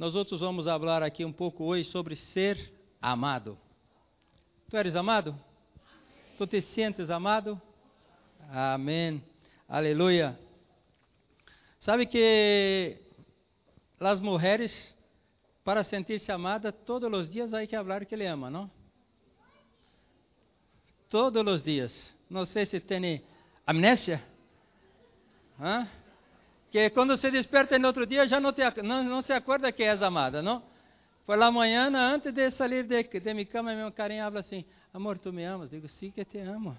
nós 0.00 0.14
outros 0.14 0.40
vamos 0.40 0.64
falar 0.64 1.02
aqui 1.02 1.26
um 1.26 1.32
pouco 1.32 1.62
hoje 1.62 1.84
sobre 1.84 2.16
ser 2.16 2.72
amado. 3.02 3.58
Tu 4.70 4.74
eres 4.78 4.96
amado? 4.96 5.38
Tu 6.38 6.46
te 6.46 6.62
sientes 6.62 7.10
amado? 7.10 7.60
Amém. 8.50 9.22
Aleluia. 9.68 10.40
Sabe 11.78 12.06
que 12.06 12.96
as 14.00 14.22
mulheres, 14.22 14.96
para 15.62 15.84
sentir-se 15.84 16.32
amada, 16.32 16.72
todos 16.72 17.12
os 17.12 17.28
dias 17.28 17.52
há 17.52 17.66
que 17.66 17.76
falar 17.76 18.06
que 18.06 18.14
ele 18.14 18.24
ama, 18.24 18.48
não? 18.48 18.70
Todos 21.10 21.46
os 21.46 21.62
dias. 21.62 22.16
Não 22.30 22.46
sei 22.46 22.64
se 22.64 22.80
tem 22.80 23.22
amnésia. 23.66 24.24
¿Ah? 25.58 25.86
Que 26.70 26.90
quando 26.90 27.16
se 27.16 27.30
desperta 27.30 27.78
no 27.78 27.88
outro 27.88 28.06
dia 28.06 28.26
já 28.26 28.38
não, 28.38 28.52
te, 28.52 28.62
não, 28.82 29.02
não 29.02 29.22
se 29.22 29.32
acorda 29.32 29.72
que 29.72 29.82
és 29.82 30.02
amada, 30.02 30.40
não? 30.40 30.62
Por 31.26 31.36
la 31.36 31.50
manhã, 31.50 31.90
antes 31.94 32.32
de 32.32 32.50
sair 32.50 32.84
de, 32.84 33.02
de 33.02 33.34
minha 33.34 33.46
cama, 33.46 33.74
meu 33.74 33.92
carinho 33.92 34.24
fala 34.24 34.40
assim: 34.40 34.64
Amor, 34.92 35.18
tu 35.18 35.32
me 35.32 35.44
amas? 35.44 35.70
Digo, 35.70 35.86
sim, 35.86 36.10
que 36.10 36.24
te 36.24 36.40
amo. 36.40 36.76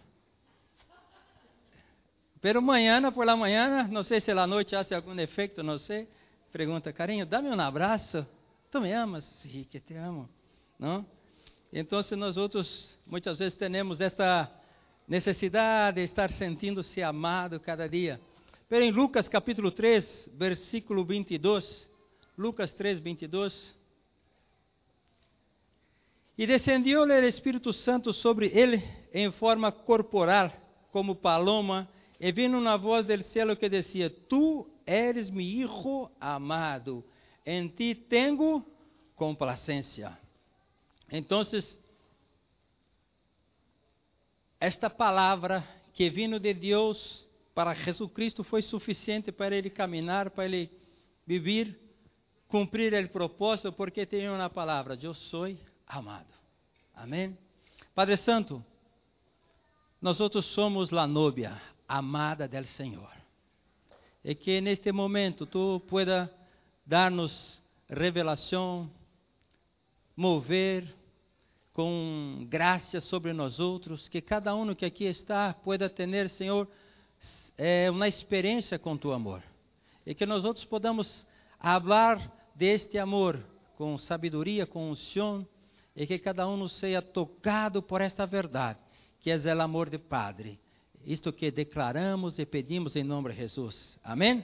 Pero 2.41 2.61
mañana, 2.61 3.11
por 3.11 3.25
la 3.25 3.35
mañana, 3.35 3.83
não 3.83 4.03
sei 4.03 4.19
se 4.19 4.31
a 4.31 4.47
noite 4.47 4.75
hace 4.75 4.95
algum 4.95 5.17
efeito, 5.19 5.61
não 5.61 5.77
sei. 5.77 6.08
Pergunta, 6.52 6.91
carinho, 6.91 7.25
dá-me 7.25 7.49
um 7.49 7.59
abraço. 7.59 8.25
Tu 8.71 8.81
me 8.81 8.91
amas? 8.91 9.23
Sim, 9.23 9.66
que 9.69 9.80
te 9.80 9.94
amo. 9.95 10.27
Não? 10.80 11.05
Então, 11.71 12.02
nós 12.17 12.38
outros 12.38 12.97
muitas 13.05 13.39
vezes 13.39 13.58
temos 13.58 14.02
esta 14.02 14.52
necessidade 15.08 15.97
de 15.97 16.03
estar 16.03 16.31
sentindo-se 16.31 17.02
amado 17.03 17.59
cada 17.59 17.88
dia. 17.88 18.19
Em 18.73 18.89
Lucas 18.89 19.27
capítulo 19.27 19.70
3, 19.70 20.30
versículo 20.34 21.03
22, 21.03 21.89
Lucas 22.38 22.73
3, 22.73 22.99
22. 22.99 23.77
E 26.38 26.47
descendeu-lhe 26.47 27.14
o 27.14 27.27
Espírito 27.27 27.73
Santo 27.73 28.14
sobre 28.14 28.47
ele 28.47 28.81
em 29.14 29.30
forma 29.30 29.73
corporal, 29.73 30.53
como 30.89 31.17
paloma, 31.17 31.86
e 32.17 32.31
vindo 32.31 32.58
uma 32.58 32.77
voz 32.77 33.05
do 33.05 33.22
céu 33.25 33.58
que 33.58 33.67
dizia: 33.67 34.09
Tu 34.09 34.66
eres 34.86 35.30
mi 35.30 35.44
hijo 35.44 36.09
amado, 36.17 37.03
em 37.45 37.67
ti 37.67 37.94
tenho 37.94 38.66
complacência. 39.17 40.17
Então, 41.11 41.42
esta 44.61 44.89
palavra 44.89 45.61
que 45.94 46.09
vindo 46.09 46.39
de 46.39 46.53
Deus 46.53 47.30
para 47.53 47.73
Jesus 47.73 48.11
Cristo 48.11 48.44
foi 48.44 48.61
suficiente 48.61 49.31
para 49.31 49.55
ele 49.55 49.69
caminhar, 49.69 50.30
para 50.30 50.45
ele 50.45 50.71
viver, 51.25 51.80
cumprir 52.47 52.93
o 52.93 53.09
propósito, 53.09 53.71
porque 53.71 54.05
tem 54.05 54.30
uma 54.30 54.49
palavra: 54.49 54.97
Eu 55.02 55.13
sou 55.13 55.45
amado. 55.88 56.33
Amém? 56.93 57.38
Padre 57.93 58.17
Santo, 58.17 58.63
nós 60.02 60.19
outros 60.21 60.45
somos 60.45 60.93
a 60.93 61.05
novia 61.05 61.61
amada 61.88 62.47
del 62.47 62.66
Senhor. 62.66 63.11
E 64.23 64.36
que 64.36 64.61
neste 64.61 64.91
momento 64.91 65.45
tu 65.45 65.81
pueda 65.88 66.31
dar-nos 66.86 67.61
revelação, 67.89 68.89
mover 70.15 70.95
com 71.73 72.45
graça 72.49 72.99
sobre 72.99 73.33
nós 73.33 73.59
outros, 73.59 74.08
que 74.08 74.21
cada 74.21 74.53
um 74.53 74.73
que 74.75 74.86
aqui 74.86 75.05
está 75.05 75.53
pueda 75.53 75.89
ter, 75.89 76.30
Senhor, 76.30 76.67
é, 77.64 77.92
uma 77.92 78.08
experiência 78.08 78.80
com 78.80 78.98
tu 78.98 79.12
amor. 79.12 79.44
E 80.04 80.16
que 80.16 80.26
nós 80.26 80.44
outros 80.44 80.66
podamos 80.66 81.28
falar 81.59 82.50
deste 82.56 82.98
amor 82.98 83.40
com 83.78 84.00
sabedoria, 84.00 84.66
com 84.66 84.90
unção, 84.90 85.48
e 85.95 86.08
que 86.08 86.17
cada 86.17 86.48
um 86.48 86.67
seja 86.67 87.04
tocado 87.04 87.84
por 87.84 88.02
esta 88.02 88.26
verdade, 88.26 88.80
que 89.20 89.30
é 89.30 89.38
o 89.38 89.62
amor 89.62 89.92
de 89.92 90.00
Padre. 90.00 90.60
Isto 91.05 91.32
que 91.32 91.52
declaramos 91.52 92.39
e 92.39 92.48
pedimos 92.48 92.95
em 92.95 93.04
nome 93.04 93.30
de 93.30 93.36
Jesus. 93.36 94.00
Amém? 94.04 94.44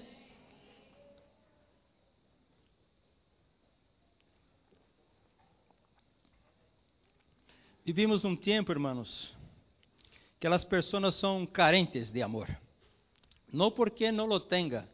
Vivimos 7.84 8.24
um 8.24 8.36
tempo, 8.36 8.72
irmãos, 8.72 9.36
que 10.40 10.46
as 10.46 10.64
pessoas 10.64 11.16
são 11.16 11.48
carentes 11.48 12.12
de 12.12 12.22
amor. 12.22 12.48
Não 13.52 13.72
porque 13.72 14.12
não 14.12 14.26
lo 14.26 14.40
tenha, 14.40 14.88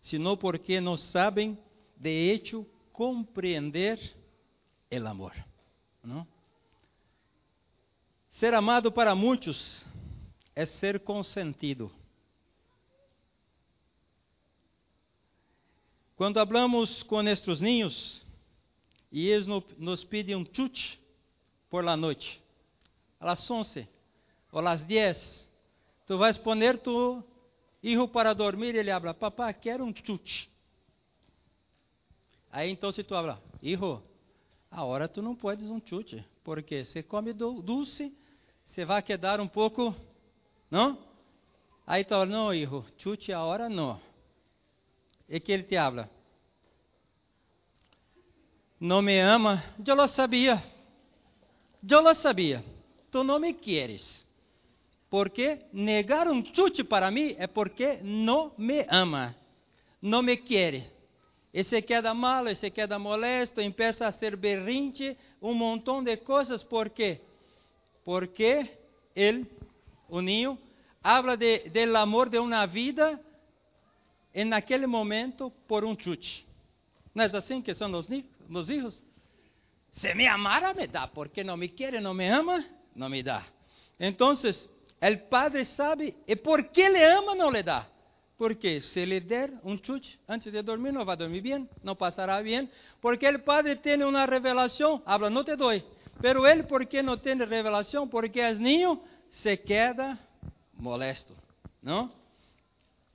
sino 0.00 0.36
porque 0.36 0.80
não 0.80 0.96
sabem 0.96 1.58
de 1.96 2.08
hecho 2.08 2.66
compreender 2.92 3.98
o 4.90 5.06
amor. 5.06 5.34
Não? 6.02 6.26
Ser 8.32 8.54
amado 8.54 8.90
para 8.90 9.14
muitos 9.14 9.84
é 10.54 10.64
ser 10.64 11.00
consentido. 11.00 11.92
Quando 16.16 16.38
hablamos 16.38 17.02
com 17.04 17.22
nossos 17.22 17.60
ninhos 17.60 18.20
e 19.12 19.28
eles 19.28 19.46
nos 19.46 20.02
pedem 20.04 20.34
um 20.34 20.44
chute 20.44 20.98
por 21.70 21.84
la 21.84 21.96
noite, 21.96 22.40
a 23.20 23.26
las 23.26 23.48
11 23.48 23.86
ou 24.50 24.60
las 24.60 24.82
10, 24.82 25.48
tu 26.06 26.18
vais 26.18 26.36
poner 26.38 26.78
tu 26.78 27.22
hijo 27.82 28.08
para 28.08 28.34
dormir 28.34 28.74
ele 28.74 28.90
habla, 28.90 29.14
papá, 29.14 29.52
quero 29.52 29.84
um 29.84 29.94
chute. 29.94 30.50
Aí 32.50 32.70
então 32.70 32.90
se 32.90 33.02
tu 33.02 33.14
habla, 33.14 33.42
hijo, 33.62 34.02
agora 34.70 35.08
tu 35.08 35.20
não 35.22 35.34
podes 35.34 35.68
um 35.68 35.80
chute, 35.84 36.24
porque 36.42 36.84
se 36.84 37.02
come 37.02 37.32
doce, 37.32 38.12
você 38.66 38.84
vai 38.84 39.02
quedar 39.02 39.40
um 39.40 39.48
pouco 39.48 39.94
não? 40.70 40.98
Aí 41.86 42.04
tu 42.04 42.10
fala, 42.10 42.26
não, 42.26 42.52
hijo, 42.52 42.84
chute 42.98 43.32
agora 43.32 43.68
não. 43.68 43.98
E 45.28 45.40
que 45.40 45.52
ele 45.52 45.62
te 45.62 45.76
habla? 45.76 46.10
Não 48.80 49.02
me 49.02 49.18
ama? 49.20 49.62
Eu 49.84 49.94
lo 49.94 50.06
sabia. 50.06 50.62
Eu 51.88 52.00
lo 52.00 52.14
sabia. 52.14 52.64
Tu 53.10 53.24
não 53.24 53.38
me 53.38 53.52
queres. 53.52 54.17
Porque 55.10 55.60
negar 55.72 56.28
um 56.28 56.44
chute 56.44 56.84
para 56.84 57.10
mim 57.10 57.34
é 57.38 57.46
porque 57.46 57.98
não 58.02 58.52
me 58.58 58.86
ama. 58.88 59.34
Não 60.02 60.22
me 60.22 60.36
quer. 60.36 60.90
E 61.52 61.64
se 61.64 61.80
queda 61.80 62.12
mal, 62.12 62.46
e 62.46 62.54
se 62.54 62.70
queda 62.70 62.98
molesto, 62.98 63.60
empieza 63.60 64.06
a 64.06 64.12
ser 64.12 64.36
berrinche, 64.36 65.16
um 65.40 65.54
montão 65.54 66.04
de 66.04 66.16
coisas. 66.18 66.62
Por 66.62 66.90
quê? 66.90 67.20
Porque 68.04 68.70
ele 69.16 69.46
o 70.08 70.20
niño, 70.20 70.58
habla 71.02 71.36
de, 71.36 71.70
del 71.70 71.94
amor 71.96 72.30
de 72.30 72.38
uma 72.38 72.66
vida 72.66 73.20
em 74.34 74.52
aquele 74.52 74.86
momento 74.86 75.50
por 75.66 75.84
um 75.84 75.96
chute. 75.98 76.46
Não 77.14 77.24
é 77.24 77.36
assim 77.36 77.60
que 77.60 77.74
são 77.74 77.92
os, 77.92 78.08
os 78.50 78.70
hijos? 78.70 79.04
Se 79.90 80.14
me 80.14 80.26
amara, 80.26 80.72
me 80.72 80.86
dá. 80.86 81.06
Porque 81.06 81.44
não 81.44 81.56
me 81.56 81.68
quer, 81.68 82.00
não 82.00 82.14
me 82.14 82.28
ama, 82.28 82.64
não 82.94 83.08
me 83.08 83.22
dá. 83.22 83.44
Então, 83.98 84.34
o 85.00 85.18
padre 85.28 85.64
sabe 85.64 86.16
e 86.26 86.34
por 86.34 86.64
que 86.64 86.88
le 86.88 87.04
ama, 87.04 87.34
não 87.34 87.50
le 87.50 87.62
dá. 87.62 87.86
Porque 88.36 88.80
se 88.80 89.04
lhe 89.04 89.20
der 89.20 89.52
um 89.64 89.76
chute 89.76 90.18
antes 90.28 90.52
de 90.52 90.62
dormir, 90.62 90.92
não 90.92 91.04
vai 91.04 91.16
dormir 91.16 91.40
bem, 91.40 91.68
não 91.82 91.96
passará 91.96 92.40
bem. 92.42 92.70
Porque 93.00 93.28
o 93.28 93.38
padre 93.40 93.76
tem 93.76 94.02
uma 94.04 94.24
revelação, 94.24 95.02
habla, 95.04 95.28
não 95.28 95.42
te 95.42 95.56
dou. 95.56 95.70
Pero 96.20 96.46
ele, 96.46 96.62
por 96.62 96.86
que 96.86 97.02
não 97.02 97.16
tem 97.16 97.36
revelação? 97.36 98.06
Porque 98.08 98.40
é 98.40 98.54
niño 98.54 99.00
se 99.30 99.56
queda 99.56 100.18
molesto, 100.74 101.36
não? 101.82 102.10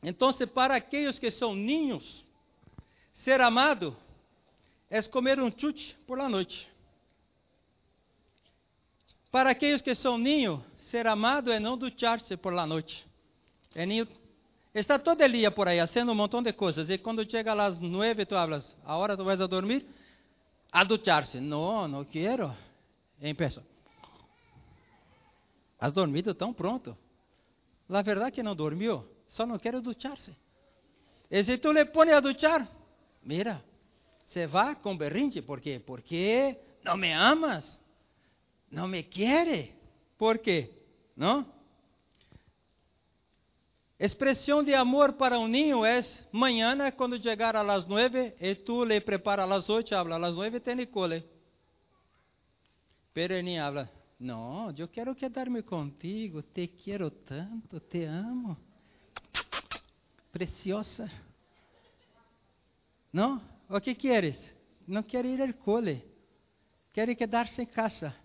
Então, 0.02 0.30
para 0.54 0.76
aqueles 0.76 1.18
que 1.18 1.32
são 1.32 1.56
ninhos, 1.56 2.26
ser 3.14 3.40
amado 3.40 3.96
é 4.90 5.02
comer 5.04 5.40
um 5.40 5.50
chute 5.50 5.98
por 6.06 6.18
la 6.18 6.28
noite. 6.28 6.68
Para 9.32 9.52
aqueles 9.52 9.82
que 9.82 9.96
são 9.96 10.18
ninhos, 10.18 10.62
ser 10.94 11.08
amado 11.08 11.52
é 11.52 11.60
não 11.60 11.76
duchar-se 11.76 12.38
por 12.38 12.54
la 12.54 12.68
noite. 12.68 13.04
É 13.74 13.84
ninho, 13.84 14.08
está 14.76 15.00
todo 15.00 15.28
dia 15.28 15.50
por 15.50 15.68
aí, 15.68 15.80
fazendo 15.80 16.12
um 16.12 16.16
montão 16.16 16.40
de 16.40 16.54
coisas. 16.54 16.88
E 16.88 17.00
quando 17.00 17.28
chega 17.28 17.52
às 17.52 17.80
nove, 17.80 18.28
tu 18.28 18.36
hablas, 18.36 18.78
agora 18.86 19.18
tu 19.18 19.24
vais 19.24 19.42
a 19.42 19.48
dormir? 19.48 19.88
A 20.72 20.84
duchar-se. 20.84 21.40
Não, 21.40 21.88
não 21.88 22.06
quero. 22.06 22.56
Em 23.20 23.34
pessoa. 23.34 23.66
Has 25.80 25.94
dormido 25.94 26.36
tão 26.36 26.54
pronto. 26.54 26.96
Na 27.90 28.04
verdade 28.04 28.34
que 28.34 28.44
não 28.44 28.56
dormiu, 28.56 29.04
só 29.28 29.48
não 29.48 29.58
quer 29.58 29.82
duchar-se. 29.82 30.32
E 31.32 31.44
se 31.44 31.58
tu 31.58 31.72
le 31.72 31.86
pones 31.86 32.14
a 32.14 32.20
duchar, 32.20 32.68
mira, 33.24 33.60
se 34.28 34.46
vai 34.46 34.76
com 34.76 34.96
berrinche, 34.96 35.42
por 35.42 35.60
quê? 35.60 35.82
Porque 35.84 36.56
não 36.84 36.96
me 36.96 37.12
amas, 37.12 37.80
não 38.70 38.88
me 38.88 39.02
quer. 39.02 39.72
Por 40.20 40.38
quê? 40.38 40.83
Não? 41.16 41.46
Expresión 44.00 44.66
de 44.66 44.76
amor 44.76 45.16
para 45.16 45.40
un 45.40 45.52
niño 45.52 45.86
es 45.86 46.28
mañana 46.32 46.92
cuando 46.92 47.16
llegar 47.16 47.56
a 47.56 47.64
las 47.64 47.88
nueve 47.88 48.36
y 48.40 48.56
tú 48.56 48.84
le 48.84 49.00
preparas 49.00 49.46
a 49.46 49.48
las 49.48 49.70
ocho, 49.70 49.98
habla 49.98 50.20
las 50.20 50.34
nueve 50.34 50.60
tiene 50.60 50.90
cole. 50.90 51.24
Pero 53.14 53.36
habla, 53.62 53.90
no, 54.20 54.72
yo 54.72 54.90
quiero 54.90 55.16
quedarme 55.16 55.64
contigo, 55.64 56.44
te 56.44 56.72
quiero 56.72 57.12
tanto, 57.12 57.82
te 57.82 58.08
amo. 58.08 58.58
Preciosa. 60.32 61.10
¿No? 63.12 63.40
¿O 63.70 63.80
qué 63.80 63.96
quieres? 63.96 64.54
No 64.88 65.04
quiere 65.04 65.30
ir 65.30 65.42
al 65.42 65.56
cole. 65.56 66.04
Quiere 66.92 67.16
quedarse 67.16 67.62
en 67.62 67.68
casa. 67.68 68.16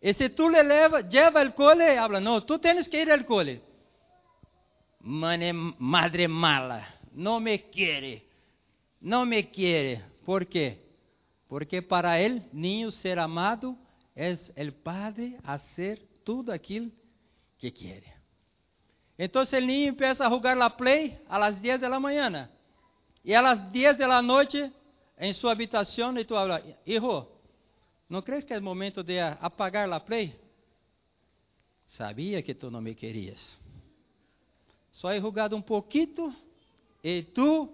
Y 0.00 0.14
si 0.14 0.28
tú 0.30 0.48
le 0.48 0.62
leva, 0.62 1.00
lleva 1.00 1.40
al 1.40 1.54
cole, 1.54 1.98
habla, 1.98 2.20
no, 2.20 2.44
tú 2.44 2.58
tienes 2.58 2.88
que 2.88 3.02
ir 3.02 3.10
al 3.10 3.24
cole. 3.24 3.60
Mane, 5.00 5.52
madre 5.52 6.28
mala, 6.28 6.94
no 7.12 7.40
me 7.40 7.68
quiere, 7.70 8.24
no 9.00 9.26
me 9.26 9.50
quiere. 9.50 10.02
¿Por 10.24 10.46
qué? 10.46 10.86
Porque 11.48 11.82
para 11.82 12.20
el 12.20 12.42
niño 12.52 12.90
ser 12.90 13.18
amado 13.18 13.76
es 14.14 14.52
el 14.54 14.72
padre 14.72 15.38
hacer 15.44 16.00
todo 16.24 16.52
aquilo 16.52 16.90
que 17.58 17.72
quiere. 17.72 18.14
Entonces 19.16 19.54
el 19.54 19.66
niño 19.66 19.88
empieza 19.88 20.26
a 20.26 20.30
jugar 20.30 20.56
la 20.56 20.76
play 20.76 21.18
a 21.28 21.38
las 21.38 21.60
10 21.60 21.80
de 21.80 21.88
la 21.88 21.98
mañana. 21.98 22.50
Y 23.24 23.32
a 23.32 23.42
las 23.42 23.72
10 23.72 23.98
de 23.98 24.06
la 24.06 24.22
noche 24.22 24.70
en 25.16 25.34
su 25.34 25.48
habitación 25.48 26.18
y 26.18 26.24
tú 26.24 26.36
hablas, 26.36 26.62
hijo, 26.84 27.37
¿no 28.08 28.22
crees 28.22 28.44
que 28.44 28.54
es 28.54 28.62
momento 28.62 29.02
de 29.02 29.20
apagar 29.20 29.88
la 29.88 30.04
play? 30.04 30.34
Sabía 31.88 32.42
que 32.42 32.54
tú 32.54 32.70
no 32.70 32.80
me 32.80 32.94
querías. 32.94 33.58
Só 34.92 35.12
he 35.12 35.20
jugado 35.20 35.56
um 35.56 35.62
pouquito 35.62 36.34
e 37.02 37.22
tu, 37.22 37.72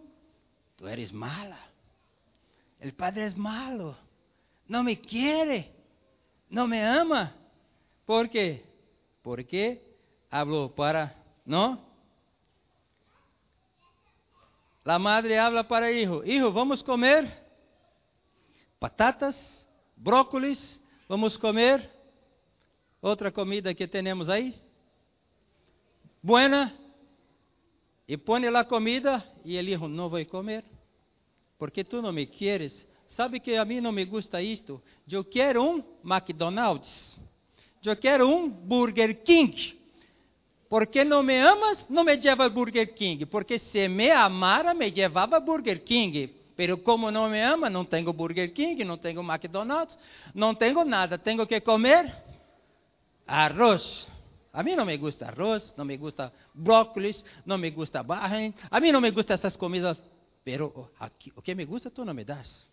tu 0.76 0.86
eres 0.86 1.12
mala. 1.12 1.58
El 2.81 2.92
padre 2.92 3.26
es 3.26 3.36
malo. 3.36 3.96
Não 4.69 4.82
me 4.82 4.96
quiere. 4.96 5.72
Não 6.50 6.69
me 6.69 6.82
ama. 6.82 7.34
¿Por 8.04 8.28
quê? 8.28 8.62
Porque 9.22 9.82
habló 10.31 10.75
para, 10.75 11.14
¿no? 11.46 11.81
La 14.84 14.98
madre 14.98 15.38
habla 15.38 15.66
para 15.66 15.88
el 15.88 15.98
hijo, 15.98 16.22
hijo, 16.25 16.52
vamos 16.52 16.82
comer 16.82 17.42
patatas, 18.78 19.34
brócolis, 19.96 20.81
vamos 21.08 21.37
comer 21.37 21.91
outra 23.00 23.31
comida 23.31 23.75
que 23.75 23.87
temos 23.87 24.29
aí. 24.29 24.55
Buena, 26.23 26.73
e 28.08 28.17
põe 28.17 28.49
lá 28.49 28.64
comida 28.64 29.25
e 29.44 29.56
ele 29.56 29.76
não 29.76 30.08
vou 30.08 30.25
comer, 30.26 30.64
porque 31.58 31.85
tu 31.85 32.02
não 32.02 32.12
me 32.12 32.26
quieres. 32.26 32.87
Sabe 33.06 33.38
que 33.38 33.55
a 33.56 33.64
mim 33.64 33.81
não 33.81 33.93
me 33.93 34.05
gusta 34.05 34.43
isto? 34.43 34.82
Eu 35.11 35.25
quero 35.25 35.62
um 35.62 35.82
McDonald's. 36.05 37.19
Eu 37.85 37.96
quero 37.96 38.29
um 38.29 38.49
Burger 38.49 39.23
King. 39.23 39.79
Porque 40.69 41.05
não 41.05 41.23
me 41.23 41.38
amas, 41.38 41.87
não 41.88 42.02
me 42.02 42.17
leva 42.17 42.49
Burger 42.49 42.94
King. 42.94 43.25
Porque 43.26 43.58
se 43.58 43.87
me 43.88 44.11
amara, 44.11 44.75
me 44.75 44.91
levava 44.91 45.38
Burger 45.38 45.82
King. 45.82 46.35
Pero 46.56 46.78
como 46.78 47.10
não 47.10 47.28
me 47.28 47.40
ama, 47.40 47.68
não 47.68 47.84
tenho 47.84 48.12
Burger 48.12 48.52
King, 48.52 48.84
não 48.84 48.96
tenho 48.96 49.22
McDonald's, 49.22 49.98
não 50.34 50.54
tenho 50.54 50.84
nada. 50.84 51.18
Tenho 51.18 51.46
que 51.46 51.60
comer 51.60 52.14
arroz. 53.26 54.06
A 54.52 54.62
mim 54.62 54.76
não 54.76 54.84
me 54.84 54.96
gusta 54.96 55.26
arroz, 55.26 55.74
não 55.76 55.84
me 55.84 55.96
gusta 55.96 56.32
brócolis, 56.54 57.24
não 57.44 57.58
me 57.58 57.70
gusta 57.70 58.02
barra. 58.02 58.36
A 58.70 58.80
mim 58.80 58.92
não 58.92 59.00
me 59.00 59.10
gusta 59.10 59.34
essas 59.34 59.56
comidas, 59.56 59.98
pero 60.44 60.90
aqui, 60.98 61.32
o 61.34 61.42
que 61.42 61.54
me 61.54 61.64
gusta 61.64 61.90
tu 61.90 62.04
não 62.04 62.14
me 62.14 62.24
das. 62.24 62.68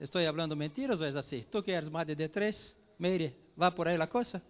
Estou 0.00 0.20
falando 0.22 0.56
mentiras 0.56 1.00
ou 1.00 1.06
é 1.06 1.10
assim? 1.10 1.44
Tu 1.50 1.62
que 1.62 1.70
eres 1.70 1.88
madre 1.88 2.14
de 2.14 2.28
três, 2.28 2.76
Meire, 2.98 3.36
vá 3.56 3.70
por 3.70 3.86
aí 3.86 4.00
a 4.00 4.06
coisa? 4.06 4.42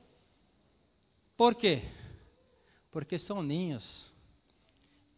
¿Por 1.37 1.55
quê? 1.55 1.83
Porque 2.91 3.19
são 3.19 3.43
ninhos. 3.43 4.13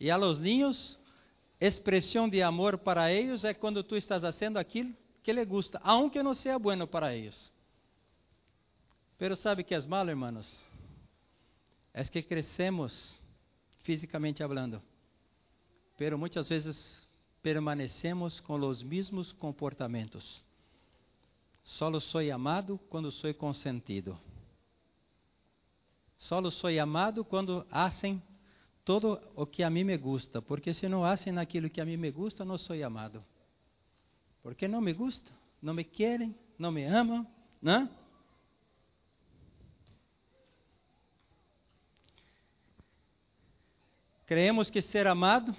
E 0.01 0.11
a 0.11 0.17
los 0.17 0.41
niños, 0.41 0.99
expressão 1.61 2.29
de 2.29 2.43
amor 2.43 2.79
para 2.79 3.13
eles 3.13 3.45
é 3.45 3.53
quando 3.53 3.83
tu 3.83 3.97
estás 3.97 4.23
fazendo 4.23 4.59
aquilo 4.59 4.95
que 5.23 5.33
lhe 5.33 5.45
gusta, 5.45 5.81
aunque 5.83 6.23
não 6.23 6.35
seja 6.35 6.59
bueno 6.59 6.87
para 6.87 7.15
eles. 7.15 7.51
Pero 9.19 9.35
sabe 9.35 9.65
que 9.65 9.75
é 9.75 9.81
malo, 9.87 10.11
hermanos? 10.11 10.49
es 11.99 12.09
que 12.09 12.25
crescemos 12.25 13.19
fisicamente 13.83 14.43
hablando, 14.43 14.81
pero 15.97 16.17
muchas 16.17 16.49
veces 16.49 17.09
permanecemos 17.43 18.41
con 18.41 18.61
los 18.61 18.85
mismos 18.85 19.35
comportamientos. 19.35 20.45
Solo 21.65 21.99
soy 21.99 22.31
amado 22.31 22.79
quando 22.89 23.11
soy 23.11 23.35
consentido. 23.35 24.19
Solo 26.17 26.53
soy 26.53 26.79
amado 26.79 27.25
quando 27.25 27.67
hacen 27.71 28.23
todo 28.89 29.21
o 29.37 29.45
que 29.45 29.63
a 29.63 29.69
mim 29.69 29.85
me 29.85 29.99
gusta, 29.99 30.41
porque 30.41 30.73
se 30.73 30.89
não 30.89 31.05
hacen 31.05 31.37
aquilo 31.37 31.69
que 31.69 31.79
a 31.79 31.85
mim 31.85 31.99
me 31.99 32.11
gusta, 32.11 32.43
não 32.43 32.57
sou 32.57 32.75
amado. 32.83 33.23
Porque 34.43 34.67
não 34.67 34.81
me 34.81 34.95
gusta, 34.95 35.31
não 35.61 35.75
me 35.75 35.85
querem, 35.85 36.35
não 36.59 36.73
me 36.73 36.85
amam, 36.85 37.27
não? 37.61 37.87
Creemos 44.25 44.71
que 44.71 44.81
ser 44.81 45.07
amado 45.07 45.55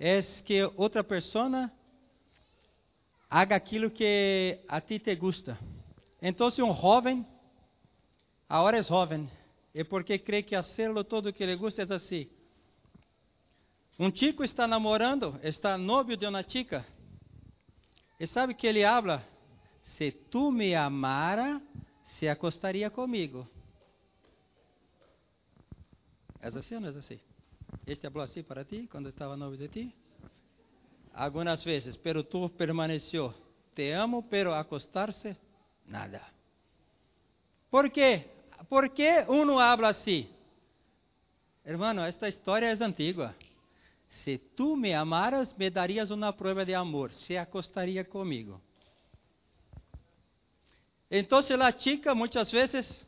é 0.00 0.22
que 0.42 0.64
outra 0.74 1.04
pessoa 1.04 1.70
haga 3.28 3.56
aquilo 3.56 3.90
que 3.90 4.58
a 4.66 4.80
ti 4.80 4.98
te 4.98 5.14
gusta. 5.16 5.58
Então, 6.22 6.48
um 6.48 6.74
jovem, 6.74 7.26
agora 8.48 8.78
é 8.78 8.82
jovem, 8.82 9.30
e 9.74 9.84
porque 9.84 10.18
crê 10.18 10.42
que 10.42 10.54
hacerlo 10.54 11.04
todo 11.04 11.32
que 11.32 11.46
lhe 11.46 11.56
gusta 11.56 11.82
é 11.82 11.94
assim. 11.94 12.28
Um 13.98 14.14
chico 14.14 14.42
está 14.42 14.66
namorando, 14.66 15.38
está 15.42 15.78
novio 15.78 16.16
de 16.16 16.26
uma 16.26 16.42
chica, 16.42 16.84
e 18.18 18.26
sabe 18.26 18.54
que 18.54 18.66
ele 18.66 18.84
habla? 18.84 19.26
Se 19.82 20.12
tu 20.12 20.52
me 20.52 20.74
amara, 20.74 21.60
se 22.04 22.28
acostaria 22.28 22.88
comigo. 22.88 23.48
É 26.40 26.46
assim 26.48 26.76
ou 26.76 26.80
não 26.80 26.88
é 26.88 26.96
assim? 26.96 27.20
Este 27.86 28.06
habló 28.06 28.22
así 28.22 28.42
para 28.42 28.64
ti 28.64 28.88
cuando 28.90 29.08
estaba 29.08 29.36
novio 29.36 29.58
de 29.58 29.68
ti. 29.68 29.94
Algunas 31.14 31.64
veces, 31.64 31.96
pero 31.96 32.24
tú 32.24 32.48
permaneció. 32.50 33.34
Te 33.74 33.94
amo, 33.94 34.28
pero 34.28 34.54
acostarse, 34.54 35.36
nada. 35.86 36.22
¿Por 37.70 37.90
qué? 37.90 38.30
¿Por 38.68 38.92
qué 38.92 39.24
uno 39.28 39.60
habla 39.60 39.88
así? 39.88 40.28
Hermano, 41.64 42.06
esta 42.06 42.28
historia 42.28 42.72
es 42.72 42.80
antigua. 42.80 43.34
Si 44.24 44.38
tú 44.38 44.76
me 44.76 44.94
amaras, 44.94 45.56
me 45.56 45.70
darías 45.70 46.10
una 46.10 46.36
prueba 46.36 46.64
de 46.64 46.74
amor. 46.74 47.12
Se 47.12 47.38
acostaría 47.38 48.08
conmigo. 48.08 48.60
Entonces 51.08 51.58
la 51.58 51.76
chica 51.76 52.14
muchas 52.14 52.50
veces, 52.52 53.06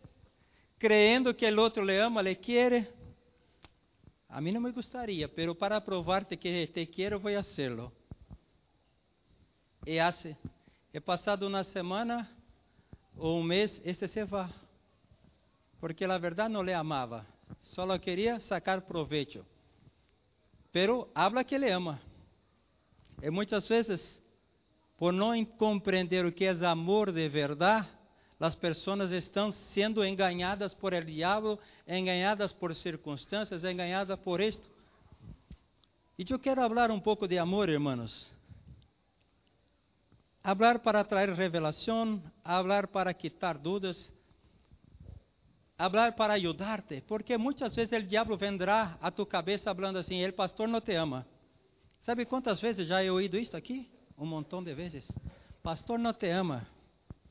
creyendo 0.78 1.36
que 1.36 1.48
el 1.48 1.58
otro 1.58 1.84
le 1.84 2.00
ama, 2.00 2.22
le 2.22 2.38
quiere, 2.38 2.92
a 4.34 4.40
mim 4.40 4.52
não 4.52 4.60
me 4.60 4.72
gostaria, 4.72 5.28
pero 5.28 5.54
para 5.54 5.80
provar-te 5.80 6.36
que 6.36 6.66
te 6.66 6.84
quero, 6.86 7.20
vou 7.20 7.38
hacerlo. 7.38 7.92
E 9.86 10.00
hace. 10.00 10.36
É 10.92 10.98
passado 10.98 11.46
uma 11.46 11.62
semana 11.62 12.28
ou 13.16 13.38
um 13.38 13.44
mês, 13.44 13.80
este 13.84 14.08
se 14.08 14.24
va. 14.24 14.52
Porque 15.84 16.06
a 16.06 16.16
verdade 16.16 16.50
não 16.50 16.62
le 16.62 16.72
amava, 16.72 17.26
só 17.60 17.98
queria 17.98 18.40
sacar 18.40 18.80
proveito. 18.80 19.44
Pero 20.72 21.10
habla 21.14 21.44
que 21.44 21.58
le 21.58 21.70
ama. 21.70 22.00
E 23.20 23.28
muitas 23.28 23.68
vezes, 23.68 24.18
por 24.96 25.12
não 25.12 25.44
compreender 25.44 26.24
o 26.24 26.32
que 26.32 26.46
é 26.46 26.52
amor 26.64 27.12
de 27.12 27.28
verdade, 27.28 27.86
as 28.40 28.54
pessoas 28.56 29.10
estão 29.10 29.52
sendo 29.52 30.02
enganadas 30.02 30.72
por 30.72 30.94
el 30.94 31.04
diabo, 31.04 31.60
enganadas 31.86 32.50
por 32.50 32.74
circunstâncias, 32.74 33.62
enganadas 33.62 34.18
por 34.20 34.40
isto. 34.40 34.70
E 36.18 36.24
eu 36.26 36.38
quero 36.38 36.62
falar 36.66 36.90
um 36.90 36.98
pouco 36.98 37.28
de 37.28 37.36
amor, 37.36 37.68
hermanos. 37.68 38.32
Hablar 40.42 40.78
para 40.78 41.04
trazer 41.04 41.34
revelação, 41.34 42.22
hablar 42.42 42.86
para 42.86 43.12
quitar 43.12 43.58
dúvidas, 43.58 44.13
hablar 45.78 46.12
para 46.12 46.34
ajudar-te, 46.34 47.00
porque 47.02 47.36
muitas 47.36 47.74
vezes 47.74 47.98
o 47.98 48.02
diabo 48.02 48.36
vendrá 48.36 48.98
a 49.00 49.10
tu 49.10 49.26
cabeça 49.26 49.74
falando 49.74 49.98
assim: 49.98 50.20
"El 50.20 50.32
pastor 50.32 50.68
não 50.68 50.80
te 50.80 50.94
ama". 50.94 51.26
Sabe 52.00 52.26
quantas 52.26 52.60
vezes 52.60 52.86
já 52.86 53.02
he 53.02 53.10
ouído 53.10 53.38
isso 53.38 53.56
aqui? 53.56 53.90
Um 54.18 54.26
montão 54.26 54.62
de 54.62 54.74
vezes. 54.74 55.10
Pastor 55.62 55.98
não 55.98 56.12
te 56.12 56.28
ama 56.28 56.66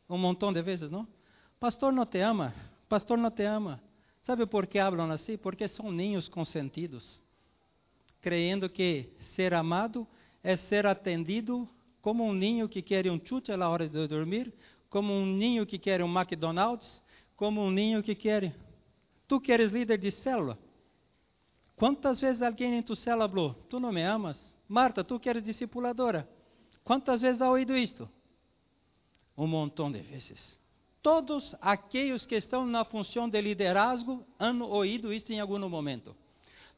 um 0.10 0.18
montão 0.18 0.52
de 0.52 0.62
vezes, 0.62 0.90
não? 0.90 1.08
Pastor 1.60 1.94
não 1.94 2.06
te 2.06 2.20
ama, 2.20 2.54
pastor 2.90 3.18
não 3.18 3.32
te 3.32 3.44
ama. 3.44 3.82
Sabe 4.24 4.46
por 4.46 4.66
que 4.66 4.80
falam 4.80 5.12
assim? 5.12 5.38
Porque 5.38 5.68
são 5.68 5.92
ninhos 5.92 6.28
consentidos, 6.28 7.22
creyendo 8.22 8.70
que 8.70 9.10
ser 9.36 9.54
amado 9.54 10.08
é 10.42 10.56
ser 10.56 10.86
atendido 10.86 11.68
como 12.02 12.26
um 12.26 12.34
ninho 12.34 12.68
que 12.68 12.82
quer 12.82 13.10
um 13.10 13.20
chute 13.24 13.56
na 13.56 13.70
hora 13.70 13.88
de 13.88 14.08
dormir, 14.08 14.54
como 14.90 15.14
um 15.14 15.26
ninho 15.26 15.66
que 15.66 15.78
quer 15.78 16.04
um 16.04 16.20
McDonald's, 16.20 17.03
como 17.36 17.62
um 17.62 17.72
ninho 17.72 18.04
que 18.04 18.16
quer. 18.16 18.56
Tu 19.28 19.40
queres 19.40 19.72
líder 19.72 19.98
de 19.98 20.12
célula? 20.12 20.58
Quantas 21.76 22.22
vezes 22.22 22.42
alguém 22.42 22.76
em 22.76 22.84
tua 22.84 22.96
célula 22.96 23.28
falou: 23.28 23.54
Tu 23.70 23.80
não 23.80 23.92
me 23.92 24.04
amas? 24.04 24.56
Marta, 24.68 25.04
tu 25.04 25.20
queres 25.20 25.44
discipuladora? 25.44 26.30
Quantas 26.84 27.22
vezes 27.22 27.42
ha 27.42 27.50
ouído 27.50 27.76
isto? 27.76 28.10
Um 29.38 29.48
montão 29.48 29.92
de 29.92 30.00
vezes. 30.00 30.60
Todos 31.02 31.56
aqueles 31.60 32.26
que 32.26 32.36
estão 32.36 32.66
na 32.66 32.86
função 32.86 33.28
de 33.28 33.42
liderazgo 33.42 34.26
han 34.40 34.64
ouído 34.64 35.12
isto 35.12 35.34
em 35.34 35.40
algum 35.40 35.60
momento. 35.68 36.16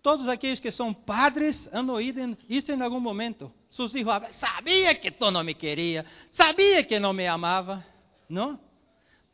Todos 0.01 0.27
aqueles 0.27 0.59
que 0.59 0.71
são 0.71 0.93
padres 0.93 1.67
han 1.73 1.91
ouído 1.91 2.37
isto 2.47 2.71
em 2.71 2.81
algum 2.81 2.99
momento. 2.99 3.51
Seus 3.69 3.91
filhos 3.91 4.13
sabia 4.39 4.95
que 4.95 5.11
tu 5.11 5.29
não 5.31 5.43
me 5.43 5.53
queria, 5.53 6.05
sabia 6.31 6.83
que 6.83 6.99
não 6.99 7.13
me 7.13 7.27
amava. 7.27 7.85
Não? 8.29 8.59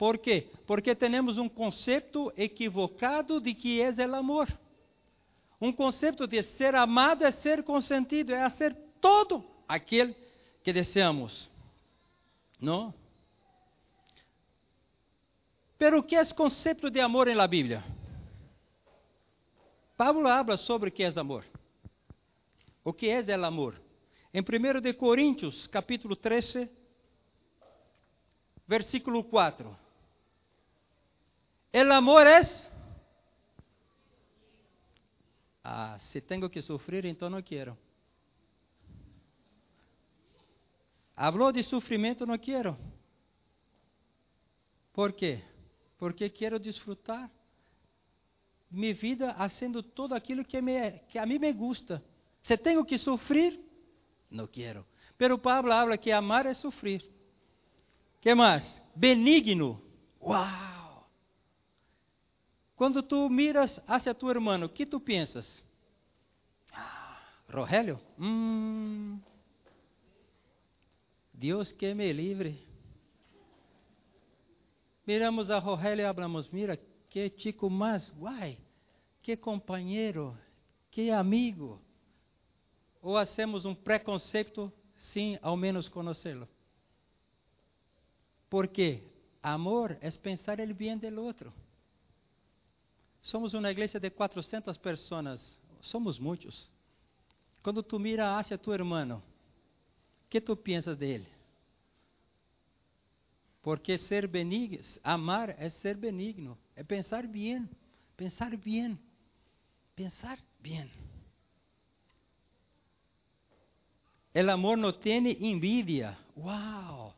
Por 0.01 0.17
quê? 0.17 0.50
Porque 0.65 0.96
temos 0.96 1.38
um 1.38 1.48
conceito 1.48 2.34
equivocado 2.36 3.39
de 3.39 3.53
que 3.53 3.79
é 3.79 3.91
o 3.91 4.15
amor. 4.15 4.48
Um 5.62 5.72
conceito 5.72 6.25
de 6.25 6.41
ser 6.41 6.74
amado 6.74 7.24
é 7.24 7.31
ser 7.31 7.62
consentido, 7.62 8.34
é 8.34 8.50
ser 8.50 8.75
todo 9.00 9.46
aquele 9.67 10.15
que 10.63 10.74
desejamos. 10.74 11.51
Não? 12.60 12.91
Pero 15.77 16.00
o 16.00 16.03
que 16.03 16.15
é 16.15 16.22
esse 16.22 16.34
conceito 16.34 16.89
de 16.89 17.00
amor 17.00 17.27
la 17.27 17.46
Bíblia? 17.46 17.84
Pablo 19.96 20.27
habla 20.27 20.58
sobre 20.58 20.89
o 20.89 20.91
que 20.91 21.03
é 21.03 21.20
amor. 21.20 21.46
O 22.84 22.91
que 22.91 23.08
é 23.08 23.22
o 23.22 23.46
amor? 23.46 23.79
Em 24.34 24.41
1 24.41 24.81
de 24.81 24.96
Coríntios, 24.96 25.67
capítulo 25.67 26.15
13, 26.15 26.67
versículo 28.67 29.24
4. 29.24 29.91
El 31.72 31.92
amor 31.92 32.28
é 32.28 32.42
Ah, 35.63 35.98
se 36.00 36.20
tenho 36.22 36.50
que 36.50 36.62
sofrer, 36.62 37.06
então 37.06 37.30
não 37.30 37.42
quero. 37.42 37.78
Hablou 41.16 41.51
de 41.51 41.62
sofrimento, 41.63 42.25
não 42.25 42.38
quero. 42.38 42.75
Por 44.92 45.13
quê? 45.13 45.44
porque 46.01 46.28
quero 46.32 46.60
desfrutar 46.60 47.30
minha 48.72 48.92
vida 48.92 49.36
fazendo 49.36 49.84
tudo 49.84 50.16
aquilo 50.16 50.44
que, 50.44 50.60
me, 50.60 50.94
que 51.10 51.20
a 51.20 51.28
mim 51.28 51.38
me 51.38 51.54
gusta. 51.54 52.04
Se 52.42 52.58
tenho 52.58 52.84
que 52.84 52.98
sofrer, 52.98 53.60
não 54.28 54.48
quero. 54.48 54.84
Pero 55.16 55.38
Pablo 55.38 55.70
fala 55.70 56.00
que 56.00 56.12
amar 56.12 56.48
é 56.48 56.56
sofrer. 56.56 57.08
que 58.20 58.34
mais? 58.34 58.82
Benigno. 58.96 59.80
Uau! 60.20 60.81
Quando 62.82 63.04
tu 63.04 63.30
miras 63.30 63.80
hacia 63.86 64.12
tu 64.12 64.28
irmão, 64.28 64.64
o 64.64 64.68
que 64.68 64.88
tu 64.88 65.00
pensas? 65.00 65.64
Ah, 66.74 67.22
Rogelio? 67.48 68.02
Hum, 68.18 69.20
Deus 71.32 71.72
que 71.72 71.94
me 71.94 72.12
livre. 72.12 72.60
Miramos 75.06 75.52
a 75.52 75.60
Rogelio 75.60 76.02
e 76.02 76.06
hablamos, 76.08 76.50
mira, 76.50 76.76
que 77.08 77.32
chico 77.38 77.70
mais 77.70 78.10
guay, 78.18 78.58
que 79.22 79.38
companheiro, 79.38 80.36
que 80.90 81.12
amigo. 81.12 81.80
Ou 83.00 83.16
hacemos 83.16 83.64
um 83.64 83.76
preconceito 83.76 84.74
sem 85.14 85.38
ao 85.44 85.56
menos 85.56 85.88
conhecê-lo. 85.88 86.48
Porque 88.50 89.04
amor 89.44 89.96
é 90.02 90.10
pensar 90.10 90.60
el 90.60 90.74
bem 90.74 90.98
do 90.98 91.22
outro. 91.24 91.54
Somos 93.22 93.54
uma 93.54 93.70
igreja 93.70 94.00
de 94.00 94.10
400 94.10 94.78
pessoas, 94.78 95.60
somos 95.80 96.18
muitos. 96.18 96.72
Quando 97.63 97.84
tu 97.84 98.00
mira 98.00 98.38
hacia 98.38 98.58
tu 98.58 98.74
irmão, 98.74 99.22
que 100.30 100.42
tu 100.42 100.56
pensas 100.56 100.98
dele? 100.98 101.28
Porque 103.62 103.98
ser 103.98 104.28
benigno, 104.28 104.80
amar 105.04 105.50
é 105.60 105.70
ser 105.70 105.96
benigno, 105.96 106.58
é 106.75 106.84
pensar 106.84 107.28
bem, 107.28 107.70
pensar 108.18 108.58
bem, 108.58 108.98
pensar 109.96 110.40
bem. 110.60 110.90
El 114.34 114.50
amor 114.50 114.78
não 114.78 114.94
tem 114.94 115.28
envidia. 115.46 116.18
Uau! 116.38 117.13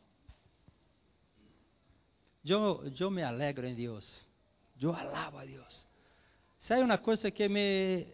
Eu, 2.44 2.92
eu 2.98 3.10
me 3.10 3.22
alegro 3.22 3.66
em 3.66 3.74
Deus. 3.74 4.26
Eu 4.80 4.92
alabo 4.92 5.38
a 5.38 5.44
Deus. 5.44 5.86
Se 6.64 6.72
há 6.72 6.78
uma 6.78 6.96
coisa 6.96 7.30
que 7.30 7.46
me 7.46 8.06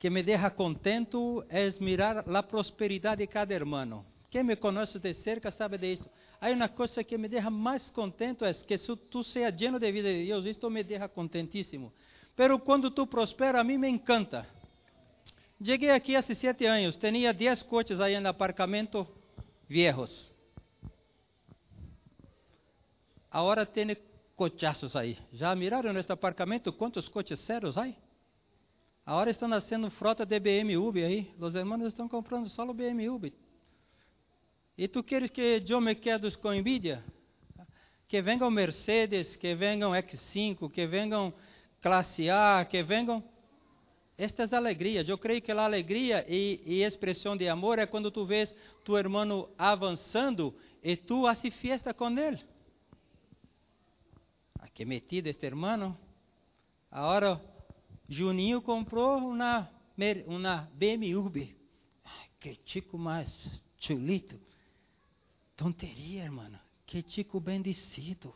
que 0.00 0.10
me 0.10 0.24
deixa 0.24 0.50
contento 0.50 1.44
é 1.48 1.70
mirar 1.78 2.28
a 2.28 2.42
prosperidade 2.42 3.22
de 3.22 3.28
cada 3.28 3.54
irmão. 3.54 4.04
Quem 4.28 4.42
me 4.42 4.56
conhece 4.56 4.98
de 4.98 5.14
cerca 5.14 5.52
sabe 5.52 5.78
disso. 5.78 6.10
Há 6.40 6.50
uma 6.50 6.68
coisa 6.68 7.04
que 7.04 7.16
me 7.16 7.28
deixa 7.28 7.48
mais 7.48 7.88
contento 7.88 8.44
é 8.44 8.52
que 8.52 8.76
se 8.76 8.96
tu 8.96 9.22
seja 9.22 9.50
lleno 9.50 9.78
de 9.78 9.92
vida 9.92 10.12
de 10.12 10.26
Deus, 10.26 10.44
isto 10.44 10.68
me 10.68 10.82
deixa 10.82 11.08
contentíssimo. 11.08 11.92
Pero 12.34 12.58
quando 12.58 12.90
tu 12.90 13.06
prospera, 13.06 13.60
a 13.60 13.64
mim 13.64 13.78
me 13.78 13.88
encanta. 13.88 14.44
Cheguei 15.64 15.90
aqui 15.90 16.16
há 16.16 16.22
sete 16.22 16.66
anos, 16.66 16.96
tinha 16.96 17.32
dez 17.32 17.62
coches 17.62 18.00
aí 18.00 18.18
no 18.18 18.28
apartamento 18.28 19.06
viejos. 19.68 20.28
Agora 23.30 23.64
tem 23.64 23.96
cochazos 24.36 24.94
aí. 24.94 25.18
Já 25.32 25.54
miraram 25.56 25.92
neste 25.92 26.12
apartamento 26.12 26.72
quantos 26.72 27.08
coches 27.08 27.40
sérios 27.40 27.78
aí? 27.78 27.96
Agora 29.04 29.30
estão 29.30 29.48
nascendo 29.48 29.90
frota 29.90 30.26
de 30.26 30.38
BMW 30.38 31.04
aí. 31.04 31.34
Os 31.40 31.54
irmãos 31.54 31.86
estão 31.86 32.06
comprando 32.06 32.48
só 32.48 32.64
o 32.64 32.74
BMW. 32.74 33.32
E 34.76 34.86
tu 34.86 35.02
queres 35.02 35.30
que 35.30 35.64
eu 35.66 35.80
me 35.80 35.94
quede 35.94 36.36
com 36.36 36.52
envidia? 36.52 37.02
Que 38.06 38.20
venham 38.20 38.50
Mercedes, 38.50 39.34
que 39.36 39.54
venham 39.54 39.92
X5, 39.92 40.70
que 40.70 40.86
venham 40.86 41.32
classe 41.80 42.28
A, 42.28 42.66
que 42.68 42.82
venham. 42.82 43.24
Esta 44.18 44.42
é 44.42 44.48
a 44.54 44.58
alegria. 44.58 45.04
Eu 45.06 45.16
creio 45.16 45.40
que 45.40 45.50
a 45.50 45.64
alegria 45.64 46.26
e, 46.28 46.60
e 46.66 46.82
expressão 46.82 47.36
de 47.36 47.48
amor 47.48 47.78
é 47.78 47.86
quando 47.86 48.10
tu 48.10 48.26
vês 48.26 48.54
tu 48.84 48.98
irmão 48.98 49.48
avançando 49.56 50.54
e 50.82 50.94
tu 50.96 51.26
haces 51.26 51.54
fiesta 51.54 51.94
com 51.94 52.10
ele. 52.18 52.40
Que 54.76 54.84
metido 54.84 55.26
este 55.28 55.46
irmão. 55.46 55.96
Agora, 56.90 57.40
Juninho 58.06 58.60
comprou 58.60 59.16
uma, 59.16 59.70
uma 60.26 60.70
BMW. 60.74 61.56
Chico 62.66 62.98
mais 62.98 63.26
chulito. 63.80 64.38
Tonteria, 65.56 66.24
irmã. 66.24 66.50
Que 66.84 67.02
tico 67.02 67.40
bendecido. 67.40 68.34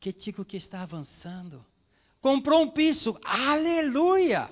Que 0.00 0.10
tico 0.10 0.42
que 0.42 0.56
está 0.56 0.80
avançando. 0.80 1.62
Comprou 2.18 2.62
um 2.62 2.70
piso. 2.70 3.20
Aleluia. 3.22 4.48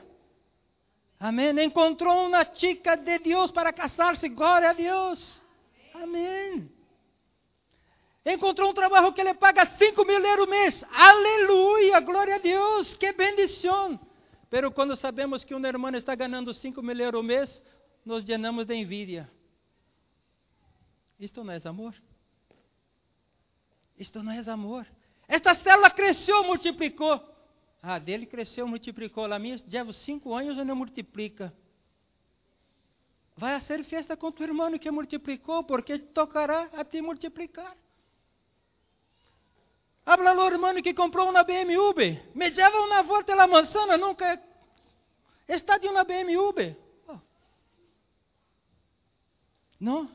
Amém. 1.19 1.59
Encontrou 1.65 2.27
uma 2.27 2.45
chica 2.55 2.95
de 2.95 3.21
Deus 3.21 3.51
para 3.51 3.73
casar-se. 3.73 4.29
Glória 4.29 4.69
a 4.69 4.75
Deus. 4.75 5.41
Amém. 5.95 6.71
Encontrou 8.25 8.71
um 8.71 8.75
trabalho 8.75 9.13
que 9.13 9.21
ele 9.21 9.35
paga 9.35 9.67
5 9.67 10.05
mil 10.05 10.25
euros 10.25 10.49
mês. 10.49 10.85
Aleluia. 10.93 12.01
Glória 12.01 12.37
a 12.37 12.39
Deus. 12.39 12.95
Que 12.97 13.13
bendição. 13.13 13.99
Pero 14.51 14.71
quando 14.71 14.97
sabemos 14.97 15.45
que 15.45 15.55
um 15.55 15.65
irmão 15.65 15.95
está 15.95 16.15
ganhando 16.15 16.53
5 16.53 16.83
mil 16.83 16.99
euros 16.99 17.25
mês, 17.25 17.63
nos 18.05 18.25
llenamos 18.25 18.67
de 18.67 18.75
envidia. 18.75 19.31
Isto 21.19 21.45
não 21.45 21.53
é 21.53 21.61
amor? 21.65 21.95
Isto 23.97 24.23
não 24.23 24.33
é 24.33 24.51
amor. 24.51 24.87
Esta 25.29 25.55
célula 25.55 25.91
cresceu, 25.91 26.43
multiplicou. 26.45 27.23
A 27.83 27.99
dele 27.99 28.27
cresceu, 28.27 28.67
multiplicou. 28.67 29.25
A 29.33 29.39
minha, 29.39 29.57
llevo 29.67 29.93
cinco 29.93 30.35
anos 30.35 30.59
e 30.59 30.65
não 30.65 30.75
multiplica. 30.75 31.55
Vai 33.37 33.55
a 33.55 33.61
ser 33.61 33.83
festa 33.85 34.17
com 34.17 34.31
tu 34.31 34.43
irmão 34.43 34.77
que 34.79 34.91
multiplicou, 34.91 35.65
porque 35.65 35.99
tocará 35.99 36.69
a 36.75 36.85
ti 36.85 37.01
multiplicar. 37.01 37.77
Habla 40.21 40.43
ao 40.43 40.53
irmão 40.53 40.83
que 40.83 40.93
comprou 40.93 41.31
uma 41.31 41.43
BMW. 41.43 42.21
Me 42.35 42.51
leva 42.51 42.79
uma 42.81 43.03
volta 43.03 43.35
na 43.35 43.47
manzana, 43.47 43.97
nunca 43.97 44.39
está 45.49 45.79
de 45.79 45.89
uma 45.89 46.05
BMW. 46.05 46.77
Oh. 47.09 47.19
Não? 49.81 50.11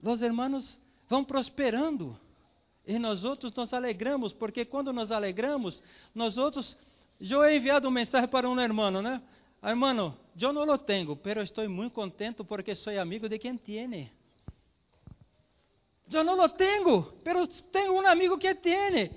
os 0.00 0.22
hermanos 0.22 0.78
vão 1.08 1.24
prosperando. 1.24 2.16
E 2.86 2.98
nós 2.98 3.24
outros 3.24 3.52
nos 3.54 3.72
alegramos, 3.72 4.32
porque 4.32 4.64
quando 4.64 4.92
nos 4.92 5.10
alegramos, 5.10 5.82
nós 6.14 6.38
outros. 6.38 6.76
Eu 7.18 7.42
he 7.42 7.56
enviado 7.56 7.88
um 7.88 7.90
mensagem 7.90 8.28
para 8.28 8.48
um 8.48 8.60
irmão, 8.60 8.90
né? 8.90 9.20
Hermano, 9.62 10.16
eu 10.38 10.52
não 10.52 10.64
lo 10.64 10.78
tenho, 10.78 11.16
pero 11.16 11.42
estou 11.42 11.68
muito 11.68 11.94
contento 11.94 12.44
porque 12.44 12.74
sou 12.74 12.96
amigo 13.00 13.28
de 13.28 13.38
quem 13.38 13.56
tiene. 13.56 14.12
Eu 16.10 16.22
não 16.22 16.36
lo 16.36 16.48
tenho, 16.48 17.02
pero 17.24 17.46
tenho 17.46 17.94
um 17.94 18.06
amigo 18.06 18.38
que 18.38 18.54
tiene. 18.54 19.10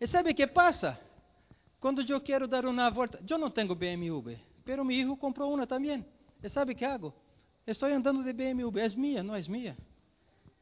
E 0.00 0.06
sabe 0.06 0.30
o 0.30 0.34
que 0.34 0.46
passa? 0.46 0.98
Quando 1.78 2.02
eu 2.02 2.20
quero 2.20 2.46
dar 2.48 2.64
uma 2.64 2.90
volta, 2.90 3.20
eu 3.28 3.38
não 3.38 3.50
tenho 3.50 3.74
BMW, 3.74 4.38
pero 4.64 4.84
meu 4.84 4.96
filho 4.96 5.16
comprou 5.16 5.52
uma 5.52 5.66
também. 5.66 6.04
E 6.42 6.48
sabe 6.48 6.72
o 6.72 6.76
que 6.76 6.84
hago? 6.84 7.12
Estou 7.66 7.88
andando 7.88 8.24
de 8.24 8.32
BMW, 8.32 8.80
é 8.80 8.88
minha, 8.90 9.22
não 9.22 9.34
é 9.34 9.42
minha. 9.42 9.76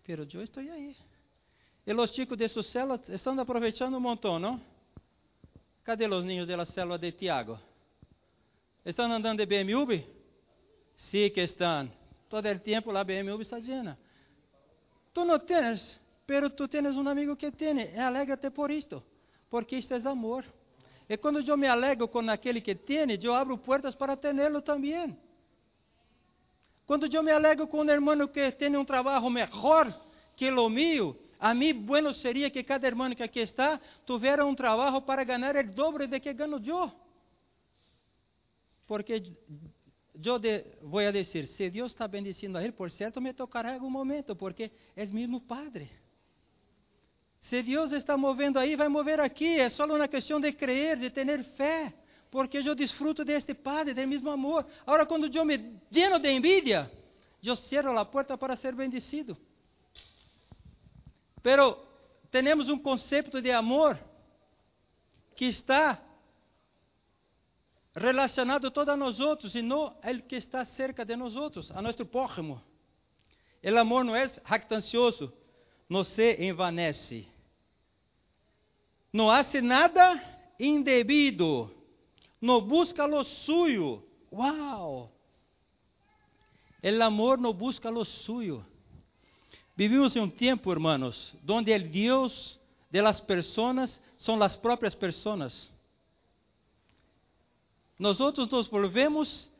Pero 0.04 0.26
eu 0.32 0.42
estou 0.42 0.62
aí. 0.62 0.96
E 1.86 1.94
os 1.94 2.10
chicos 2.10 2.36
de 2.36 2.48
sua 2.48 2.62
célula 2.62 3.00
estão 3.08 3.38
aproveitando 3.38 3.96
um 3.96 4.00
montão, 4.00 4.38
não? 4.38 4.60
Cadê 5.84 6.06
os 6.06 6.24
ninhos 6.24 6.46
da 6.48 6.64
célula 6.66 6.98
de 6.98 7.12
Tiago? 7.12 7.58
Estão 8.84 9.10
andando 9.10 9.38
de 9.38 9.46
BMW? 9.46 9.98
Sim 10.96 11.28
sí 11.28 11.30
que 11.30 11.42
estão. 11.42 11.90
Todo 12.28 12.46
o 12.48 12.58
tempo 12.58 12.90
a 12.96 13.04
BMW 13.04 13.40
está 13.42 13.58
llena. 13.58 13.98
Tu 15.12 15.24
não 15.24 15.38
tens, 15.38 16.00
pero 16.26 16.48
tu 16.48 16.68
tens 16.68 16.96
um 16.96 17.08
amigo 17.08 17.36
que 17.36 17.50
tem. 17.50 17.80
E 17.80 17.98
alegra-te 17.98 18.50
por 18.50 18.70
isto, 18.70 19.02
porque 19.48 19.76
isto 19.76 19.94
é 19.94 20.08
amor. 20.08 20.44
E 21.08 21.16
quando 21.16 21.40
eu 21.40 21.56
me 21.56 21.66
alegro 21.66 22.06
com 22.06 22.20
aquele 22.30 22.60
que 22.60 22.74
tem, 22.74 23.18
eu 23.20 23.34
abro 23.34 23.58
portas 23.58 23.96
para 23.96 24.16
tê-lo 24.16 24.62
também. 24.62 25.18
Quando 26.86 27.12
eu 27.12 27.22
me 27.22 27.32
alegro 27.32 27.66
com 27.66 27.82
um 27.82 27.90
irmão 27.90 28.26
que 28.28 28.50
tem 28.52 28.76
um 28.76 28.84
trabalho 28.84 29.28
melhor 29.30 29.92
que 30.36 30.50
o 30.50 30.68
meu, 30.68 31.20
a 31.38 31.52
mim, 31.54 31.74
bueno 31.74 32.12
seria 32.12 32.50
que 32.50 32.62
cada 32.62 32.86
irmão 32.86 33.14
que 33.14 33.22
aqui 33.22 33.40
está 33.40 33.80
tivesse 34.06 34.42
um 34.42 34.54
trabalho 34.54 35.00
para 35.02 35.22
ganhar 35.24 35.56
o 35.56 35.72
dobro 35.72 36.06
de 36.06 36.18
que 36.18 36.32
ganho 36.32 36.60
eu. 36.64 36.92
Porque 38.86 39.22
eu 40.14 40.38
de, 40.38 40.64
vou 40.82 41.00
dizer, 41.12 41.46
se 41.46 41.70
Deus 41.70 41.92
está 41.92 42.06
bendicindo 42.08 42.58
a 42.58 42.62
ele, 42.62 42.72
por 42.72 42.90
certo 42.90 43.20
me 43.20 43.32
tocará 43.32 43.74
algum 43.74 43.90
momento, 43.90 44.34
porque 44.34 44.70
é 44.96 45.06
mesmo 45.06 45.40
Padre. 45.40 45.90
Se 47.40 47.62
Deus 47.62 47.92
está 47.92 48.16
movendo 48.16 48.58
aí, 48.58 48.76
vai 48.76 48.88
mover 48.88 49.18
aqui. 49.18 49.58
É 49.58 49.70
só 49.70 49.86
uma 49.86 50.06
questão 50.06 50.38
de 50.38 50.52
crer, 50.52 50.98
de 50.98 51.10
ter 51.10 51.42
fé. 51.42 51.94
Porque 52.30 52.58
eu 52.58 52.74
desfruto 52.74 53.24
deste 53.24 53.54
Padre, 53.54 53.94
do 53.94 54.06
mesmo 54.06 54.30
amor. 54.30 54.66
Agora, 54.86 55.06
quando 55.06 55.34
eu 55.34 55.44
me 55.44 55.80
lleno 55.90 56.18
de 56.18 56.30
envidia, 56.30 56.90
eu 57.42 57.56
cerro 57.56 57.98
a 57.98 58.04
porta 58.04 58.36
para 58.36 58.56
ser 58.56 58.74
bendecido. 58.74 59.36
Pero 61.42 61.82
temos 62.30 62.68
um 62.68 62.78
conceito 62.78 63.40
de 63.40 63.50
amor 63.50 63.98
que 65.34 65.46
está 65.46 66.00
relacionado 67.94 68.70
todo 68.70 68.90
a 68.90 68.96
nós 68.96 69.20
outros 69.20 69.54
e 69.54 69.62
não 69.62 69.96
ele 70.02 70.22
que 70.22 70.36
está 70.36 70.64
cerca 70.64 71.04
de 71.04 71.16
nós 71.16 71.36
outros, 71.36 71.70
a 71.70 71.82
nosso 71.82 72.04
próximo. 72.06 72.62
O 73.62 73.78
amor 73.78 74.04
não 74.04 74.16
é 74.16 74.28
jactancioso, 74.28 75.32
não 75.88 76.04
se 76.04 76.36
envanece. 76.42 77.26
Não 79.12 79.30
hace 79.30 79.60
nada 79.60 80.22
indebido, 80.58 81.70
não 82.40 82.60
busca 82.60 83.04
lo 83.06 83.24
suyo. 83.24 84.02
Uau! 84.32 85.10
El 86.82 87.02
amor 87.02 87.38
não 87.38 87.52
busca 87.52 87.90
lo 87.90 88.04
suyo. 88.04 88.64
Vivimos 89.76 90.14
em 90.14 90.20
um 90.20 90.30
tempo, 90.30 90.70
hermanos, 90.70 91.34
onde 91.48 91.74
o 91.74 91.88
Deus 91.88 92.60
de 92.90 93.00
las 93.00 93.20
personas 93.20 94.00
são 94.16 94.40
as 94.42 94.56
próprias 94.56 94.94
pessoas. 94.94 95.70
Nós 98.00 98.18
outros 98.18 98.48
nos 98.48 98.66
volvemos 98.66 99.52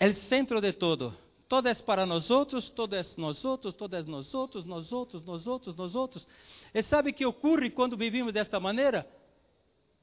o 0.00 0.14
centro 0.28 0.60
de 0.60 0.72
todo. 0.72 1.12
Todo 1.48 1.66
é 1.66 1.74
para 1.74 2.06
nós 2.06 2.30
outros, 2.30 2.68
todo 2.68 2.94
é 2.94 3.02
nós 3.16 3.44
outros, 3.44 3.74
todo 3.74 3.96
é 3.96 4.02
nós 4.04 4.32
outros, 4.32 4.64
nós 4.64 4.92
outros, 4.92 5.22
nós 5.24 5.44
outros, 5.48 5.74
nós 5.74 5.96
outros. 5.96 6.28
E 6.72 6.80
sabe 6.84 7.10
o 7.10 7.12
que 7.12 7.26
ocorre 7.26 7.68
quando 7.68 7.96
vivimos 7.96 8.32
desta 8.32 8.60
maneira? 8.60 9.04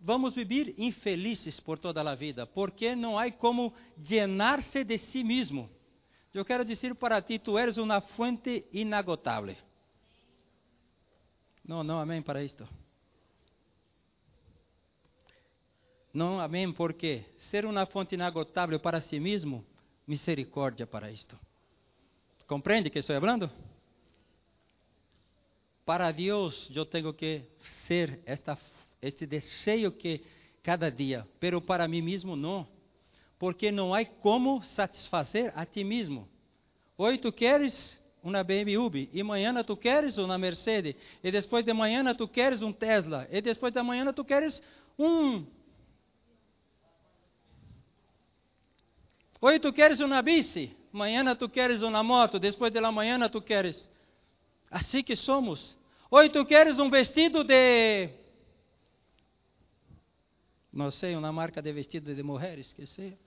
Vamos 0.02 0.36
viver 0.36 0.76
infelizes 0.78 1.62
por 1.62 1.80
toda 1.80 2.02
a 2.02 2.14
vida, 2.14 2.46
porque 2.46 2.94
não 2.94 3.18
há 3.18 3.32
como 3.32 3.74
llenar-se 3.98 4.84
de 4.84 4.98
si 4.98 5.24
mesmo. 5.24 5.70
Eu 6.34 6.44
quero 6.44 6.66
dizer 6.66 6.94
para 6.94 7.22
ti, 7.22 7.40
tu 7.40 7.58
eres 7.58 7.78
uma 7.78 8.02
fonte 8.02 8.66
inagotável. 8.74 9.56
Não, 11.66 11.86
não, 11.86 12.02
amém 12.02 12.22
para 12.22 12.44
isto. 12.44 12.68
Não, 16.20 16.38
amém, 16.38 16.70
porque 16.70 17.24
ser 17.50 17.64
uma 17.66 17.86
fonte 17.86 18.14
inagotável 18.14 18.78
para 18.78 19.00
si 19.00 19.22
mesmo 19.22 19.66
misericórdia 20.06 20.86
para 20.86 21.10
isto. 21.10 21.40
Compreende 22.46 22.90
que 22.90 23.00
estou 23.00 23.18
falando? 23.18 23.50
Para 25.86 26.12
Deus 26.12 26.70
eu 26.76 26.86
tenho 26.86 27.14
que 27.14 27.44
ser 27.88 28.20
esta, 28.26 28.58
este 29.02 29.26
desejo 29.26 29.94
que 29.94 30.22
cada 30.62 30.92
dia, 30.92 31.26
pero 31.40 31.62
para 31.62 31.88
mim 31.88 32.02
mesmo 32.02 32.36
não, 32.36 32.68
porque 33.40 33.72
não 33.72 33.94
há 33.94 34.04
como 34.04 34.62
satisfazer 34.62 35.54
a 35.56 35.66
ti 35.66 35.86
mesmo. 35.86 36.28
Hoje 36.98 37.18
tu 37.20 37.32
queres 37.32 37.98
uma 38.22 38.44
BMW 38.44 39.08
e 39.14 39.22
amanhã 39.22 39.64
tu 39.64 39.78
queres 39.78 40.18
uma 40.18 40.38
Mercedes 40.38 40.96
e 41.24 41.32
depois 41.32 41.64
de 41.64 41.72
manhã 41.72 42.14
tu 42.14 42.28
queres 42.28 42.62
um 42.62 42.74
Tesla 42.74 43.26
e 43.32 43.40
depois 43.40 43.72
de 43.72 43.82
manhã 43.82 44.12
tu 44.12 44.26
queres 44.26 44.62
um 44.98 45.46
Hoje 49.42 49.60
tu 49.60 49.72
queres 49.72 50.00
uma 50.02 50.22
bici, 50.22 50.76
amanhã 50.94 51.34
tu 51.36 51.48
queres 51.48 51.82
uma 51.82 52.04
moto, 52.04 52.40
depois 52.40 52.74
de 52.74 52.80
la 52.80 52.92
manhã 52.92 53.30
tu 53.30 53.42
queres. 53.42 53.90
Assim 54.70 55.02
que 55.02 55.16
somos. 55.16 55.78
Hoje 56.12 56.30
tu 56.30 56.46
queres 56.46 56.78
um 56.78 56.90
vestido 56.90 57.44
de. 57.44 58.10
Não 60.72 60.92
sei, 60.92 61.16
uma 61.16 61.32
marca 61.32 61.62
de 61.62 61.72
vestido 61.72 62.14
de 62.14 62.22
mulheres, 62.22 62.74
que 62.74 62.86
sei. 62.86 63.18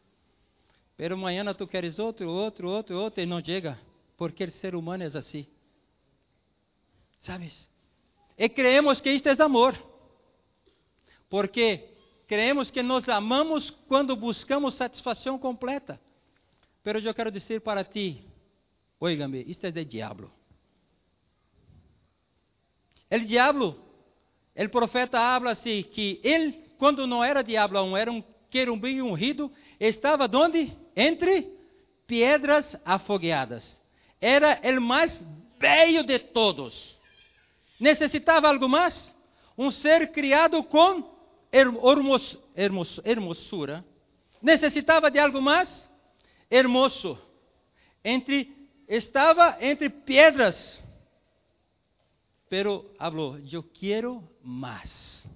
Pero 0.96 1.14
amanhã 1.14 1.53
tu 1.55 1.66
queres 1.66 1.98
outro, 1.98 2.29
outro, 2.29 2.68
outro, 2.68 2.96
outro, 2.98 3.22
e 3.22 3.27
não 3.27 3.42
chega. 3.42 3.79
Porque 4.16 4.44
o 4.44 4.51
ser 4.51 4.75
humano 4.75 5.03
é 5.03 5.07
assim. 5.07 5.46
Sabes? 7.20 7.68
E 8.37 8.48
creemos 8.48 9.01
que 9.01 9.11
isto 9.11 9.29
é 9.29 9.42
amor. 9.42 9.77
Porque 11.31 11.91
Creemos 12.26 12.70
que 12.70 12.82
nos 12.82 13.08
amamos 13.08 13.70
quando 13.88 14.16
buscamos 14.16 14.74
satisfação 14.74 15.38
completa. 15.38 16.00
Pero 16.82 16.98
eu 16.98 17.14
quero 17.14 17.30
dizer 17.30 17.61
para 17.61 17.85
ti, 17.85 18.24
oígame, 18.98 19.44
isto 19.46 19.66
é 19.66 19.70
de 19.70 19.85
diabo. 19.85 20.30
O 23.11 23.18
diabo, 23.20 23.76
o 24.56 24.68
profeta 24.70 25.20
habla 25.20 25.52
assim, 25.52 25.82
que 25.82 26.20
ele, 26.24 26.52
quando 26.78 27.06
não 27.06 27.22
era 27.22 27.42
diabo 27.42 27.96
era 27.96 28.11
um 28.11 28.22
querubim 28.50 29.02
ungido, 29.02 29.52
estava 29.78 30.30
onde? 30.37 30.76
Entre 30.96 31.50
pedras 32.06 32.76
afogueadas. 32.85 33.80
Era 34.20 34.61
o 34.78 34.80
mais 34.80 35.22
bello 35.58 36.04
de 36.04 36.18
todos. 36.18 36.98
Necessitava 37.78 38.48
algo 38.48 38.68
mais? 38.68 39.14
Um 39.56 39.70
ser 39.70 40.12
criado 40.12 40.62
com 40.62 41.12
hermos, 41.53 42.38
hermos, 42.57 43.01
hermosura, 43.05 43.85
necessitava 44.41 45.11
de 45.11 45.19
algo 45.19 45.41
mais? 45.41 45.91
Hermoso. 46.51 47.19
Entre, 48.05 48.51
estava 48.88 49.59
entre 49.61 49.91
pedras. 49.91 50.83
Pero 52.49 52.91
falou, 52.99 53.38
eu 53.51 53.62
quero 53.62 54.23
mais. 54.43 55.27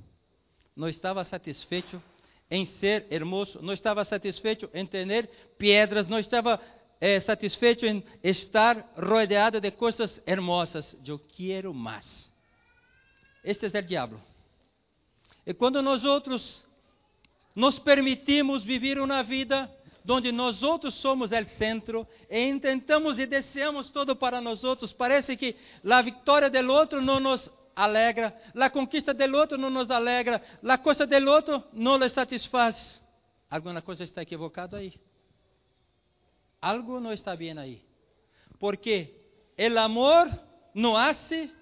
Não 0.74 0.88
estava 0.88 1.24
satisfeito 1.24 2.02
em 2.50 2.64
ser 2.64 3.06
hermoso, 3.10 3.60
não 3.62 3.72
estava 3.72 4.04
satisfeito 4.04 4.70
em 4.72 4.86
ter 4.86 5.28
pedras, 5.58 6.06
não 6.06 6.18
estava 6.18 6.60
eh, 7.00 7.20
satisfeito 7.20 7.86
em 7.86 8.04
estar 8.22 8.92
rodeado 8.96 9.60
de 9.60 9.70
coisas 9.70 10.22
hermosas. 10.26 10.96
Eu 11.04 11.18
quero 11.18 11.72
mais. 11.74 12.30
Este 13.42 13.66
é 13.66 13.78
o 13.78 13.82
diabo. 13.82 14.20
E 15.46 15.54
quando 15.54 15.80
nós 15.80 16.04
outros 16.04 16.64
nos 17.54 17.78
permitimos 17.78 18.64
viver 18.64 18.98
uma 18.98 19.22
vida 19.22 19.70
onde 20.08 20.30
nós 20.30 20.62
outros 20.62 20.94
somos 20.94 21.30
o 21.32 21.44
centro 21.56 22.06
e 22.30 22.58
tentamos 22.60 23.18
e 23.18 23.26
desejamos 23.26 23.90
todo 23.90 24.14
para 24.14 24.40
nós 24.40 24.62
outros, 24.62 24.92
parece 24.92 25.36
que 25.36 25.56
a 25.88 26.02
vitória 26.02 26.48
do 26.50 26.72
outro 26.72 27.00
não 27.00 27.18
nos 27.18 27.50
alegra, 27.74 28.36
a 28.54 28.70
conquista 28.70 29.12
do 29.12 29.36
outro 29.36 29.58
não 29.58 29.70
nos 29.70 29.90
alegra, 29.90 30.40
a 30.62 30.78
coisa 30.78 31.06
do 31.06 31.30
outro 31.30 31.62
não 31.72 31.96
lhe 31.96 32.08
satisfaz. 32.08 33.00
Alguma 33.50 33.82
coisa 33.82 34.04
está 34.04 34.22
equivocada 34.22 34.78
aí. 34.78 34.94
Algo 36.60 36.98
não 37.00 37.12
está 37.12 37.36
bem 37.36 37.56
aí. 37.58 37.82
Porque 38.58 39.14
o 39.58 39.78
amor 39.78 40.28
não 40.74 40.96
hace 40.96 41.52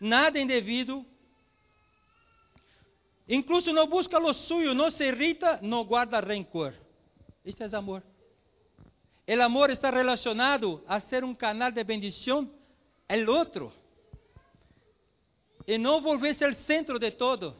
nada 0.00 0.38
indevido, 0.38 1.06
incluso 3.34 3.72
não 3.72 3.86
busca 3.86 4.18
lo 4.18 4.32
suyo, 4.34 4.74
não 4.74 4.90
se 4.90 5.04
irrita, 5.04 5.58
não 5.62 5.84
guarda 5.84 6.20
rencor. 6.20 6.74
Isto 7.44 7.64
é 7.64 7.76
amor. 7.76 8.02
O 9.26 9.42
amor 9.42 9.70
está 9.70 9.90
relacionado 9.90 10.82
a 10.86 11.00
ser 11.00 11.24
um 11.24 11.34
canal 11.34 11.70
de 11.70 11.82
bendição 11.82 12.48
ao 13.08 13.34
outro 13.34 13.72
e 15.66 15.78
não 15.78 16.02
volver-se 16.02 16.44
o 16.44 16.54
centro 16.54 16.98
de 16.98 17.10
todo. 17.10 17.56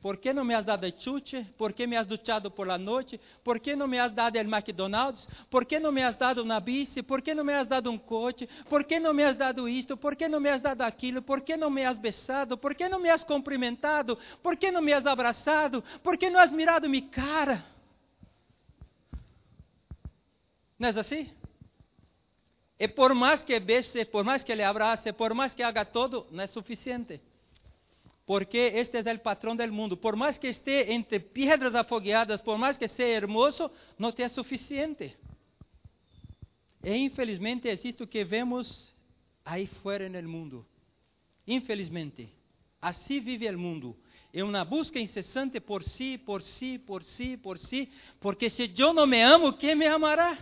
¿Por 0.00 0.20
qué 0.20 0.32
no 0.32 0.44
me 0.44 0.54
has 0.54 0.64
dado 0.64 0.88
chuche? 0.90 1.46
¿Por 1.56 1.74
qué 1.74 1.86
me 1.86 1.96
has 1.96 2.06
duchado 2.06 2.54
por 2.54 2.66
la 2.66 2.78
noche? 2.78 3.18
¿Por 3.42 3.60
qué 3.60 3.74
no 3.74 3.86
me 3.86 3.98
has 3.98 4.14
dado 4.14 4.38
el 4.38 4.46
McDonald's? 4.46 5.26
¿Por 5.48 5.66
qué 5.66 5.80
no 5.80 5.90
me 5.90 6.04
has 6.04 6.18
dado 6.18 6.42
una 6.42 6.60
bici? 6.60 7.02
¿Por 7.02 7.22
qué 7.22 7.34
no 7.34 7.42
me 7.42 7.54
has 7.54 7.68
dado 7.68 7.90
un 7.90 7.98
coche? 7.98 8.48
¿Por 8.68 8.86
qué 8.86 9.00
no 9.00 9.12
me 9.14 9.24
has 9.24 9.38
dado 9.38 9.66
esto? 9.66 9.96
¿Por 9.96 10.16
qué 10.16 10.28
no 10.28 10.38
me 10.38 10.50
has 10.50 10.62
dado 10.62 10.84
aquilo? 10.84 11.22
¿Por 11.22 11.42
qué 11.42 11.56
no 11.56 11.70
me 11.70 11.86
has 11.86 12.00
besado? 12.00 12.56
¿Por 12.60 12.76
qué 12.76 12.88
no 12.88 12.98
me 12.98 13.10
has 13.10 13.24
cumprimentado? 13.24 14.18
¿Por 14.42 14.58
qué 14.58 14.70
no 14.70 14.82
me 14.82 14.92
has 14.92 15.06
abrazado? 15.06 15.82
¿Por 16.02 16.18
qué 16.18 16.30
no 16.30 16.38
has 16.38 16.52
mirado 16.52 16.88
mi 16.88 17.08
cara? 17.08 17.64
¿No 20.78 20.88
es 20.88 20.96
así? 20.96 21.32
E 22.78 22.86
por 22.86 23.14
mais 23.14 23.42
que 23.42 23.58
beije, 23.58 24.04
por 24.04 24.22
mais 24.22 24.44
que 24.44 24.54
le 24.54 24.62
abrace, 24.62 25.10
por 25.10 25.32
mais 25.32 25.54
que 25.54 25.62
haga 25.62 25.82
todo, 25.82 26.26
não 26.30 26.44
é 26.44 26.46
suficiente 26.46 27.18
porque 28.26 28.58
este 28.58 28.98
é 28.98 29.14
o 29.14 29.20
patrão 29.20 29.54
do 29.54 29.72
mundo. 29.72 29.96
Por 29.96 30.16
mais 30.16 30.36
que 30.36 30.48
esteja 30.48 30.92
entre 30.92 31.20
pedras 31.20 31.76
afogueadas, 31.76 32.40
por 32.40 32.58
mais 32.58 32.76
que 32.76 32.88
seja 32.88 33.08
hermoso, 33.08 33.70
não 33.96 34.10
te 34.10 34.22
é 34.22 34.28
suficiente. 34.28 35.16
E 36.82 36.96
infelizmente 36.96 37.68
é 37.68 37.74
isto 37.74 38.06
que 38.06 38.24
vemos 38.24 38.92
aí 39.44 39.68
fora 39.68 40.08
no 40.08 40.28
mundo. 40.28 40.66
Infelizmente, 41.46 42.28
assim 42.82 43.20
vive 43.20 43.48
o 43.48 43.58
mundo. 43.58 43.96
É 44.32 44.42
uma 44.42 44.64
busca 44.64 44.98
incessante 44.98 45.60
por 45.60 45.84
si, 45.84 46.18
por 46.18 46.42
si, 46.42 46.78
por 46.78 47.04
si, 47.04 47.36
por 47.36 47.58
si, 47.58 47.88
porque 48.20 48.50
se 48.50 48.70
eu 48.76 48.92
não 48.92 49.06
me 49.06 49.22
amo, 49.22 49.52
quem 49.52 49.76
me 49.76 49.86
amará? 49.86 50.36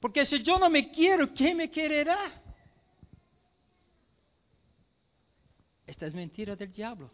Porque 0.00 0.24
se 0.24 0.36
eu 0.48 0.58
não 0.60 0.70
me 0.70 0.84
quero, 0.84 1.26
quem 1.26 1.54
me 1.54 1.66
quererá? 1.66 2.47
Esta 5.88 6.04
es 6.04 6.14
mentira 6.14 6.54
del 6.54 6.70
diablo. 6.70 7.10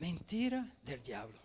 Mentira 0.00 0.66
del 0.82 1.00
diablo. 1.00 1.38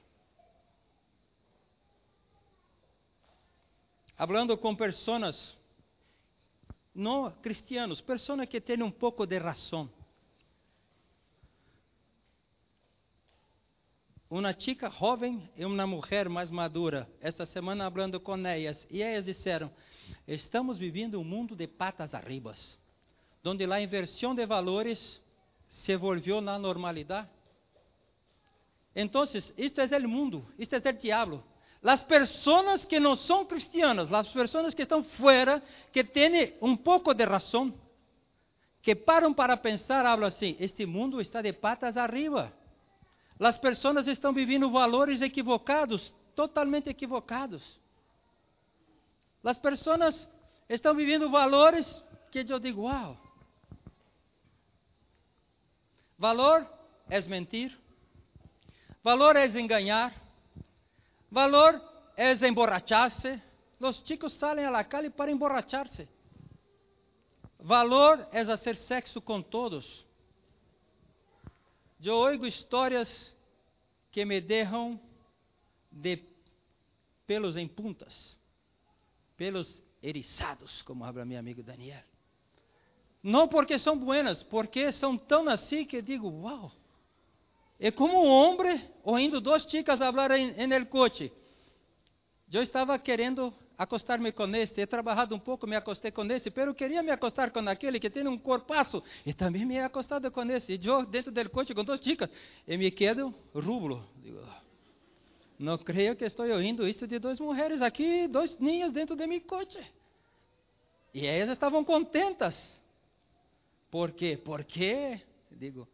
Hablando 4.17 4.57
com 4.57 4.75
pessoas 4.75 5.55
não 6.95 7.29
cristianos, 7.43 8.01
pessoas 8.01 8.49
que 8.49 8.59
têm 8.59 8.81
um 8.81 8.89
pouco 8.89 9.27
de 9.27 9.37
razão. 9.37 9.87
Uma 14.27 14.59
chica 14.59 14.89
jovem 14.89 15.47
e 15.55 15.63
uma 15.63 15.85
mulher 15.85 16.27
mais 16.27 16.49
madura, 16.49 17.07
esta 17.21 17.45
semana 17.45 17.91
falando 17.91 18.19
com 18.19 18.35
elas, 18.47 18.87
e 18.89 19.03
elas 19.03 19.23
disseram: 19.23 19.71
Estamos 20.27 20.79
vivendo 20.79 21.19
um 21.19 21.23
mundo 21.23 21.55
de 21.55 21.67
patas 21.67 22.15
arribas, 22.15 22.79
onde 23.45 23.63
a 23.71 23.79
inversão 23.79 24.33
de 24.33 24.43
valores 24.47 25.23
se 25.75 25.95
volvió 25.97 26.39
na 26.41 26.57
normalidade. 26.57 27.27
Então, 28.95 29.23
isto 29.57 29.81
é 29.81 29.97
o 29.97 30.09
mundo, 30.09 30.47
isto 30.57 30.73
é 30.73 30.77
o 30.77 30.93
diabo. 30.93 31.43
As 31.83 32.01
pessoas 32.01 32.85
que 32.85 32.99
não 32.99 33.15
são 33.15 33.45
cristianas, 33.45 34.11
as 34.11 34.31
pessoas 34.31 34.73
que 34.73 34.83
estão 34.83 35.03
fora, 35.03 35.61
que 35.91 36.03
têm 36.03 36.55
um 36.61 36.75
pouco 36.75 37.13
de 37.13 37.25
razão, 37.25 37.73
que 38.81 38.95
param 38.95 39.33
para 39.33 39.57
pensar, 39.57 40.03
falam 40.03 40.27
assim: 40.27 40.55
este 40.59 40.85
mundo 40.85 41.19
está 41.19 41.41
de 41.41 41.51
patas 41.51 41.97
arriba. 41.97 42.53
As 43.37 43.57
pessoas 43.57 44.07
estão 44.07 44.31
vivendo 44.33 44.71
valores 44.71 45.21
equivocados, 45.21 46.13
totalmente 46.33 46.89
equivocados. 46.89 47.79
As 49.43 49.57
pessoas 49.57 50.27
estão 50.69 50.95
vivendo 50.95 51.29
valores 51.29 52.03
que 52.31 52.45
eu 52.49 52.59
digo, 52.59 52.83
uau, 52.83 53.24
Valor 56.17 56.65
é 57.09 57.21
mentir. 57.21 57.77
Valor 59.03 59.35
é 59.35 59.45
enganar. 59.47 60.13
Valor 61.29 61.81
é 62.15 62.31
emborrachar-se. 62.47 63.41
Os 63.79 64.01
chicos 64.05 64.33
saem 64.33 64.69
la 64.69 64.83
calle 64.83 65.09
para 65.09 65.29
emborrachar-se. 65.29 66.07
Valor 67.59 68.27
é 68.31 68.43
fazer 68.45 68.77
sexo 68.77 69.21
com 69.21 69.41
todos. 69.41 70.05
Eu 72.01 72.15
oigo 72.17 72.45
histórias 72.45 73.35
que 74.11 74.23
me 74.23 74.39
deixam 74.39 74.99
de 75.91 76.23
pelos 77.25 77.57
em 77.57 77.67
puntas, 77.67 78.37
pelos 79.35 79.81
eriçados, 80.01 80.81
como 80.83 81.03
habla 81.03 81.25
meu 81.25 81.39
amigo 81.39 81.63
Daniel. 81.63 82.03
Não 83.25 83.47
porque 83.47 83.79
são 83.79 83.97
buenas, 83.97 84.43
porque 84.43 84.91
são 84.91 85.17
tão 85.17 85.49
assim 85.49 85.83
que 85.83 85.99
digo, 85.99 86.29
uau. 86.29 86.71
É 87.79 87.89
como 87.89 88.23
um 88.23 88.29
homem 88.29 88.79
ouvindo 89.03 89.41
duas 89.41 89.63
chicas 89.63 89.97
falar 89.97 90.29
el 90.29 90.85
coche. 90.85 91.33
Eu 92.53 92.61
estava 92.61 92.99
querendo 92.99 93.51
acostar-me 93.75 94.31
com 94.31 94.45
este, 94.55 94.79
he 94.79 94.85
trabalhado 94.85 95.33
um 95.33 95.39
pouco, 95.39 95.65
me 95.65 95.75
acostei 95.75 96.11
com 96.11 96.23
este, 96.25 96.51
pero 96.51 96.71
queria 96.75 97.01
me 97.01 97.09
acostar 97.09 97.49
com 97.49 97.67
aquele 97.67 97.99
que 97.99 98.11
tem 98.11 98.27
um 98.27 98.37
corpaço, 98.37 99.01
e 99.25 99.33
também 99.33 99.65
me 99.65 99.73
he 99.73 99.83
acostado 99.83 100.29
com 100.29 100.43
esse. 100.43 100.73
E 100.73 100.85
eu 100.85 101.03
dentro 101.03 101.31
do 101.31 101.49
coche 101.49 101.73
com 101.73 101.83
duas 101.83 102.01
chicas, 102.01 102.29
e 102.67 102.77
me 102.77 102.91
quedo 102.91 103.33
rublo. 103.55 104.07
Digo, 104.17 104.39
não 105.57 105.79
creio 105.79 106.15
que 106.15 106.25
estou 106.25 106.47
ouvindo 106.47 106.87
isto 106.87 107.07
de 107.07 107.17
duas 107.17 107.39
mulheres 107.39 107.81
aqui, 107.81 108.27
dois 108.27 108.55
ninhos 108.59 108.93
dentro 108.93 109.15
de 109.15 109.25
meu 109.25 109.41
coche. 109.41 109.83
E 111.11 111.25
elas 111.25 111.53
estavam 111.53 111.83
contentas. 111.83 112.84
Por 113.95 114.11
quê? 114.11 114.35
Porque, 114.35 115.21
digo, 115.49 115.87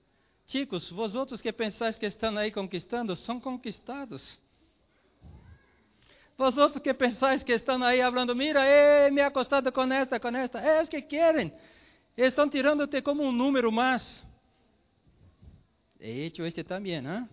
chicos, 0.47 0.89
vosotros 0.89 1.39
que 1.39 1.53
pensais 1.53 1.99
que 1.99 2.07
estão 2.07 2.35
aí 2.35 2.51
conquistando, 2.51 3.15
são 3.15 3.39
conquistados. 3.39 4.39
Vosotros 6.35 6.81
que 6.81 6.91
pensais 6.95 7.43
que 7.43 7.51
estão 7.51 7.83
aí 7.83 8.01
falando, 8.01 8.35
mira, 8.35 8.65
eh, 8.65 9.11
me 9.11 9.21
acostado 9.21 9.71
com 9.71 9.83
esta, 9.83 10.19
com 10.19 10.29
esta, 10.29 10.59
é 10.59 10.81
os 10.81 10.89
que 10.89 11.03
querem. 11.03 11.53
Estão 12.17 12.49
tirando-te 12.49 13.03
como 13.03 13.21
um 13.21 13.31
número 13.31 13.71
mais. 13.71 14.23
He 15.99 16.25
hecho 16.25 16.43
este 16.43 16.63
também, 16.63 16.95
¿eh? 16.95 17.29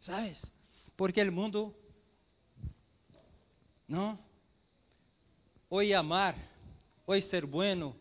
¿Sabes? 0.00 0.52
Porque 0.98 1.22
o 1.22 1.32
mundo, 1.32 1.74
não? 3.88 4.18
Hoje 5.70 5.94
amar, 5.94 6.36
hoje 7.06 7.26
ser 7.26 7.46
bueno, 7.46 7.96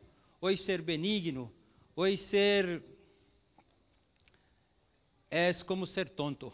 hoje 0.45 0.61
ser 0.61 0.81
benigno, 0.81 1.51
hoje 1.95 2.17
ser. 2.17 2.83
É 5.29 5.51
como 5.65 5.87
ser 5.87 6.07
tonto. 6.09 6.53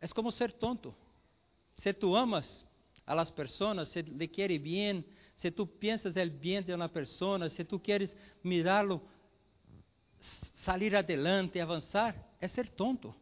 É 0.00 0.06
como 0.08 0.30
ser 0.30 0.52
tonto. 0.52 0.94
Se 1.76 1.94
tu 1.94 2.14
amas 2.14 2.66
a 3.06 3.14
las 3.14 3.30
personas, 3.32 3.88
se 3.88 4.02
le 4.02 4.28
quieres 4.28 4.62
bien, 4.62 5.04
se 5.36 5.50
tu 5.50 5.66
piensas 5.66 6.16
el 6.16 6.30
bien 6.30 6.64
de 6.64 6.74
uma 6.74 6.88
pessoa, 6.88 7.48
se 7.48 7.64
tu 7.64 7.80
quieres 7.80 8.14
mirá-lo 8.42 9.00
salir 10.56 10.94
adelante, 10.94 11.58
avançar, 11.60 12.14
é 12.40 12.46
ser 12.46 12.68
tonto. 12.68 13.16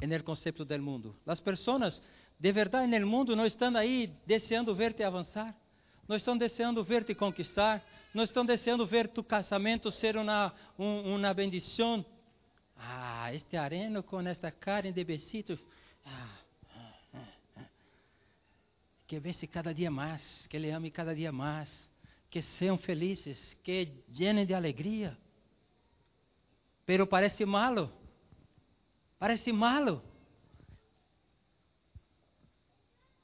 En 0.00 0.10
el 0.12 0.24
concepto 0.24 0.64
del 0.64 0.80
mundo. 0.80 1.14
As 1.26 1.40
pessoas, 1.40 2.02
de 2.38 2.52
verdade, 2.52 2.98
no 2.98 3.06
mundo 3.06 3.36
não 3.36 3.44
estão 3.44 3.76
aí 3.76 4.06
desejando 4.24 4.74
ver-te 4.74 5.02
avançar 5.02 5.54
não 6.08 6.16
estão 6.16 6.36
desejando 6.36 6.82
ver-te 6.82 7.14
conquistar, 7.14 7.84
não 8.14 8.24
estão 8.24 8.44
desejando 8.44 8.86
ver 8.86 9.08
tu 9.08 9.22
casamento 9.22 9.90
ser 9.92 10.16
uma, 10.16 10.54
um, 10.78 11.16
uma 11.16 11.34
bendição. 11.34 12.04
Ah, 12.74 13.32
este 13.34 13.56
areno 13.56 14.02
com 14.02 14.20
esta 14.22 14.50
carne 14.50 14.90
de 14.90 15.04
besitos. 15.04 15.60
Ah, 16.06 16.38
ah, 16.74 16.94
ah, 17.56 17.64
que 19.06 19.20
vence 19.20 19.46
cada 19.46 19.74
dia 19.74 19.90
mais, 19.90 20.46
que 20.46 20.58
le 20.58 20.70
ame 20.70 20.90
cada 20.90 21.14
dia 21.14 21.30
mais, 21.30 21.68
que 22.30 22.40
sejam 22.40 22.78
felizes, 22.78 23.54
que 23.62 24.02
llenem 24.08 24.46
de 24.46 24.54
alegria. 24.54 25.16
Pero 26.86 27.06
parece 27.06 27.44
malo, 27.44 27.92
parece 29.18 29.52
malo. 29.52 30.02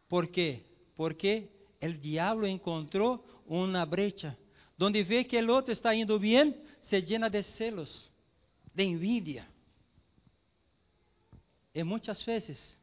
¿Por 0.07 0.29
quê? 0.29 0.62
Porque 0.94 1.54
el 1.85 2.01
diablo 2.01 2.47
encontrou 2.47 3.23
uma 3.47 3.85
brecha. 3.85 4.37
Donde 4.77 5.03
vê 5.03 5.23
que 5.23 5.38
o 5.38 5.53
outro 5.53 5.70
está 5.70 5.94
indo 5.94 6.18
bem, 6.18 6.57
se 6.81 6.99
llena 7.01 7.29
de 7.29 7.42
celos, 7.42 8.11
de 8.75 8.85
envidia. 8.85 9.47
E 11.75 11.85
muitas 11.85 12.25
vezes 12.25 12.81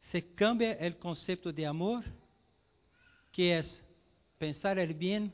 se 0.00 0.22
cambia 0.22 0.78
o 0.88 0.94
conceito 0.94 1.52
de 1.52 1.66
amor 1.66 2.02
que 3.30 3.50
é 3.50 3.62
pensar 4.38 4.78
el 4.78 4.94
bien, 4.94 5.30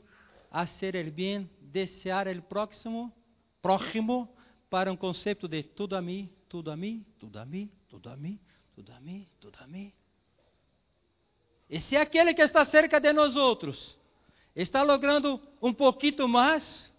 hacer 0.49 0.95
el 0.95 1.11
bien, 1.11 1.49
desear 1.61 2.27
el 2.27 2.41
próximo, 2.41 3.13
próximo, 3.61 4.27
para 4.69 4.91
um 4.91 4.97
conceito 4.97 5.47
de 5.47 5.63
tudo 5.63 5.95
a 5.95 6.01
mim, 6.01 6.29
tudo 6.49 6.71
a 6.71 6.75
mim, 6.75 7.05
tudo 7.19 7.39
a 7.39 7.45
mim, 7.45 7.71
tudo 7.87 8.09
a 8.09 8.17
mim, 8.17 8.39
tudo 8.75 8.91
a 8.91 8.99
mim, 8.99 9.27
tudo 9.39 9.57
a 9.61 9.67
mim. 9.67 9.93
E 11.71 11.79
se 11.79 11.95
aquele 11.95 12.33
que 12.33 12.41
está 12.41 12.65
cerca 12.65 12.99
de 12.99 13.13
nós 13.13 13.37
outros 13.37 13.97
está 14.53 14.83
logrando 14.83 15.41
um 15.61 15.73
pouquinho 15.73 16.27
mais, 16.27 16.91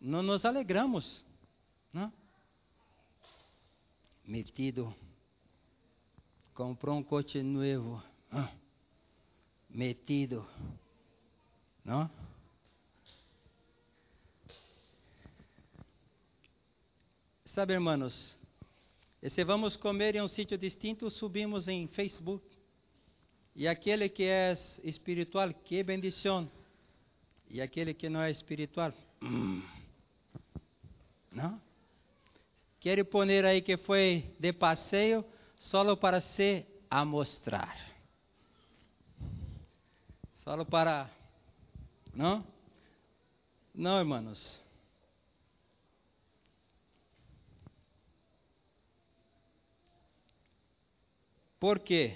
não 0.00 0.22
nos 0.22 0.44
alegramos, 0.44 1.24
não? 1.92 2.12
Metido, 4.24 4.94
comprou 6.54 6.96
um 6.96 7.02
coche 7.02 7.42
novo, 7.42 8.00
metido, 9.68 10.46
não? 11.84 12.08
Sabe, 17.54 17.72
irmãos, 17.72 18.36
e 19.22 19.30
se 19.30 19.44
vamos 19.44 19.76
comer 19.76 20.16
em 20.16 20.20
um 20.20 20.26
sítio 20.26 20.58
distinto, 20.58 21.08
subimos 21.08 21.68
em 21.68 21.86
Facebook. 21.86 22.44
E 23.54 23.68
aquele 23.68 24.08
que 24.08 24.24
é 24.24 24.58
espiritual, 24.82 25.54
que 25.54 25.80
bendição. 25.84 26.50
E 27.48 27.62
aquele 27.62 27.94
que 27.94 28.08
não 28.08 28.22
é 28.22 28.28
espiritual, 28.32 28.92
não? 31.30 31.62
Quer 32.80 33.04
pôr 33.04 33.30
aí 33.30 33.62
que 33.62 33.76
foi 33.76 34.34
de 34.40 34.52
passeio 34.52 35.24
só 35.56 35.94
para 35.94 36.20
se 36.20 36.66
amostrar. 36.90 37.78
Só 40.38 40.64
para. 40.64 41.08
Não? 42.12 42.44
Não, 43.72 44.00
irmãos. 44.00 44.63
Por 51.64 51.78
que 51.78 52.14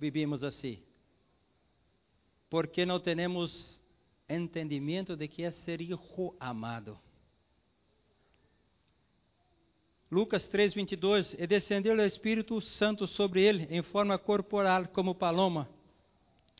vivimos 0.00 0.42
assim? 0.42 0.82
Porque 2.48 2.84
não 2.84 2.98
temos 2.98 3.80
entendimento 4.28 5.16
de 5.16 5.28
que 5.28 5.44
é 5.44 5.52
ser 5.52 5.80
hijo 5.80 6.34
amado. 6.40 6.98
Lucas 10.10 10.48
3, 10.48 10.74
22, 10.74 11.34
e 11.34 11.46
descendeu 11.46 11.94
o 11.94 12.02
Espírito 12.02 12.60
Santo 12.60 13.06
sobre 13.06 13.44
ele 13.44 13.68
em 13.70 13.80
forma 13.80 14.18
corporal 14.18 14.88
como 14.88 15.14
paloma. 15.14 15.68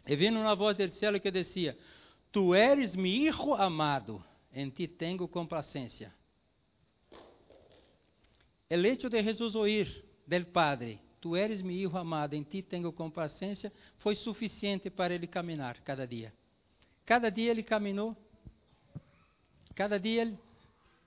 E 0.06 0.14
vindo 0.14 0.38
uma 0.38 0.54
voz 0.54 0.76
do 0.76 0.88
céu 0.88 1.18
que 1.18 1.32
dizia: 1.32 1.76
Tu 2.30 2.54
eres 2.54 2.94
mi 2.94 3.26
hijo 3.26 3.54
amado, 3.54 4.24
em 4.54 4.70
ti 4.70 4.86
tenho 4.86 5.26
complacência. 5.26 6.14
O 8.70 8.74
hecho 8.86 9.08
de 9.08 9.20
Jesus 9.20 9.56
ouvir 9.56 10.04
del 10.28 10.46
Padre 10.46 11.09
Tu 11.20 11.36
eres 11.36 11.60
meu 11.60 11.74
filho 11.74 11.96
amado, 11.98 12.34
em 12.34 12.42
ti 12.42 12.62
tenho 12.62 12.90
complacência, 12.92 13.70
foi 13.98 14.14
suficiente 14.14 14.88
para 14.88 15.14
ele 15.14 15.26
caminhar 15.26 15.78
cada 15.80 16.06
dia. 16.06 16.32
Cada 17.04 17.30
dia 17.30 17.50
ele 17.50 17.62
caminhou, 17.62 18.16
cada 19.74 19.98
dia 19.98 20.22
ele 20.22 20.38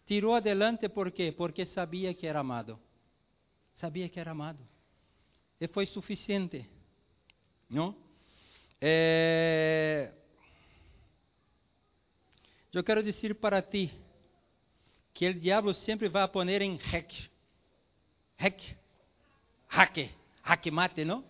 tirou 0.06 0.36
adelante, 0.36 0.88
por 0.88 1.12
quê? 1.12 1.32
Porque 1.32 1.66
sabia 1.66 2.14
que 2.14 2.28
era 2.28 2.40
amado. 2.40 2.80
Sabia 3.74 4.08
que 4.08 4.20
era 4.20 4.32
amado. 4.32 4.60
E 5.60 5.68
foi 5.68 5.88
suficiente. 5.88 6.70
Não? 7.68 7.96
É... 8.80 10.12
Eu 12.72 12.84
quero 12.84 13.02
dizer 13.02 13.34
para 13.36 13.62
ti 13.62 13.92
que 15.14 15.28
o 15.28 15.34
diabo 15.34 15.74
sempre 15.74 16.08
vai 16.08 16.28
pôr 16.28 16.48
em 16.48 16.76
rec. 16.76 17.12
Rec 18.36 18.83
jaque, 19.74 20.12
jaque 20.44 20.72
mate, 20.72 21.04
¿no? 21.04 21.24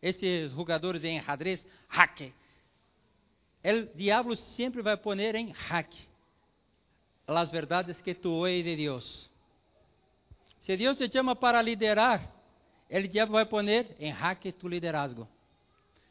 Esses 0.00 0.52
jogadores 0.52 1.02
em 1.02 1.20
xadrez, 1.20 1.66
jaque. 1.90 2.32
O 3.64 3.96
diabo 3.96 4.36
sempre 4.36 4.82
vai 4.82 4.96
poner 4.96 5.34
em 5.34 5.52
jaque 5.52 6.08
as 7.26 7.50
verdades 7.50 8.00
que 8.00 8.14
tu 8.14 8.30
oes 8.30 8.64
de 8.64 8.76
Deus. 8.76 9.28
Se 10.60 10.76
Deus 10.76 10.96
te 10.96 11.10
chama 11.10 11.34
para 11.34 11.60
liderar, 11.60 12.22
o 12.90 13.08
diabo 13.08 13.32
vai 13.32 13.44
poner 13.44 13.96
em 13.98 14.14
jaque 14.14 14.52
tu 14.52 14.68
liderazgo. 14.68 15.28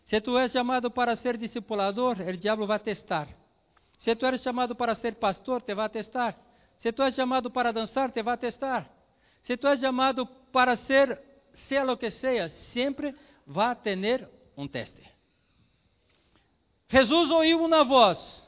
Se 0.05 0.21
tu 0.21 0.37
és 0.37 0.51
chamado 0.51 0.91
para 0.91 1.15
ser 1.15 1.37
discipulador, 1.37 2.17
o 2.21 2.37
diabo 2.37 2.67
vai 2.67 2.79
testar. 2.79 3.27
Se 3.97 4.15
tu 4.15 4.25
eres 4.25 4.41
chamado 4.41 4.75
para 4.75 4.95
ser 4.95 5.15
pastor, 5.15 5.61
te 5.61 5.73
vai 5.73 5.89
testar. 5.89 6.35
Se 6.79 6.91
tu 6.91 7.01
és 7.01 7.15
chamado 7.15 7.49
para 7.49 7.73
dançar, 7.73 8.11
te 8.11 8.21
vai 8.21 8.37
testar. 8.37 8.87
Se 9.43 9.57
tu 9.57 9.67
és 9.67 9.79
chamado 9.79 10.25
para 10.51 10.75
ser 10.75 11.26
sea 11.67 11.83
lo 11.83 11.97
que 11.97 12.11
sea, 12.11 12.49
sempre 12.49 13.15
vai 13.45 13.75
ter 13.75 14.27
um 14.55 14.67
teste. 14.67 15.01
Jesus 16.89 17.31
ouviu 17.31 17.63
uma 17.63 17.83
voz: 17.83 18.47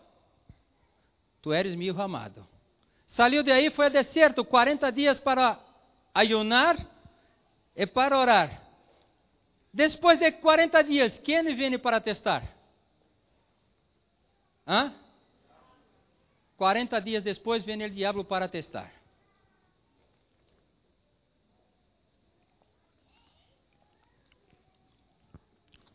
Tu 1.41 1.53
eres 1.53 1.75
meu 1.75 1.99
amado. 2.01 2.47
Saiu 3.07 3.43
de 3.43 3.51
aí, 3.51 3.71
foi 3.71 3.85
ao 3.85 3.91
deserto, 3.91 4.45
40 4.45 4.91
dias 4.91 5.19
para 5.19 5.59
ayunar 6.13 6.77
e 7.75 7.85
para 7.85 8.17
orar. 8.17 8.61
Depois 9.73 10.19
de 10.19 10.31
40 10.31 10.83
dias, 10.83 11.19
quem 11.19 11.43
vem 11.55 11.77
para 11.77 11.99
testar? 11.99 12.43
Hã? 14.67 14.93
40 16.57 16.99
dias 16.99 17.23
depois 17.23 17.63
vem 17.63 17.83
o 17.83 17.89
diabo 17.89 18.23
para 18.23 18.47
testar. 18.47 18.91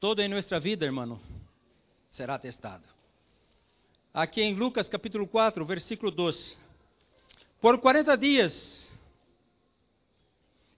Todo 0.05 0.21
em 0.21 0.29
nossa 0.29 0.61
vida, 0.61 0.85
irmão, 0.85 1.19
será 2.11 2.38
testado. 2.38 2.85
Aqui 4.12 4.43
em 4.43 4.53
Lucas 4.53 4.87
capítulo 4.87 5.27
4, 5.27 5.64
versículo 5.64 6.11
12. 6.11 6.59
Por 7.59 7.79
40 7.79 8.14
dias, 8.19 8.87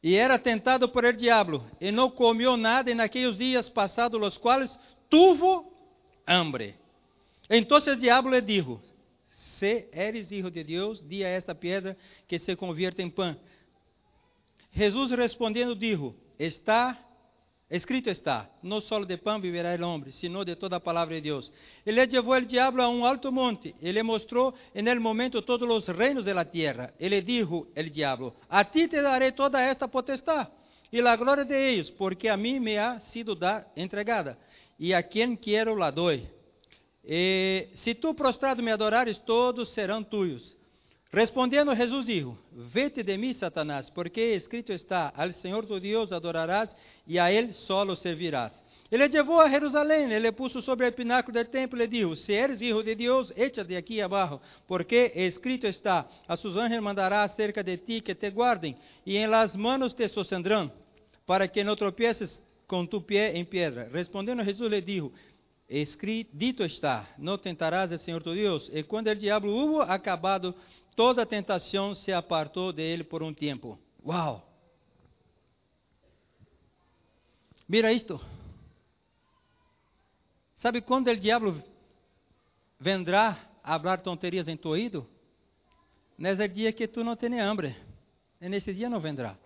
e 0.01 0.15
era 0.15 0.39
tentado 0.39 0.89
por 0.89 1.05
el 1.05 1.12
diabo, 1.12 1.61
e 1.81 1.91
não 1.91 2.09
comeu 2.09 2.57
nada 2.57 2.89
em 2.89 3.01
aqueles 3.01 3.37
dias 3.37 3.69
passados, 3.69 4.23
os 4.23 4.39
quais 4.39 4.79
tuvo 5.11 5.73
hambre. 6.25 6.77
Então 7.51 7.79
o 7.79 7.97
diabo 7.97 8.31
lhe 8.31 8.41
dijo: 8.41 8.81
Se 9.29 9.89
eres 9.91 10.31
hijo 10.31 10.53
de 10.53 10.62
Deus, 10.62 11.01
di 11.01 11.25
a 11.25 11.29
esta 11.29 11.53
pedra 11.53 11.97
que 12.29 12.39
se 12.39 12.55
convierta 12.55 13.03
em 13.03 13.11
pão. 13.11 13.37
Jesus 14.71 15.11
respondendo, 15.11 15.75
dijo: 15.75 16.15
Está 16.39 16.97
Escrito 17.68 18.11
está: 18.11 18.48
não 18.62 18.81
só 18.81 19.02
de 19.05 19.16
pão 19.16 19.40
viverá 19.40 19.74
o 19.74 19.88
homem, 19.88 20.12
sino 20.12 20.44
de 20.44 20.55
toda 20.55 20.76
a 20.76 20.81
palavra 20.81 21.16
de 21.16 21.22
Deus. 21.22 21.52
Ele 21.85 22.07
levou 22.07 22.35
o 22.35 22.40
diabo 22.40 22.81
a 22.81 22.88
um 22.88 23.05
alto 23.05 23.33
monte 23.33 23.74
e 23.81 23.90
lhe 23.90 24.02
mostrou 24.02 24.55
en 24.74 24.87
el 24.87 25.00
momento 25.00 25.42
todos 25.42 25.68
os 25.68 25.88
reinos 25.88 26.24
de 26.24 26.33
la 26.33 26.44
tierra. 26.44 26.94
Ele 26.98 27.22
dijo 27.22 27.68
el 27.74 27.90
diabo: 27.90 28.37
A 28.48 28.64
ti 28.64 28.87
te 28.87 29.02
daré 29.02 29.33
toda 29.33 29.68
esta 29.68 29.88
potestad 29.88 30.48
e 30.92 31.00
a 31.00 31.16
glória 31.16 31.44
de 31.44 31.70
ellos, 31.70 31.90
porque 31.90 32.29
a 32.29 32.37
mim 32.37 32.61
me 32.61 32.79
ha 32.79 33.00
sido 33.00 33.35
da, 33.35 33.66
entregada, 33.76 34.38
e 34.79 34.94
a 34.94 35.02
quem 35.02 35.37
quero 35.37 35.74
la 35.74 35.90
doy. 35.90 36.26
E, 37.05 37.70
se 37.74 37.94
tu 37.94 38.14
prostrado 38.14 38.62
me 38.62 38.70
adorares, 38.72 39.18
todos 39.18 39.72
serão 39.72 40.02
tuyos. 40.02 40.56
Respondendo 41.16 41.74
Jesus 41.74 42.05
dijo, 42.05 42.37
vete 42.52 43.02
de 43.02 43.16
mim, 43.16 43.33
Satanás, 43.33 43.88
porque 43.88 44.35
escrito 44.35 44.70
está, 44.70 45.09
al 45.09 45.33
Senhor 45.33 45.64
tu 45.64 45.81
Deus 45.81 46.12
adorarás 46.12 46.76
e 47.07 47.18
a 47.18 47.33
Ele 47.33 47.55
solo 47.55 47.96
servirás. 47.96 48.52
Ele 48.90 49.09
levou 49.09 49.40
a 49.40 49.48
Jerusalém, 49.48 50.12
ele 50.12 50.31
puso 50.31 50.61
sobre 50.61 50.87
o 50.87 50.92
pináculo 50.92 51.42
do 51.42 51.50
templo 51.50 51.83
e 51.83 51.88
dijo, 51.88 52.14
se 52.16 52.35
eres 52.35 52.61
hijo 52.61 52.83
de 52.83 52.94
Deus, 52.94 53.33
echa 53.35 53.64
de 53.64 53.79
aqui 53.79 53.98
abaixo, 53.98 54.42
porque 54.68 55.11
escrito 55.16 55.66
está, 55.66 56.07
a 56.29 56.37
sus 56.37 56.55
ángeles 56.55 56.83
mandará 56.83 57.22
acerca 57.22 57.64
de 57.64 57.79
ti 57.79 58.02
que 58.02 58.14
te 58.14 58.29
guardem, 58.29 58.76
e 59.07 59.16
em 59.16 59.26
las 59.26 59.57
manos 59.57 59.94
te 59.94 60.07
sostendrão, 60.11 60.70
para 61.24 61.48
que 61.48 61.64
não 61.64 61.76
tropieces 61.76 62.42
com 62.66 62.85
tu 62.85 63.00
pé 63.00 63.35
em 63.35 63.44
pedra. 63.46 63.88
Respondendo 63.90 64.44
Jesus 64.44 64.70
lhe 64.70 64.83
dijo, 64.83 65.11
escrito, 65.68 66.31
dito 66.37 66.62
está, 66.62 67.07
não 67.18 67.37
tentarás 67.37 67.90
o 67.90 67.98
Senhor 67.98 68.22
tu 68.22 68.35
Deus. 68.35 68.70
E 68.72 68.83
quando 68.83 69.09
o 69.09 69.14
diabo 69.14 69.48
hubo 69.48 69.81
acabado 69.81 70.55
toda 70.94 71.22
a 71.22 71.26
tentação, 71.26 71.94
se 71.94 72.12
apartou 72.12 72.72
dele 72.72 73.05
por 73.05 73.22
um 73.22 73.35
tempo. 73.35 73.79
Uau! 74.05 74.46
Mira 77.68 77.92
isto. 77.92 78.20
Sabe 80.57 80.81
quando 80.81 81.09
o 81.09 81.16
diabo 81.16 81.62
vendrá 82.79 83.38
a 83.62 83.79
falar 83.79 84.00
tonterias 84.00 84.48
em 84.48 84.57
tu 84.57 84.70
oído? 84.70 85.07
Nesse 86.16 86.48
dia 86.48 86.72
que 86.72 86.87
tu 86.87 87.02
não 87.02 87.16
tens 87.16 87.40
hambre. 87.40 87.76
E 88.40 88.48
nesse 88.48 88.72
dia 88.72 88.88
não 88.88 89.00
vendrá. 89.00 89.37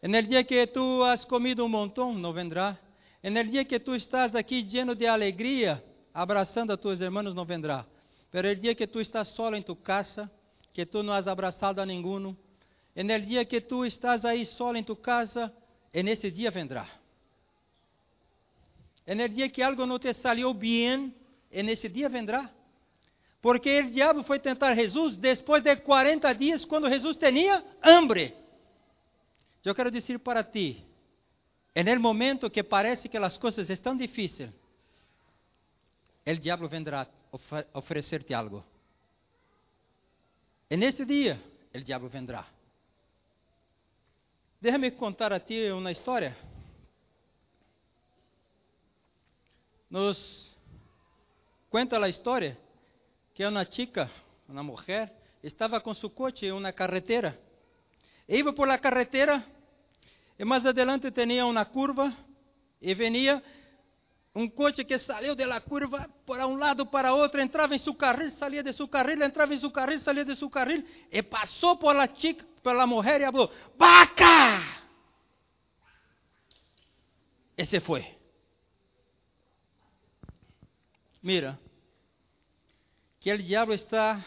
En 0.00 0.14
el 0.14 0.28
día 0.28 0.44
que 0.44 0.66
tú 0.68 1.02
has 1.04 1.26
comido 1.26 1.64
un 1.64 1.72
montón, 1.72 2.22
no 2.22 2.32
vendrá. 2.32 2.78
En 3.22 3.36
el 3.36 3.50
día 3.50 3.64
que 3.64 3.80
tú 3.80 3.94
estás 3.94 4.34
aquí 4.34 4.64
lleno 4.64 4.94
de 4.94 5.08
alegría, 5.08 5.82
abrazando 6.12 6.72
a 6.72 6.76
tus 6.76 7.00
hermanos, 7.00 7.34
no 7.34 7.44
vendrá. 7.44 7.86
Pero 8.30 8.48
el 8.48 8.60
día 8.60 8.74
que 8.74 8.86
tú 8.86 9.00
estás 9.00 9.28
solo 9.28 9.56
en 9.56 9.64
tu 9.64 9.80
casa, 9.82 10.30
que 10.72 10.86
tú 10.86 11.02
no 11.02 11.12
has 11.12 11.26
abrazado 11.26 11.82
a 11.82 11.86
ninguno, 11.86 12.36
en 12.94 13.10
el 13.10 13.24
día 13.24 13.44
que 13.44 13.60
tú 13.60 13.84
estás 13.84 14.24
ahí 14.24 14.44
solo 14.44 14.78
en 14.78 14.84
tu 14.84 15.00
casa, 15.00 15.52
en 15.92 16.08
ese 16.08 16.30
día 16.30 16.50
vendrá. 16.50 16.86
En 19.06 19.20
el 19.20 19.32
día 19.32 19.48
que 19.50 19.64
algo 19.64 19.86
no 19.86 19.98
te 19.98 20.12
salió 20.14 20.52
bien, 20.52 21.14
en 21.50 21.68
ese 21.68 21.88
día 21.88 22.08
vendrá. 22.08 22.52
Porque 23.40 23.78
el 23.78 23.90
diabo 23.90 24.22
foi 24.24 24.40
tentar 24.40 24.74
Jesus 24.74 25.16
depois 25.16 25.62
de 25.62 25.76
40 25.76 26.34
dias, 26.34 26.66
quando 26.66 26.88
Jesus 26.88 27.16
tinha 27.16 27.64
hambre. 27.80 28.34
Eu 29.64 29.74
quero 29.74 29.90
dizer 29.90 30.18
para 30.18 30.42
ti, 30.42 30.84
en 31.86 32.00
momento 32.00 32.50
que 32.50 32.64
parece 32.64 33.08
que 33.08 33.16
as 33.18 33.38
coisas 33.38 33.70
estão 33.70 33.96
difíceis, 33.96 34.50
o 36.26 36.34
diabo 36.34 36.68
vendrá 36.68 37.06
oferecer-te 37.72 38.34
algo. 38.34 38.64
En 40.68 40.82
este 40.82 41.04
dia, 41.04 41.40
o 41.72 41.78
diabo 41.78 42.08
vendrá. 42.08 42.44
Déjame 44.60 44.90
contar 44.96 45.32
a 45.32 45.38
ti 45.38 45.70
uma 45.70 45.92
história. 45.92 46.36
Nos 49.88 50.50
conta 51.70 51.96
a 52.04 52.08
história 52.08 52.58
que 53.32 53.46
uma 53.46 53.64
chica, 53.64 54.10
uma 54.48 54.64
mulher, 54.64 55.14
estava 55.44 55.80
com 55.80 55.94
seu 55.94 56.10
coche 56.10 56.46
em 56.46 56.52
uma 56.52 56.72
carretera. 56.72 57.38
Iba 58.26 58.52
por 58.52 58.66
la 58.66 58.78
carretera 58.78 59.46
e 60.38 60.44
mais 60.44 60.64
adelante 60.64 61.10
tinha 61.10 61.44
uma 61.44 61.64
curva 61.64 62.14
e 62.80 62.94
venia 62.94 63.42
um 64.34 64.48
coche 64.48 64.84
que 64.84 64.98
saiu 65.00 65.34
de 65.34 65.44
la 65.44 65.60
curva 65.60 66.08
por 66.24 66.38
um 66.38 66.56
lado 66.56 66.86
para 66.86 67.12
outro, 67.12 67.40
entrava 67.40 67.74
em 67.74 67.78
seu 67.78 67.94
carril, 67.94 68.30
saía 68.32 68.62
de 68.62 68.72
seu 68.72 68.86
carril, 68.86 69.20
entrava 69.22 69.52
em 69.52 69.58
seu 69.58 69.70
carril, 69.70 69.98
saía 69.98 70.24
de 70.24 70.36
seu 70.36 70.48
carril 70.48 70.84
e 71.10 71.22
passou 71.22 71.76
por 71.76 71.96
la 71.96 72.06
chica, 72.14 72.46
por 72.62 72.76
la 72.76 72.86
mulher 72.86 73.20
e 73.20 73.24
falou: 73.24 73.50
"Vaca!" 73.76 74.86
E 77.56 77.64
se 77.64 77.80
foi. 77.80 78.06
Mira, 81.20 81.58
que 83.18 83.32
o 83.32 83.38
diabo 83.38 83.72
está 83.72 84.24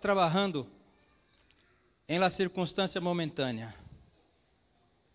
trabalhando 0.00 0.68
em 2.08 2.18
la 2.18 2.30
circunstância 2.30 3.00
momentânea. 3.00 3.72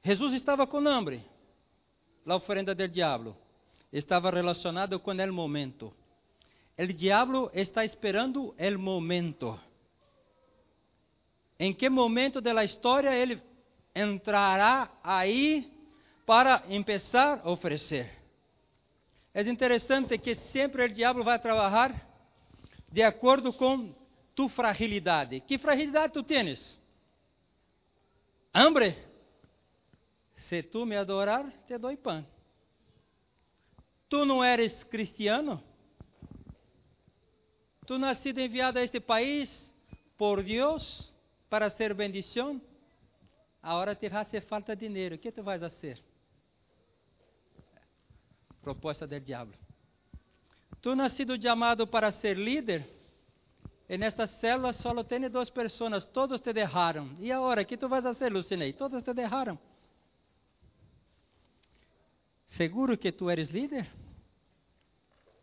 Jesus 0.03 0.33
estava 0.33 0.65
com 0.65 0.77
hambre. 0.87 1.23
A 2.25 2.35
oferenda 2.35 2.75
del 2.75 2.87
diabo 2.87 3.35
estava 3.91 4.29
relacionada 4.29 4.99
com 4.99 5.11
o 5.11 5.33
momento. 5.33 5.93
O 6.77 6.87
diabo 6.87 7.49
está 7.53 7.83
esperando 7.83 8.53
o 8.57 8.79
momento. 8.79 9.59
Em 11.59 11.73
que 11.73 11.89
momento 11.89 12.39
da 12.39 12.63
história 12.63 13.15
ele 13.15 13.41
entrará 13.95 14.91
aí 15.03 15.71
para 16.25 16.59
começar 16.59 17.41
a 17.43 17.49
oferecer? 17.49 18.11
É 19.33 19.41
interessante 19.41 20.17
que 20.17 20.35
sempre 20.35 20.83
o 20.83 20.89
diabo 20.89 21.23
vai 21.23 21.39
trabalhar 21.39 21.95
de 22.91 23.01
acordo 23.03 23.53
com 23.53 23.93
tu 24.35 24.47
fragilidade. 24.49 25.39
Que 25.41 25.57
fragilidade 25.57 26.13
tu 26.13 26.23
tens? 26.23 26.79
Hambre? 28.53 29.06
Se 30.47 30.63
tu 30.63 30.85
me 30.85 30.95
adorar, 30.95 31.45
te 31.65 31.77
dou 31.77 31.95
pão. 31.97 32.25
Tu 34.07 34.25
não 34.25 34.41
eres 34.41 34.83
cristiano? 34.85 35.61
Tu 37.85 37.97
nascido 37.97 38.39
enviado 38.39 38.79
a 38.79 38.83
este 38.83 39.01
país 39.01 39.73
por 40.17 40.41
Deus 40.41 41.13
para 41.49 41.69
ser 41.69 41.93
bendição? 41.93 42.61
Agora 43.61 43.93
te 43.93 44.07
vai 44.07 44.25
falta 44.41 44.73
dinheiro. 44.73 45.15
O 45.15 45.17
que 45.17 45.31
tu 45.31 45.43
vais 45.43 45.61
fazer? 45.61 46.01
Proposta 48.61 49.05
do 49.05 49.19
diabo. 49.19 49.53
Tu 50.81 50.95
nascido 50.95 51.41
chamado 51.41 51.85
para 51.85 52.09
ser 52.11 52.37
líder, 52.37 52.87
e 53.89 53.97
nesta 53.97 54.27
célula 54.27 54.71
só 54.71 55.03
tem 55.03 55.29
duas 55.29 55.49
pessoas, 55.49 56.05
todos 56.05 56.39
te 56.39 56.53
deixaram. 56.53 57.09
E 57.19 57.31
agora, 57.31 57.63
o 57.63 57.65
que 57.65 57.75
tu 57.75 57.89
vas 57.89 58.03
fazer, 58.03 58.31
Lucinei? 58.31 58.71
Todos 58.71 59.03
te 59.03 59.13
deixaram. 59.13 59.59
Seguro 62.47 62.97
que 62.97 63.11
tu 63.11 63.29
eres 63.29 63.51
líder? 63.51 63.87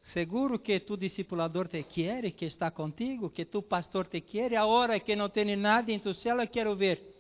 Seguro 0.03 0.59
que 0.59 0.81
tu 0.81 0.97
discipulador 0.97 1.69
te 1.69 1.83
quer, 1.85 2.33
que 2.33 2.47
está 2.47 2.71
contigo, 2.71 3.31
que 3.31 3.47
tu 3.47 3.63
pastor 3.63 4.07
te 4.07 4.21
quer, 4.21 4.55
agora 4.57 5.01
que 5.01 5.17
não 5.17 5.29
tem 5.29 5.57
nada 5.57 5.91
em 5.91 5.99
tu 5.99 6.13
célula, 6.13 6.47
quero 6.47 6.77
ver. 6.77 7.15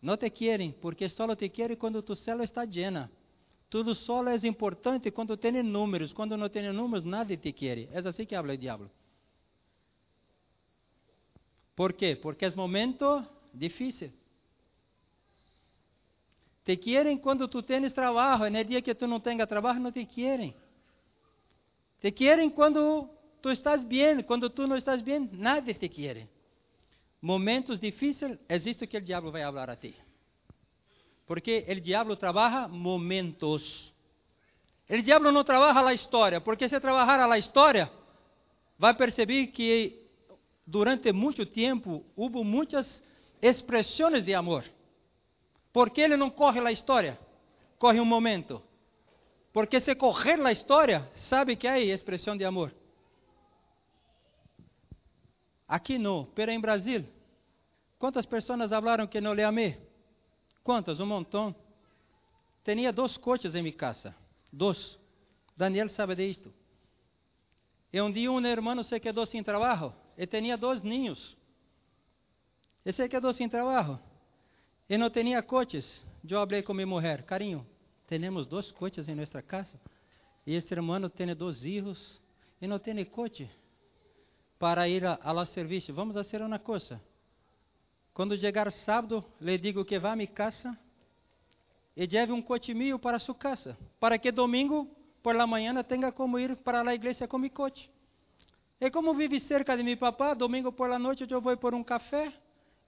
Não 0.00 0.16
te 0.16 0.30
querem, 0.30 0.72
porque 0.72 1.08
só 1.08 1.34
te 1.34 1.48
querem 1.48 1.76
quando 1.76 2.02
tu 2.02 2.14
célula 2.14 2.44
está 2.44 2.64
llena. 2.64 3.10
Tudo 3.68 3.94
solo 3.94 4.30
é 4.30 4.36
importante 4.46 5.10
quando 5.10 5.36
tem 5.36 5.62
números. 5.62 6.12
Quando 6.12 6.36
não 6.36 6.48
tem 6.48 6.72
números, 6.72 7.04
nada 7.04 7.36
te 7.36 7.52
quer. 7.52 7.80
É 7.92 7.98
assim 7.98 8.24
que 8.24 8.34
habla 8.34 8.54
o 8.54 8.56
diabo. 8.56 8.90
¿Por 11.76 11.92
quê? 11.92 12.16
Porque 12.16 12.46
é 12.46 12.54
momento 12.54 13.24
difícil. 13.52 14.10
Te 16.68 16.76
querem 16.76 17.16
quando 17.16 17.48
tu 17.48 17.62
tens 17.62 17.94
trabalho. 17.94 18.46
E 18.46 18.50
no 18.50 18.62
dia 18.62 18.82
que 18.82 18.94
tu 18.94 19.06
não 19.06 19.18
tenha 19.18 19.46
trabalho, 19.46 19.80
não 19.80 19.90
te 19.90 20.04
querem. 20.04 20.54
Te 21.98 22.12
querem 22.12 22.50
quando 22.50 23.08
tu 23.40 23.50
estás 23.50 23.82
bem. 23.82 24.22
Quando 24.22 24.50
tu 24.50 24.66
não 24.66 24.76
estás 24.76 25.00
bem, 25.00 25.30
nada 25.32 25.72
te 25.72 25.88
quer. 25.88 26.28
Momentos 27.22 27.78
difíceis, 27.78 28.38
existe 28.46 28.86
que 28.86 28.98
o 28.98 29.00
diabo 29.00 29.30
vai 29.30 29.42
falar 29.44 29.70
a 29.70 29.76
ti. 29.76 29.94
Porque 31.26 31.64
o 31.66 31.80
diabo 31.80 32.16
trabalha 32.16 32.68
momentos. 32.68 33.90
O 34.90 35.02
diabo 35.02 35.32
não 35.32 35.44
trabalha 35.44 35.88
a 35.88 35.94
história, 35.94 36.38
porque 36.38 36.68
se 36.68 36.78
trabalhar 36.78 37.30
a 37.30 37.38
história, 37.38 37.90
vai 38.78 38.92
perceber 38.92 39.46
que 39.46 40.06
durante 40.66 41.12
muito 41.12 41.46
tempo 41.46 42.04
houve 42.14 42.44
muitas 42.44 43.02
expressões 43.40 44.22
de 44.22 44.34
amor. 44.34 44.64
Porque 45.78 46.00
ele 46.00 46.16
não 46.16 46.28
corre 46.28 46.58
a 46.58 46.72
história, 46.72 47.16
corre 47.78 48.00
um 48.00 48.04
momento. 48.04 48.60
Porque 49.52 49.80
se 49.80 49.94
correr 49.94 50.44
a 50.44 50.50
história, 50.50 51.08
sabe 51.14 51.54
que 51.54 51.68
há 51.68 51.78
expressão 51.78 52.36
de 52.36 52.44
amor. 52.44 52.74
Aqui 55.68 55.96
não, 55.96 56.24
pero 56.34 56.50
em 56.50 56.58
Brasil, 56.58 57.06
quantas 57.96 58.26
pessoas 58.26 58.68
falaram 58.68 59.06
que 59.06 59.20
não 59.20 59.32
lhe 59.32 59.44
amei? 59.44 59.80
Quantas? 60.64 60.98
Um 60.98 61.06
montão. 61.06 61.54
Tinha 62.64 62.92
dois 62.92 63.16
coches 63.16 63.54
em 63.54 63.62
minha 63.62 63.72
casa. 63.72 64.12
Dois. 64.52 64.98
Daniel 65.56 65.88
sabe 65.90 66.16
disto. 66.16 66.52
E 67.92 68.02
um 68.02 68.10
dia 68.10 68.32
um 68.32 68.44
irmão 68.44 68.82
se 68.82 68.98
quedou 68.98 69.24
sem 69.24 69.44
trabalho 69.44 69.94
e 70.16 70.26
tinha 70.26 70.56
dois 70.56 70.82
ninhos. 70.82 71.36
E 72.84 72.92
se 72.92 73.08
quedou 73.08 73.32
sem 73.32 73.48
trabalho 73.48 74.07
e 74.88 74.96
não 74.96 75.10
tinha 75.10 75.42
coches. 75.42 76.02
Eu 76.28 76.40
falei 76.40 76.62
com 76.62 76.74
minha 76.74 76.86
mulher, 76.86 77.22
carinho, 77.22 77.66
temos 78.06 78.46
dois 78.46 78.70
coches 78.70 79.08
em 79.08 79.14
nossa 79.14 79.42
casa 79.42 79.78
e 80.46 80.54
este 80.54 80.72
irmão 80.72 81.08
tem 81.08 81.34
dois 81.34 81.60
filhos 81.60 82.20
e 82.60 82.66
não 82.66 82.78
tem 82.78 83.04
coche 83.04 83.48
para 84.58 84.88
ir 84.88 85.04
ao 85.04 85.46
serviço. 85.46 85.92
Vamos 85.92 86.16
fazer 86.16 86.42
uma 86.42 86.58
coisa. 86.58 87.00
Quando 88.12 88.36
chegar 88.36 88.72
sábado, 88.72 89.24
lhe 89.40 89.56
digo 89.58 89.84
que 89.84 89.98
vá 89.98 90.12
a 90.12 90.16
minha 90.16 90.26
casa 90.26 90.76
e 91.96 92.06
leve 92.06 92.32
um 92.32 92.42
coche 92.42 92.74
meu 92.74 92.98
para 92.98 93.18
sua 93.18 93.34
casa, 93.34 93.76
para 94.00 94.18
que 94.18 94.32
domingo 94.32 94.88
por 95.22 95.36
la 95.36 95.46
manhã 95.46 95.82
tenha 95.84 96.10
como 96.10 96.38
ir 96.38 96.56
para 96.56 96.80
a 96.82 96.94
igreja 96.94 97.28
com 97.28 97.38
meu 97.38 97.50
coche. 97.50 97.88
E 98.80 98.90
como 98.90 99.14
vive 99.14 99.38
cerca 99.40 99.76
de 99.76 99.82
meu 99.82 99.96
papá, 99.96 100.34
domingo 100.34 100.72
por 100.72 100.88
la 100.88 100.98
noite 100.98 101.26
eu 101.30 101.40
vou 101.40 101.56
por 101.56 101.74
um 101.74 101.84
café 101.84 102.32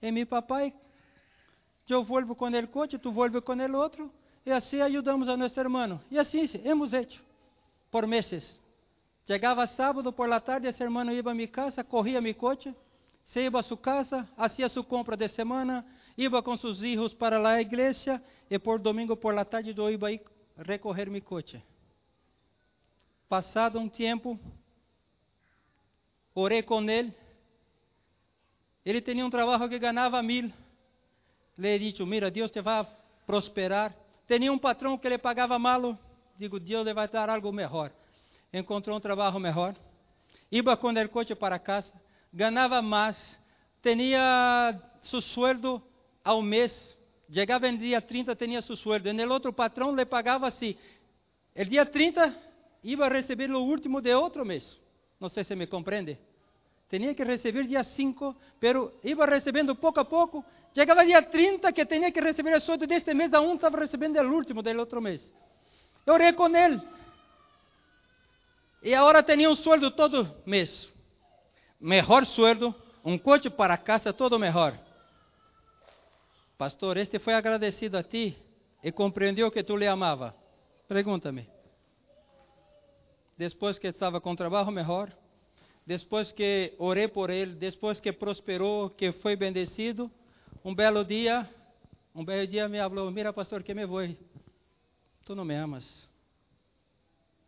e 0.01 0.11
meu 0.11 0.25
papai, 0.25 0.73
eu 1.87 2.03
volvo 2.03 2.35
com 2.35 2.47
ele 2.47 2.67
coche, 2.67 2.97
tu 2.97 3.11
volve 3.11 3.41
com 3.41 3.53
ele 3.53 3.75
outro, 3.75 4.11
e 4.45 4.51
assim 4.51 4.81
ajudamos 4.81 5.27
a 5.29 5.37
nosso 5.37 5.59
irmão. 5.59 5.99
E 6.09 6.17
assim 6.17 6.47
hemos 6.63 6.93
hecho 6.93 7.23
por 7.89 8.07
meses. 8.07 8.59
Chegava 9.25 9.67
sábado 9.67 10.11
por 10.11 10.27
la 10.27 10.39
tarde, 10.39 10.67
esse 10.67 10.81
irmão 10.81 11.09
ia 11.11 11.21
a 11.21 11.33
minha 11.33 11.47
casa, 11.47 11.83
corria 11.83 12.19
meu 12.19 12.33
coche, 12.33 12.73
se 13.23 13.41
iba 13.41 13.59
a 13.59 13.63
sua 13.63 13.77
casa, 13.77 14.27
fazia 14.35 14.67
sua 14.67 14.83
compra 14.83 15.15
de 15.15 15.27
semana, 15.29 15.85
iba 16.17 16.41
com 16.41 16.57
seus 16.57 16.79
filhos 16.79 17.13
para 17.13 17.37
a 17.47 17.61
igreja 17.61 18.21
e 18.49 18.57
por 18.57 18.79
domingo 18.79 19.15
por 19.15 19.33
la 19.33 19.45
tarde 19.45 19.73
eu 19.77 19.89
iba 19.89 20.09
a 20.09 20.63
recorrer 20.63 21.09
meu 21.09 21.21
coche. 21.21 21.61
Passado 23.29 23.79
um 23.79 23.87
tempo, 23.87 24.39
orei 26.35 26.61
com 26.63 26.81
ele. 26.89 27.13
Ele 28.83 28.99
tinha 28.99 29.25
um 29.25 29.29
trabalho 29.29 29.69
que 29.69 29.79
ganhava 29.79 30.21
mil. 30.23 30.51
Le 31.57 31.75
he 31.75 31.79
dicho, 31.79 32.05
mira, 32.05 32.31
Deus 32.31 32.51
te 32.51 32.61
vai 32.61 32.87
prosperar. 33.25 33.95
Tinha 34.27 34.51
um 34.51 34.57
patrão 34.57 34.97
que 34.97 35.09
lhe 35.09 35.17
pagava 35.17 35.59
malo. 35.59 35.97
Digo, 36.37 36.59
Deus 36.59 36.85
lhe 36.85 36.93
vai 36.93 37.07
dar 37.07 37.29
algo 37.29 37.51
melhor. 37.51 37.91
Encontrou 38.53 38.97
um 38.97 38.99
trabalho 38.99 39.39
melhor. 39.39 39.75
Iba 40.51 40.75
com 40.75 40.89
o 40.89 41.09
coche 41.09 41.35
para 41.35 41.59
casa. 41.59 41.93
Ganhava 42.33 42.81
mais. 42.81 43.39
Tinha 43.81 44.79
seu 45.01 45.21
sueldo 45.21 45.81
ao 46.23 46.41
mês. 46.41 46.97
Chegava 47.31 47.71
no 47.71 47.77
dia 47.77 48.01
30, 48.01 48.35
tinha 48.35 48.61
seu 48.61 48.75
sueldo. 48.75 49.09
E 49.09 49.25
o 49.25 49.31
outro 49.31 49.53
patrão 49.53 49.95
lhe 49.95 50.05
pagava 50.05 50.47
assim. 50.47 50.75
El 51.55 51.67
dia 51.67 51.85
30, 51.85 52.35
iba 52.83 53.05
a 53.05 53.09
receber 53.09 53.51
o 53.51 53.59
último 53.59 54.01
de 54.01 54.13
outro 54.13 54.45
mês. 54.45 54.79
Não 55.19 55.29
sei 55.29 55.43
se 55.43 55.55
me 55.55 55.67
compreende. 55.67 56.17
Tinha 56.89 57.13
que 57.13 57.23
receber 57.23 57.65
dia 57.67 57.83
5, 57.83 58.35
pero 58.59 58.93
iba 59.03 59.25
recebendo 59.25 59.75
pouco 59.75 59.99
a 59.99 60.05
pouco. 60.05 60.43
Chegava 60.73 61.05
dia 61.05 61.21
30 61.21 61.71
que 61.73 61.85
tinha 61.85 62.11
que 62.11 62.21
receber 62.21 62.55
o 62.55 62.61
sueldo 62.61 62.87
deste 62.87 63.13
mês, 63.13 63.33
aún 63.33 63.55
estava 63.55 63.77
recebendo 63.79 64.17
o 64.19 64.33
último 64.33 64.61
do 64.61 64.69
outro 64.79 65.01
mês. 65.01 65.33
Eu 66.05 66.13
orei 66.13 66.31
com 66.33 66.47
ele. 66.55 66.81
E 68.81 68.95
agora 68.95 69.21
tinha 69.21 69.49
um 69.49 69.55
sueldo 69.55 69.91
todo 69.91 70.27
mês. 70.45 70.89
Melhor 71.79 72.25
sueldo, 72.25 72.73
um 73.03 73.17
coche 73.17 73.49
para 73.49 73.77
casa, 73.77 74.13
todo 74.13 74.39
melhor. 74.39 74.77
Pastor, 76.57 76.97
este 76.97 77.19
foi 77.19 77.33
agradecido 77.33 77.97
a 77.97 78.03
ti 78.03 78.37
e 78.83 78.91
compreendeu 78.91 79.51
que 79.51 79.63
tu 79.63 79.75
lhe 79.75 79.87
amava. 79.87 80.33
Pergunta-me. 80.87 81.49
Depois 83.37 83.77
que 83.77 83.87
estava 83.87 84.21
com 84.21 84.35
trabalho 84.35 84.71
melhor, 84.71 85.11
depois 85.85 86.31
que 86.31 86.73
orei 86.77 87.07
por 87.07 87.29
ele, 87.29 87.55
depois 87.55 87.99
que 87.99 88.13
prosperou, 88.13 88.89
que 88.89 89.11
foi 89.11 89.35
bendecido, 89.35 90.11
um 90.63 90.75
belo 90.75 91.03
dia, 91.03 91.49
um 92.13 92.23
belo 92.23 92.47
dia 92.47 92.67
me 92.67 92.77
falou: 92.77 93.09
Mira, 93.11 93.33
pastor, 93.33 93.63
que 93.63 93.73
me 93.73 93.85
vou. 93.85 94.01
Tu 95.23 95.35
não 95.35 95.45
me 95.45 95.55
amas. 95.55 96.07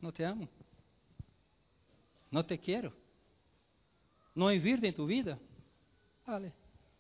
Não 0.02 0.12
te 0.12 0.24
amo. 0.24 0.48
Não 2.32 2.44
te 2.44 2.58
quero. 2.58 2.92
Não 4.36 4.52
invirto 4.52 4.86
em 4.86 4.92
tu 4.92 5.06
vida. 5.06 5.40
Vale, 6.26 6.52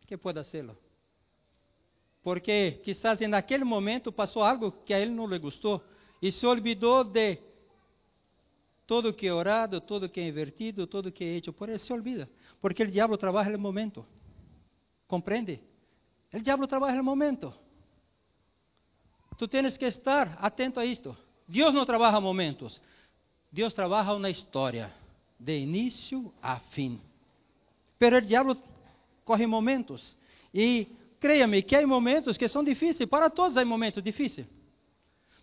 que 0.05 0.16
pode 0.18 0.39
hacerlo. 0.39 0.78
Porque 2.22 2.80
quizás 2.84 3.20
naquele 3.22 3.64
momento 3.64 4.11
passou 4.11 4.43
algo 4.43 4.72
que 4.72 4.93
a 4.93 4.99
ele 4.99 5.11
não 5.11 5.28
lhe 5.28 5.38
gostou 5.38 5.84
e 6.22 6.32
se 6.32 6.45
olvidou 6.45 7.03
de 7.03 7.38
todo 8.88 9.14
que 9.14 9.28
é 9.28 9.34
orado, 9.34 9.82
todo 9.82 10.07
que 10.07 10.20
é 10.20 10.28
invertido, 10.28 10.88
todo 10.88 11.11
que 11.11 11.24
é 11.24 11.38
hecho 11.38 11.51
por 11.51 11.68
ele, 11.68 11.80
se 11.80 11.91
olvida. 11.91 12.30
Porque 12.61 12.84
o 12.84 12.89
diabo 12.89 13.18
trabalha 13.18 13.51
no 13.51 13.59
momento. 13.59 14.05
Compreende? 15.07 15.59
O 16.34 16.39
diabo 16.39 16.65
trabalha 16.65 16.97
no 16.97 17.03
momento. 17.03 17.53
Tu 19.38 19.47
tens 19.47 19.77
que 19.77 19.86
estar 19.86 20.38
atento 20.41 20.79
a 20.79 20.86
isto. 20.86 21.15
Deus 21.47 21.73
não 21.73 21.86
trabalha 21.86 22.19
momentos. 22.19 22.81
Deus 23.51 23.73
trabalha 23.73 24.17
na 24.17 24.31
história, 24.31 24.91
de 25.39 25.59
início 25.59 26.34
a 26.41 26.57
fim. 26.59 26.99
Pero 27.99 28.17
o 28.17 28.21
diabo 28.21 28.57
corre 29.23 29.45
momentos. 29.45 30.17
E 30.51 30.88
creia-me 31.19 31.61
que 31.61 31.75
há 31.75 31.86
momentos 31.86 32.36
que 32.36 32.49
são 32.49 32.63
difíceis. 32.63 33.07
Para 33.07 33.29
todos 33.29 33.55
há 33.55 33.63
momentos 33.63 34.01
difíceis. 34.01 34.47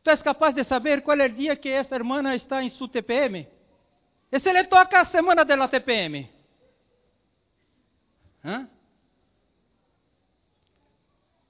Tu 0.03 0.11
és 0.11 0.23
capaz 0.23 0.55
de 0.55 0.65
saber 0.65 1.03
qual 1.03 1.21
é 1.21 1.27
o 1.27 1.33
dia 1.33 1.55
que 1.55 1.69
esta 1.69 1.95
irmã 1.95 2.35
está 2.35 2.63
em 2.63 2.71
sua 2.71 2.89
TPM? 2.89 3.47
E 4.33 4.41
se 4.41 4.53
lhe 4.53 4.65
toca 4.65 5.01
a 5.01 5.05
semana 5.05 5.45
da 5.45 5.69
TPM? 5.69 6.29
Hã? 8.45 8.69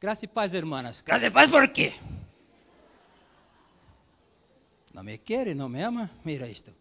Graça 0.01 0.25
e 0.25 0.29
paz, 0.29 0.55
irmãs. 0.55 1.03
Graça 1.03 1.27
e 1.27 1.31
paz 1.31 1.51
por 1.51 1.69
quê? 1.69 1.93
Não 4.95 5.05
me 5.05 5.19
quer, 5.19 5.55
não 5.55 5.69
me 5.69 5.83
ama? 5.83 6.11
Mira 6.25 6.49
isto. 6.49 6.75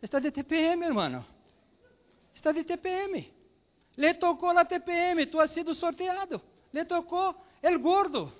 Está 0.00 0.20
de 0.20 0.30
TPM, 0.30 0.84
irmão. 0.84 1.26
Está 2.32 2.52
de 2.52 2.62
TPM. 2.62 3.34
Le 3.96 4.14
tocou 4.14 4.50
a 4.50 4.64
TPM, 4.64 5.26
tu 5.26 5.40
has 5.40 5.50
sido 5.50 5.74
sorteado. 5.74 6.40
Le 6.72 6.84
tocou 6.84 7.34
el 7.60 7.78
gordo. 7.78 8.32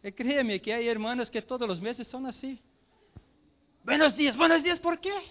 E 0.00 0.12
créeme 0.12 0.60
que 0.60 0.70
há 0.70 0.80
irmãs 0.80 1.28
que 1.28 1.42
todos 1.42 1.68
os 1.68 1.80
meses 1.80 2.06
são 2.06 2.24
assim. 2.24 2.56
Buenos 3.82 4.14
dias, 4.14 4.36
buenos 4.36 4.62
dias, 4.62 4.78
¿por 4.78 4.98
quê? 4.98 5.24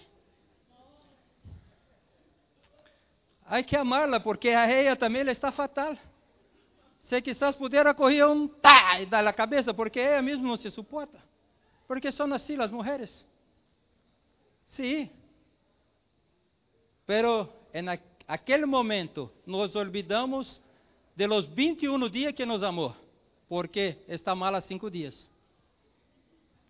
Há 3.46 3.62
que 3.62 3.76
amá-la 3.76 4.20
porque 4.20 4.50
a 4.50 4.66
ela 4.66 4.94
também 4.94 5.26
está 5.28 5.50
fatal. 5.50 5.96
Se 7.04 7.20
quizás 7.20 7.56
pudiera 7.56 7.94
coger 7.94 8.26
um 8.26 8.48
tá 8.48 9.00
e 9.00 9.06
cabeça, 9.34 9.74
porque 9.74 10.00
ela 10.00 10.22
mesmo 10.22 10.46
não 10.46 10.56
se 10.56 10.70
suporta. 10.70 11.22
Porque 11.86 12.10
são 12.10 12.32
assim 12.32 12.60
as 12.60 12.72
mulheres. 12.72 13.26
Sim. 14.66 14.82
Sí. 15.06 15.10
Pero 17.06 17.52
en 17.72 17.88
aquele 18.26 18.64
momento 18.64 19.30
nos 19.44 19.76
olvidamos 19.76 20.60
de 21.14 21.26
los 21.26 21.46
21 21.54 22.08
dias 22.08 22.32
que 22.34 22.46
nos 22.46 22.62
amou 22.62 22.94
porque 23.48 23.98
está 24.08 24.34
mal 24.34 24.54
há 24.54 24.60
cinco 24.60 24.90
dias. 24.90 25.30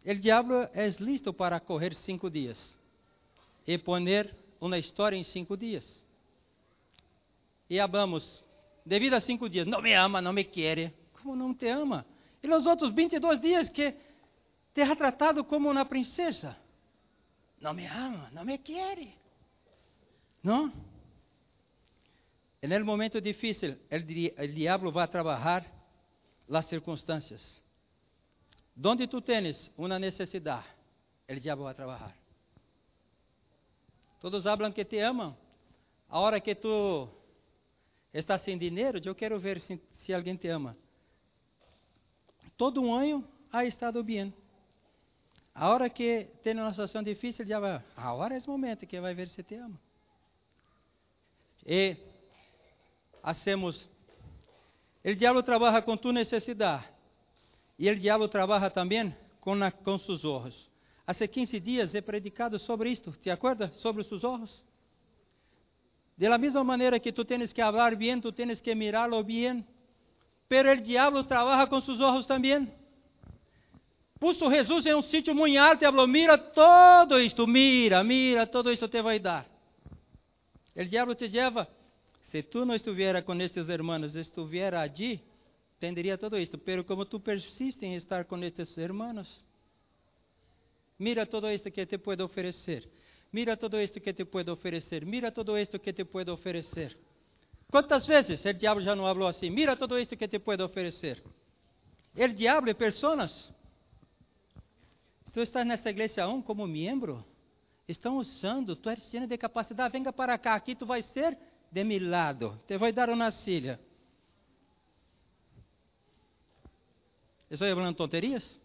O 0.05 0.15
diabo 0.15 0.69
é 0.75 0.89
listo 1.01 1.33
para 1.33 1.59
correr 1.59 1.95
cinco 1.95 2.29
dias 2.29 2.77
e 3.67 3.79
poner 3.79 4.35
uma 4.61 4.79
história 4.79 5.17
em 5.17 5.25
cinco 5.25 5.57
dias. 5.57 6.03
E 7.71 7.81
habamos, 7.81 8.44
devido 8.85 9.15
a 9.15 9.21
cinco 9.21 9.49
dias, 9.49 9.67
não 9.67 9.81
me 9.81 9.95
ama, 9.95 10.21
não 10.21 10.33
me 10.33 10.45
quer. 10.45 10.93
Como 11.13 11.35
não 11.35 11.55
te 11.55 11.69
ama? 11.69 12.05
E 12.43 12.49
os 12.49 12.67
outros 12.67 12.93
22 12.93 13.41
dias 13.41 13.69
que 13.71 13.95
te 14.75 14.83
ha 14.83 14.95
tratado 14.95 15.45
como 15.45 15.71
uma 15.71 15.85
princesa. 15.85 16.57
Não 17.61 17.73
me 17.73 17.87
ama, 17.87 18.29
não 18.33 18.45
me 18.45 18.59
quer. 18.59 18.99
Não? 20.43 20.71
En 22.61 22.73
el 22.73 22.85
momento 22.85 23.21
difícil, 23.21 23.79
o 23.91 24.47
diabo 24.49 24.91
vai 24.91 25.07
trabalhar 25.09 25.65
las 26.49 26.67
circunstâncias. 26.67 27.63
Donde 28.75 29.07
tu 29.07 29.21
tens 29.21 29.71
uma 29.77 29.99
necessidade, 29.99 30.67
o 31.29 31.41
diabo 31.41 31.65
vai 31.65 31.75
trabalhar. 31.75 32.15
Todos 34.19 34.45
falam 34.45 34.73
que 34.73 34.85
te 34.85 34.99
amam. 34.99 35.37
A 36.09 36.19
hora 36.19 36.41
que 36.41 36.55
tu 36.55 37.09
estás 38.21 38.43
sem 38.43 38.57
dinheiro, 38.57 39.01
eu 39.05 39.15
quero 39.15 39.39
ver 39.39 39.61
se, 39.61 39.81
se 39.93 40.15
alguém 40.15 40.37
te 40.37 40.49
ama. 40.49 40.77
Todo 42.57 42.81
um 42.81 42.95
ano 42.95 43.27
ha 43.53 43.65
estado 43.65 44.03
bem. 44.03 44.33
A 45.55 45.69
hora 45.69 45.91
que 45.91 46.29
tem 46.43 46.55
uma 46.55 46.71
situação 46.71 47.03
difícil, 47.03 47.47
já 47.47 47.61
vai. 47.61 47.83
Agora 47.97 48.37
é 48.37 48.39
o 48.39 48.51
momento 48.51 48.87
que 48.87 49.01
vai 49.01 49.15
ver 49.15 49.29
se 49.29 49.43
te 49.43 49.55
ama. 49.57 49.79
E 51.67 51.97
hacemos 53.23 53.89
o 55.05 55.15
diabo 55.15 55.43
trabalha 55.43 55.83
com 55.83 55.97
tu 55.99 56.13
necessidade. 56.13 56.89
E 57.79 57.91
o 57.91 57.97
diabo 57.97 58.27
trabalha 58.27 58.71
também 58.71 59.15
com, 59.39 59.55
com 59.85 59.99
seus 59.99 60.25
olhos. 60.25 60.71
Há 61.07 61.13
15 61.13 61.61
dias 61.61 61.95
he 61.95 62.01
predicado 62.01 62.59
sobre 62.59 62.91
isto, 62.91 63.13
te 63.13 63.29
acordas? 63.29 63.77
Sobre 63.77 64.03
seus 64.03 64.25
olhos. 64.25 64.65
De 66.17 66.29
la 66.29 66.39
mesma 66.39 66.63
maneira 66.63 67.01
que 67.01 67.13
tu 67.13 67.25
tens 67.25 67.53
que 67.53 67.61
falar 67.61 67.97
bem, 67.97 68.21
tu 68.21 68.31
tens 68.33 68.61
que 68.61 68.75
mirá-lo 68.75 69.23
bem. 69.23 69.67
Pero 70.49 70.73
o 70.73 70.77
diabo 70.77 71.25
trabalha 71.25 71.67
com 71.67 71.81
seus 71.81 72.01
olhos 72.01 72.27
também. 72.27 72.71
Puso 74.21 74.49
Jesus 74.51 74.87
em 74.87 74.95
um 74.95 75.03
sítio 75.03 75.35
muito 75.35 75.59
alto 75.59 75.83
e 75.83 75.87
falou: 75.87 76.07
Mira 76.07 76.39
todo 76.39 77.21
isto, 77.21 77.47
mira, 77.47 78.05
mira, 78.05 78.47
todo 78.47 78.73
isto 78.73 78.89
te 78.89 79.03
vai 79.03 79.19
dar. 79.19 79.45
O 80.77 80.85
diabo 80.85 81.15
te 81.15 81.27
leva 81.29 81.69
se 82.21 82.43
tu 82.43 82.65
não 82.65 82.75
estivesse 82.75 83.23
com 83.23 83.35
estes 83.41 83.69
irmãos, 83.69 84.17
estivesse 84.17 84.75
allí, 84.75 85.21
tenderia 85.79 86.17
todo 86.17 86.39
isto. 86.39 86.59
Pero 86.59 86.85
como 86.85 87.05
tu 87.05 87.21
persistes 87.21 87.83
em 87.83 87.95
estar 87.95 88.25
com 88.25 88.43
estes 88.43 88.77
irmãos, 88.77 89.45
mira 90.99 91.27
todo 91.27 91.51
isto 91.51 91.71
que 91.71 91.87
te 91.87 91.99
puedo 91.99 92.25
oferecer. 92.25 92.89
Mira 93.35 93.57
todo 93.57 93.81
isto 93.81 94.01
que 94.01 94.15
te 94.15 94.25
puedo 94.25 94.53
oferecer. 94.53 95.05
Mira 95.05 95.33
todo 95.33 95.59
isto 95.59 95.81
que 95.81 95.93
te 95.93 96.05
puedo 96.05 96.33
oferecer. 96.33 96.97
Quantas 97.69 98.07
vezes 98.07 98.45
o 98.45 98.55
diabo 98.55 98.81
já 98.81 98.95
não 98.95 99.03
falou 99.03 99.27
assim? 99.27 99.51
Mira 99.51 99.75
todo 99.75 99.99
isto 99.99 100.17
que 100.17 100.29
te 100.29 100.39
puedo 100.39 100.65
oferecer. 100.65 101.21
O 102.17 102.29
diabo 102.29 102.71
é 102.71 102.75
pessoas. 102.75 103.53
Tu 105.33 105.41
estás 105.41 105.67
nessa 105.67 105.91
igreja 105.91 106.23
aún 106.23 106.43
como 106.43 106.65
membro. 106.65 107.25
Estão 107.89 108.19
usando, 108.19 108.77
tu 108.77 108.89
és 108.89 109.01
cheio 109.11 109.27
de 109.27 109.37
capacidade. 109.37 109.93
Venga 109.93 110.13
para 110.13 110.39
cá, 110.39 110.55
aqui 110.55 110.77
tu 110.77 110.87
vai 110.87 111.03
ser 111.03 111.37
de 111.73 111.83
mi 111.83 111.99
lado. 111.99 112.57
Te 112.69 112.77
voy 112.79 112.91
a 112.91 112.93
dar 112.93 113.11
una 113.11 113.33
silla. 113.33 113.81
Estou 117.51 117.67
falando 117.69 117.97
tonterias? 117.97 118.61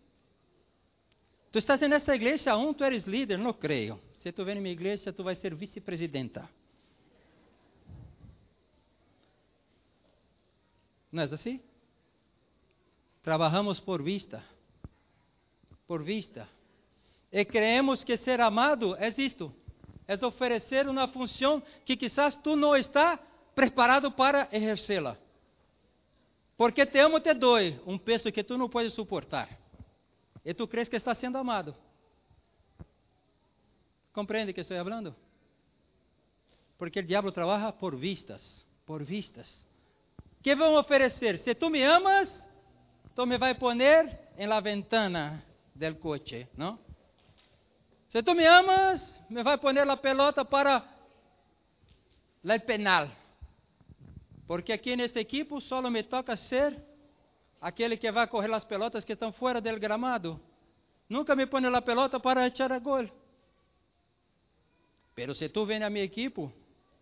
Tu 1.52 1.58
estás 1.58 1.82
nessa 1.82 2.14
igreja 2.14 2.52
aún, 2.52 2.76
tu 2.76 2.84
eres 2.84 3.08
líder? 3.08 3.40
Não 3.40 3.52
creio. 3.52 4.00
Se 4.20 4.32
tu 4.34 4.44
vem 4.44 4.58
em 4.58 4.62
minha 4.62 4.74
igreja, 4.74 5.14
tu 5.14 5.24
vai 5.24 5.36
ser 5.36 5.56
vice-presidenta. 5.56 6.48
Não 11.12 11.24
é 11.24 11.26
assim? 11.26 11.62
Trabajamos 13.24 13.80
por 13.80 14.04
vista. 14.04 14.44
Por 15.88 16.04
vista. 16.04 16.48
E 17.32 17.46
creemos 17.46 18.04
que 18.04 18.18
ser 18.18 18.42
amado 18.42 18.96
é 18.98 19.10
isto: 19.18 19.54
é 20.06 20.26
oferecer 20.26 20.88
uma 20.88 21.08
função 21.08 21.64
que 21.86 21.96
quizás 21.96 22.36
tu 22.36 22.56
não 22.56 22.76
está 22.76 23.18
preparado 23.56 24.12
para 24.12 24.50
exercê-la. 24.52 25.18
Porque 26.58 26.86
te 26.86 27.00
amo, 27.00 27.22
te 27.22 27.34
dou 27.34 27.58
um 27.86 27.98
peso 27.98 28.32
que 28.34 28.44
tu 28.44 28.58
não 28.58 28.68
podes 28.68 28.94
suportar. 28.94 29.48
E 30.44 30.54
tu 30.54 30.68
crees 30.68 30.90
que 30.90 30.98
está 30.98 31.16
sendo 31.16 31.38
amado. 31.38 31.74
Compreende 34.12 34.53
que 34.53 34.62
estou 34.62 34.78
falando? 34.84 35.16
Porque 36.78 36.99
o 36.99 37.03
diabo 37.03 37.32
trabalha 37.32 37.72
por 37.72 37.95
vistas, 37.95 38.66
por 38.86 39.03
vistas. 39.03 39.66
Que 40.41 40.55
vão 40.55 40.76
oferecer? 40.76 41.38
Se 41.38 41.53
tu 41.53 41.70
me 41.70 41.84
amas, 41.84 42.45
tu 43.16 43.26
me 43.26 43.38
vai 43.38 43.55
poner 43.55 44.32
em 44.38 44.47
la 44.47 44.62
ventana 44.62 45.43
del 45.76 45.99
coche, 45.99 46.47
não? 46.55 46.80
Se 48.07 48.24
tu 48.24 48.34
me 48.34 48.45
amas, 48.47 49.22
me 49.30 49.43
vai 49.43 49.57
poner 49.57 49.86
la 49.86 49.97
pelota 49.97 50.43
para 50.43 50.84
el 52.43 52.62
penal. 52.62 53.10
Porque 54.47 54.74
aqui 54.74 54.95
neste 54.95 55.20
equipo 55.20 55.62
só 55.62 55.82
me 55.82 56.01
toca 56.03 56.36
ser 56.36 56.76
aquele 57.62 57.97
que 57.97 58.12
vai 58.12 58.28
correr 58.28 58.51
as 58.53 58.66
pelotas 58.66 59.05
que 59.05 59.14
estão 59.14 59.32
fora 59.32 59.62
do 59.62 59.80
gramado. 59.80 60.39
Nunca 61.07 61.36
me 61.36 61.45
põe 61.45 61.66
a 61.66 61.82
pelota 61.82 62.20
para 62.20 62.47
echar 62.47 62.72
a 62.72 62.80
gol. 62.80 63.07
Pero 65.20 65.34
se 65.34 65.50
tu 65.50 65.66
vem 65.66 65.84
a 65.84 65.90
meu 65.90 66.02
equipo, 66.02 66.50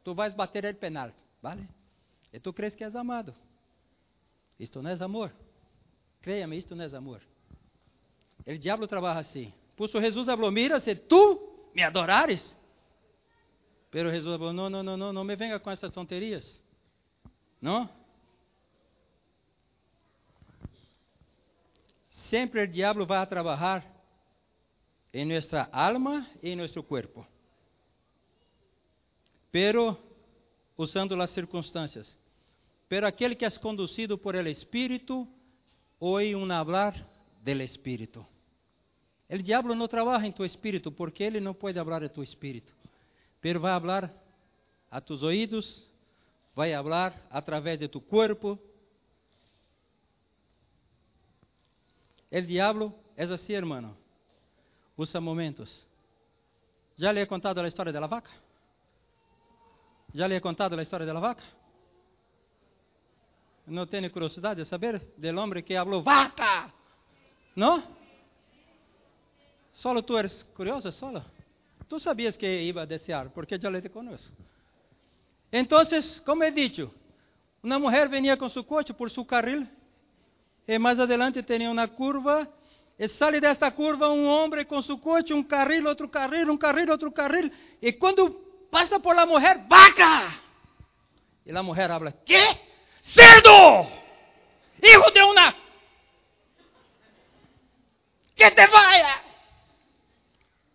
tu 0.04 0.16
vais 0.16 0.36
bater 0.36 0.66
el 0.66 0.76
penal, 0.76 1.14
¿vale? 1.40 1.70
E 2.34 2.40
tu 2.40 2.52
crees 2.52 2.76
que 2.76 2.84
és 2.84 2.96
amado. 2.96 3.32
Isto 4.60 4.82
não 4.82 4.90
é 4.90 5.04
amor. 5.04 5.32
Creia-me, 6.20 6.58
isto 6.58 6.76
não 6.76 6.84
é 6.84 6.96
amor. 6.96 7.22
O 8.44 8.58
diabo 8.58 8.88
trabalha 8.88 9.20
assim. 9.20 9.54
Por 9.76 9.88
isso 9.88 10.02
Jesus 10.02 10.26
falou: 10.26 10.50
Mira, 10.50 10.80
se 10.80 10.96
tu 10.96 11.70
me 11.76 11.84
adorares. 11.84 12.58
Pero 13.92 14.10
Jesus 14.10 14.36
falou: 14.36 14.52
Não, 14.52 14.68
não, 14.68 14.82
não, 14.82 14.98
não, 14.98 15.14
não 15.14 15.24
me 15.24 15.36
venga 15.36 15.60
com 15.60 15.70
essas 15.70 15.92
tonterias. 15.92 16.60
Não? 17.62 17.88
Sempre 22.10 22.64
o 22.64 22.68
diabo 22.68 23.06
vai 23.06 23.24
trabalhar 23.28 23.86
em 25.14 25.24
nossa 25.24 25.70
alma 25.72 26.28
e 26.42 26.50
em 26.50 26.56
nosso 26.56 26.82
corpo. 26.82 27.24
Pero 29.58 29.98
usando 30.78 31.20
as 31.20 31.32
circunstâncias. 31.32 32.16
Pero 32.88 33.08
aquele 33.08 33.36
que 33.36 33.44
é 33.44 33.50
conduzido 33.50 34.16
por 34.16 34.36
el 34.36 34.46
Espírito, 34.46 35.28
oye 36.00 36.36
um 36.36 36.52
hablar 36.52 36.94
del 37.42 37.62
Espírito. 37.62 38.24
O 39.28 39.38
diabo 39.40 39.74
não 39.74 39.88
trabalha 39.88 40.28
em 40.28 40.32
tu 40.32 40.46
espírito, 40.46 40.92
porque 40.92 41.24
ele 41.24 41.40
não 41.40 41.56
pode 41.56 41.74
falar 41.74 42.04
em 42.04 42.08
tu 42.08 42.22
espírito. 42.22 42.72
Pero 43.42 43.60
vai 43.60 43.80
falar 43.80 44.14
a 44.92 45.02
tus 45.02 45.24
ouvidos, 45.24 45.90
vai 46.54 46.72
falar 46.74 47.20
através 47.32 47.80
de 47.80 47.88
tu 47.88 48.00
corpo. 48.00 48.60
O 52.32 52.42
diabo 52.42 52.94
é 53.16 53.24
assim, 53.24 53.54
hermano. 53.54 53.98
Usa 54.96 55.20
momentos. 55.20 55.84
Já 56.96 57.12
lhe 57.12 57.22
he 57.22 57.26
contado 57.26 57.60
a 57.60 57.68
história 57.68 57.92
da 57.92 58.06
vaca? 58.06 58.47
Já 60.14 60.28
lhe 60.28 60.36
he 60.36 60.40
contado 60.40 60.78
a 60.78 60.82
história 60.82 61.06
da 61.06 61.20
vaca? 61.20 61.44
Não 63.66 63.86
tem 63.86 64.10
curiosidade 64.10 64.64
de 64.64 64.68
saber 64.68 65.02
do 65.18 65.40
homem 65.40 65.62
que 65.62 65.76
falou 65.76 66.02
vaca? 66.02 66.72
Não? 67.56 67.84
Solo 69.74 70.02
tu 70.02 70.18
eres 70.18 70.44
curioso, 70.56 70.92
solo. 70.92 71.24
Tu 71.90 72.00
sabias 72.00 72.38
que 72.38 72.48
iba 72.48 72.84
a 72.84 72.86
desear, 72.86 73.30
porque 73.30 73.60
já 73.60 73.82
te 73.82 73.90
conheço. 73.90 74.34
Então, 75.52 75.80
como 76.26 76.44
he 76.44 76.52
dicho, 76.52 76.92
uma 77.62 77.78
mulher 77.78 78.08
venia 78.08 78.38
com 78.38 78.50
seu 78.50 78.64
coche 78.64 78.94
por 78.94 79.10
seu 79.10 79.26
carril, 79.26 79.68
e 80.68 80.80
mais 80.80 81.00
adelante 81.00 81.44
tinha 81.44 81.70
uma 81.70 81.88
curva, 81.88 82.48
e 82.98 83.08
sale 83.08 83.40
desta 83.40 83.70
curva 83.72 84.10
um 84.10 84.26
homem 84.26 84.66
com 84.66 84.82
seu 84.82 84.98
coche, 84.98 85.34
um 85.34 85.44
carril, 85.44 85.88
outro 85.88 86.10
carril, 86.10 86.52
um 86.52 86.58
carril, 86.58 86.90
outro 86.90 87.12
carril, 87.12 87.52
e 87.82 87.94
quando 87.94 88.47
passa 88.70 89.00
por 89.00 89.16
la 89.16 89.26
mulher, 89.26 89.66
vaca! 89.68 90.42
E 91.46 91.52
a 91.56 91.64
mulher 91.64 91.92
habla, 91.92 92.12
que? 92.12 92.44
Cerdo! 93.02 93.88
Hijo 94.82 95.12
de 95.12 95.24
una... 95.24 95.56
Que 98.36 98.52
te 98.52 98.68
vaya! 98.68 99.28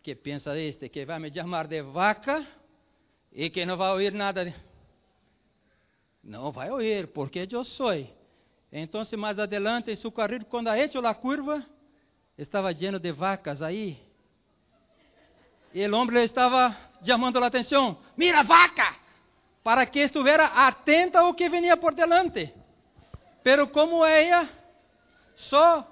que 0.02 0.16
pensa 0.16 0.58
este 0.58 0.90
que 0.90 1.06
vai 1.06 1.20
me 1.20 1.30
chamar 1.30 1.68
de 1.68 1.80
vaca 1.80 2.44
e 3.30 3.50
que 3.50 3.64
não 3.64 3.76
vai 3.76 3.92
ouvir 3.92 4.12
nada. 4.12 4.44
De... 4.44 4.54
Não 6.24 6.50
vai 6.50 6.70
ouvir, 6.70 7.06
porque 7.08 7.46
eu 7.50 7.64
sou. 7.64 7.92
Então, 8.72 9.04
mais 9.16 9.38
adelante 9.38 9.90
em 9.90 9.96
seu 9.96 10.10
carril, 10.10 10.44
quando 10.46 10.68
ha 10.68 10.78
hecho 10.78 10.98
a 11.06 11.14
curva, 11.14 11.64
estava 12.36 12.72
lleno 12.72 12.98
de 12.98 13.12
vacas 13.12 13.62
aí. 13.62 13.98
E 15.72 15.86
o 15.86 15.94
homem 15.94 16.24
estava 16.24 16.76
chamando 17.04 17.38
a 17.38 17.46
atenção: 17.46 17.98
Mira, 18.16 18.42
vaca! 18.42 18.96
Para 19.62 19.86
que 19.86 20.00
estivesse 20.00 20.42
atenta 20.54 21.20
ao 21.20 21.34
que 21.34 21.48
vinha 21.48 21.76
por 21.76 21.94
delante. 21.94 22.52
Pero 23.44 23.68
como 23.68 24.04
ela 24.04 24.48
só 25.36 25.86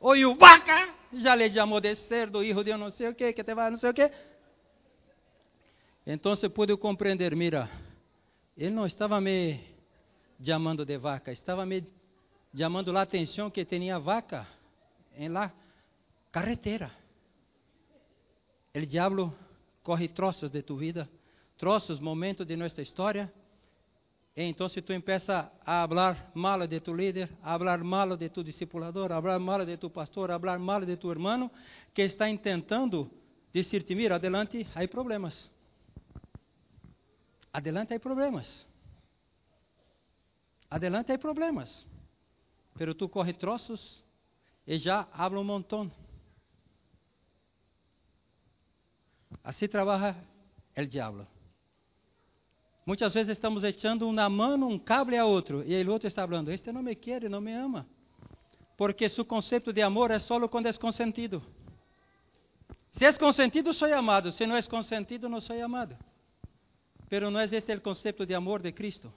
ouviu 0.00 0.34
vaca, 0.36 0.88
já 1.12 1.34
lhe 1.34 1.50
chamou 1.52 1.80
de 1.80 1.94
cerdo, 1.96 2.42
hijo 2.42 2.62
de 2.62 2.76
não 2.76 2.90
sei 2.90 3.08
o 3.08 3.14
que, 3.14 3.32
que 3.32 3.42
te 3.42 3.54
vai 3.54 3.70
não 3.70 3.78
sei 3.78 3.90
o 3.90 3.94
que. 3.94 4.10
Então 6.06 6.34
pude 6.54 6.76
compreender, 6.76 7.34
mira, 7.36 7.68
ele 8.56 8.70
não 8.70 8.86
estava 8.86 9.20
me 9.20 9.60
chamando 10.42 10.84
de 10.84 10.96
vaca, 10.98 11.32
estava 11.32 11.66
me 11.66 11.84
chamando 12.56 12.96
a 12.96 13.02
atenção 13.02 13.50
que 13.50 13.64
tinha 13.64 13.98
vaca 13.98 14.46
em 15.16 15.28
lá 15.28 15.52
carretera. 16.30 16.90
O 18.74 18.86
diabo 18.86 19.34
corre 19.88 20.06
troços 20.06 20.50
de 20.50 20.60
tu 20.60 20.76
vida, 20.76 21.08
troços, 21.56 21.98
momentos 21.98 22.46
de 22.46 22.54
nossa 22.54 22.82
história, 22.82 23.32
então, 24.36 24.68
se 24.68 24.82
tu 24.82 24.92
empieza 24.92 25.50
a 25.64 25.82
hablar 25.82 26.30
mal 26.34 26.66
de 26.66 26.78
tu 26.78 26.92
líder, 26.94 27.28
a 27.42 27.54
hablar 27.54 27.82
mal 27.82 28.14
de 28.14 28.28
tu 28.28 28.44
discipulador, 28.44 29.10
a 29.10 29.16
hablar 29.16 29.40
mal 29.40 29.64
de 29.64 29.78
tu 29.78 29.88
pastor, 29.88 30.30
a 30.30 30.34
hablar 30.34 30.58
mal 30.58 30.84
de 30.84 30.96
tu 30.98 31.10
hermano, 31.10 31.50
que 31.94 32.02
está 32.02 32.28
intentando 32.28 33.10
dizer-te, 33.50 33.94
mira, 33.94 34.16
adelante, 34.16 34.64
há 34.74 34.86
problemas. 34.86 35.50
Adelante 37.50 37.94
há 37.94 37.98
problemas. 37.98 38.66
Adelante 40.70 41.12
há 41.12 41.18
problemas. 41.18 41.86
Pero 42.76 42.94
tu 42.94 43.08
corre 43.08 43.32
troços 43.32 44.04
e 44.66 44.78
já 44.78 45.08
habla 45.14 45.40
um 45.40 45.44
montão. 45.44 45.90
Assim 49.48 49.66
trabalha 49.66 50.14
o 50.76 50.84
diabo. 50.84 51.26
Muitas 52.84 53.14
vezes 53.14 53.32
estamos 53.32 53.64
echando 53.64 54.06
uma 54.06 54.28
mão, 54.28 54.56
um 54.68 54.78
cable 54.78 55.16
a 55.16 55.24
outro, 55.24 55.64
e 55.66 55.82
o 55.82 55.90
outro 55.90 56.06
está 56.06 56.28
falando: 56.28 56.50
Este 56.50 56.70
não 56.70 56.82
me 56.82 56.94
quer, 56.94 57.30
não 57.30 57.40
me 57.40 57.54
ama. 57.54 57.88
Porque 58.76 59.08
seu 59.08 59.24
conceito 59.24 59.72
de 59.72 59.80
amor 59.80 60.10
é 60.10 60.18
só 60.18 60.46
quando 60.48 60.66
é 60.66 60.72
consentido. 60.74 61.42
Se 62.90 63.06
é 63.06 63.12
consentido, 63.14 63.72
sou 63.72 63.90
amado. 63.90 64.30
Se 64.32 64.46
não 64.46 64.54
é 64.54 64.62
consentido, 64.64 65.30
não 65.30 65.40
sou 65.40 65.58
amado. 65.64 65.96
Pero 67.08 67.30
não 67.30 67.40
é 67.40 67.44
este 67.46 67.74
o 67.74 67.80
conceito 67.80 68.26
de 68.26 68.34
amor 68.34 68.60
de 68.60 68.70
Cristo. 68.70 69.10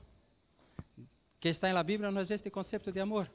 Que 1.41 1.49
está 1.49 1.73
na 1.73 1.83
Bíblia, 1.83 2.09
não 2.09 2.21
é 2.21 2.23
este 2.23 2.49
conceito 2.49 2.89
de 2.89 3.01
amor. 3.01 3.29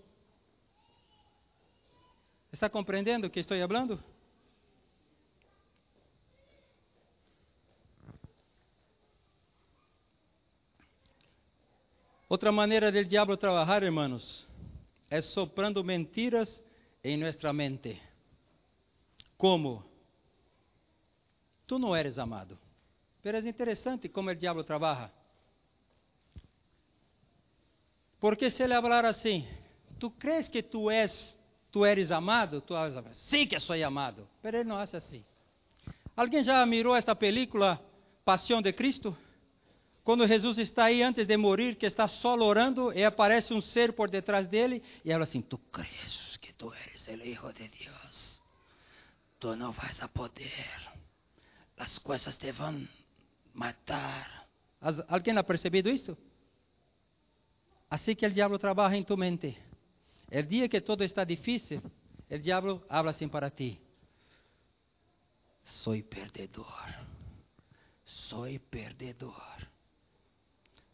Está 2.51 2.71
compreendendo 2.71 3.27
o 3.27 3.31
que 3.31 3.41
estou 3.41 3.59
falando? 3.69 4.03
Outra 12.37 12.53
maneira 12.53 12.93
del 12.93 13.07
diabo 13.07 13.39
trabalhar, 13.39 13.83
hermanos, 13.83 14.47
é 15.09 15.23
soprando 15.23 15.83
mentiras 15.83 16.63
em 17.03 17.17
nossa 17.17 17.51
mente. 17.51 17.99
Como? 19.39 19.83
Tu 21.67 21.79
não 21.79 21.97
eres 21.97 22.19
amado. 22.19 22.59
Pero 23.23 23.39
é 23.39 23.41
interessante 23.41 24.11
como 24.11 24.29
o 24.29 24.35
diabo 24.35 24.63
trabalha. 24.65 25.11
Porque 28.21 28.51
se 28.51 28.63
ele 28.63 28.75
falar 28.83 29.07
assim, 29.07 29.49
tu 29.99 30.11
crees 30.11 30.47
que 30.47 30.63
tu 30.63 30.91
és, 30.91 31.35
tu 31.73 31.87
eres 31.87 32.11
amado? 32.11 32.61
Tu 32.61 32.75
vas 32.75 32.93
falar, 32.93 33.15
sim 33.15 33.47
que 33.47 33.59
sou 33.59 33.83
amado. 33.83 34.29
Pero 34.43 34.59
ele 34.59 34.69
não 34.69 34.77
hace 34.77 34.95
assim. 34.95 35.25
Alguém 36.15 36.43
já 36.43 36.67
mirou 36.67 36.95
esta 36.95 37.17
película 37.17 37.81
Paixão 38.27 38.61
de 38.61 38.75
Cristo? 38.75 39.17
Quando 40.07 40.25
Jesus 40.25 40.57
está 40.59 40.85
aí 40.85 41.03
antes 41.03 41.27
de 41.27 41.37
morrer, 41.37 41.75
que 41.75 41.85
está 41.85 42.07
só 42.07 42.37
orando, 42.37 42.93
e 42.93 43.03
aparece 43.03 43.53
um 43.53 43.61
ser 43.61 43.93
por 43.93 44.09
detrás 44.09 44.47
dele, 44.47 44.81
e 45.05 45.11
ela 45.11 45.25
assim: 45.25 45.43
Tu 45.43 45.59
crees 45.59 46.37
que 46.37 46.53
tu 46.53 46.73
eres 46.73 47.09
o 47.09 47.27
Hijo 47.27 47.53
de 47.53 47.67
Deus? 47.67 48.41
Tu 49.41 49.57
não 49.57 49.73
vais 49.73 50.01
a 50.01 50.07
poder, 50.07 50.93
as 51.77 51.99
coisas 51.99 52.37
te 52.37 52.53
vão 52.53 52.87
matar. 53.53 54.47
Alguém 55.09 55.37
ha 55.37 55.43
percebido 55.43 55.91
isto? 55.91 56.17
Assim 57.91 58.15
que 58.15 58.25
o 58.25 58.31
diabo 58.31 58.61
trabalha 58.61 58.95
em 58.95 59.03
tu 59.03 59.17
mente. 59.17 59.59
O 60.31 60.41
dia 60.41 60.69
que 60.69 60.81
todo 60.81 61.03
está 61.03 61.25
difícil, 61.25 61.83
o 62.31 62.39
diabo 62.39 62.81
habla 62.89 63.11
assim 63.11 63.29
para 63.29 63.51
ti: 63.51 63.81
Soy 65.65 66.05
perdedor, 66.05 66.95
soy 68.05 68.61
perdedor, 68.61 69.67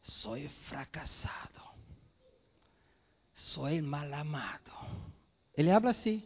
soy 0.03 0.49
fracassado, 0.69 1.63
soy 3.33 3.81
mal 3.81 4.13
amado. 4.13 4.73
Ele 5.57 5.71
habla 5.71 5.91
assim. 5.91 6.25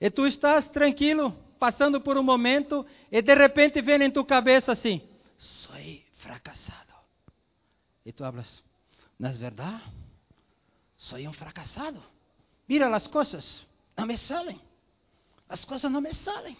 E 0.00 0.10
tu 0.10 0.26
estás 0.26 0.70
tranquilo, 0.70 1.32
passando 1.58 2.00
por 2.00 2.16
um 2.16 2.22
momento, 2.22 2.86
e 3.12 3.20
de 3.20 3.34
repente 3.34 3.82
vem 3.82 4.02
em 4.02 4.10
tu 4.10 4.24
cabeça 4.24 4.72
assim: 4.72 5.02
Soy 5.36 6.04
fracassado. 6.18 6.94
E 8.04 8.12
tu 8.12 8.24
hablas: 8.24 8.64
¿No 9.18 9.28
es 9.28 9.36
verdad? 9.36 9.80
Soy 10.96 11.26
un 11.26 11.34
fracasado. 11.34 12.00
Mira 12.66 12.88
las 12.88 13.08
cosas, 13.08 13.66
no 13.96 14.06
me 14.06 14.16
salen. 14.16 14.60
As 15.48 15.64
coisas 15.64 15.90
não 15.90 16.00
me 16.00 16.14
salen. 16.14 16.56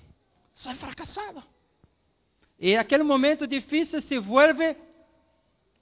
Soy 0.53 0.75
fracasado. 0.75 1.43
E 2.59 2.77
aquele 2.77 3.03
momento 3.03 3.47
difícil 3.47 4.03
se 4.03 4.19
vuelve 4.19 4.77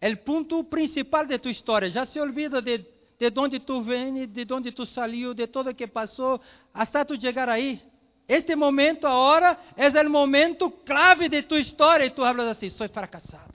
o 0.02 0.16
ponto 0.18 0.64
principal 0.64 1.26
de 1.26 1.38
tu 1.38 1.48
história. 1.48 1.90
Já 1.90 2.06
se 2.06 2.20
olvida 2.20 2.62
de, 2.62 2.78
de 3.18 3.32
onde 3.36 3.60
tu 3.60 3.82
vem, 3.82 4.26
de 4.26 4.46
onde 4.52 4.72
tu 4.72 4.86
saiu, 4.86 5.34
de 5.34 5.46
tudo 5.46 5.74
que 5.74 5.86
passou, 5.86 6.40
até 6.72 7.04
tu 7.04 7.20
chegar 7.20 7.48
aí. 7.48 7.82
Este 8.28 8.54
momento 8.54 9.06
agora 9.06 9.58
é 9.76 9.88
o 9.88 10.10
momento 10.10 10.70
clave 10.70 11.28
de 11.28 11.42
tu 11.42 11.56
história 11.56 12.04
e 12.04 12.10
tu 12.10 12.22
hablas 12.22 12.48
assim: 12.48 12.68
sou 12.68 12.88
fracassado. 12.88 13.54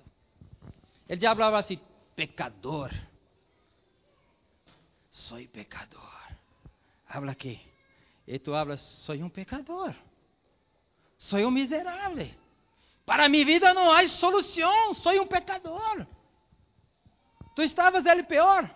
O 1.10 1.16
diabo 1.16 1.44
habla 1.44 1.60
assim: 1.60 1.80
pecador 2.16 2.92
soy 5.14 5.48
pecador. 5.48 6.02
Habla 7.08 7.32
aqui. 7.32 7.62
E 8.28 8.40
tu 8.40 8.54
hablas, 8.54 8.82
soy 8.82 9.22
um 9.22 9.30
pecador. 9.30 9.94
Soy 11.18 11.46
um 11.46 11.52
miserável. 11.52 12.30
Para 13.06 13.30
minha 13.30 13.46
vida 13.46 13.74
não 13.74 13.92
há 13.92 14.08
solução. 14.10 14.94
Soy 14.96 15.20
um 15.20 15.28
pecador. 15.28 16.08
Tu 17.56 17.62
estavas 17.62 18.06
el 18.06 18.26
pior. 18.26 18.70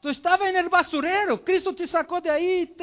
Tu 0.00 0.08
estavas 0.08 0.52
no 0.52 0.70
basureiro. 0.70 1.44
Cristo 1.44 1.74
te 1.74 1.86
sacou 1.86 2.20
de 2.20 2.30
aí. 2.30 2.74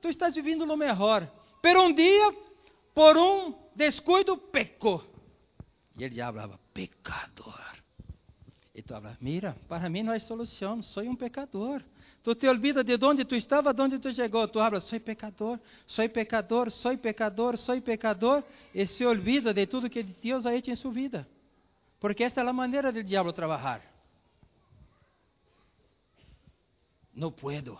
Tu 0.00 0.08
estás 0.08 0.34
vivendo 0.34 0.66
lo 0.66 0.76
melhor. 0.76 1.30
Pero 1.62 1.82
um 1.82 1.94
dia, 1.94 2.34
por 2.94 3.16
um 3.16 3.54
descuido, 3.74 4.36
pecou. 4.36 5.02
E 5.96 6.04
ele 6.04 6.16
já 6.16 6.26
falava, 6.26 6.60
pecador. 6.72 7.54
E 8.74 8.82
tu 8.82 8.94
hablas, 8.94 9.16
mira, 9.20 9.56
para 9.68 9.88
mim 9.88 10.02
não 10.02 10.12
há 10.12 10.18
solução, 10.18 10.82
sou 10.82 11.04
um 11.04 11.14
pecador. 11.14 11.80
Tu 12.22 12.34
te 12.34 12.48
olvida 12.48 12.82
de 12.82 13.02
onde 13.04 13.24
tu 13.24 13.36
estava, 13.36 13.72
de 13.72 13.80
onde 13.80 13.98
tu 13.98 14.12
chegou. 14.12 14.48
Tu 14.48 14.58
hablas, 14.58 14.84
sou 14.84 14.98
pecador, 14.98 15.60
sou 15.86 16.08
pecador, 16.08 16.70
sou 16.70 16.98
pecador, 16.98 17.56
sou 17.56 17.80
pecador. 17.80 18.42
E 18.74 18.86
se 18.86 19.06
olvida 19.06 19.54
de 19.54 19.66
tudo 19.66 19.88
que 19.88 20.02
Deus 20.02 20.44
ha 20.44 20.54
hecho 20.54 20.70
em 20.70 20.76
sua 20.76 20.90
vida. 20.90 21.26
Porque 22.00 22.24
esta 22.24 22.40
é 22.40 22.46
a 22.46 22.52
maneira 22.52 22.90
do 22.92 23.02
diabo 23.02 23.32
trabalhar. 23.32 23.93
Não 27.14 27.30
puedo. 27.30 27.78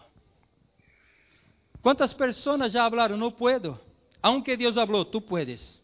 Quantas 1.82 2.12
pessoas 2.12 2.72
já 2.72 2.88
falaram, 2.88 3.16
não 3.16 3.30
puedo? 3.30 3.78
Aunque 4.22 4.56
Deus 4.56 4.74
falou, 4.74 5.04
tu 5.04 5.20
puedes. 5.20 5.82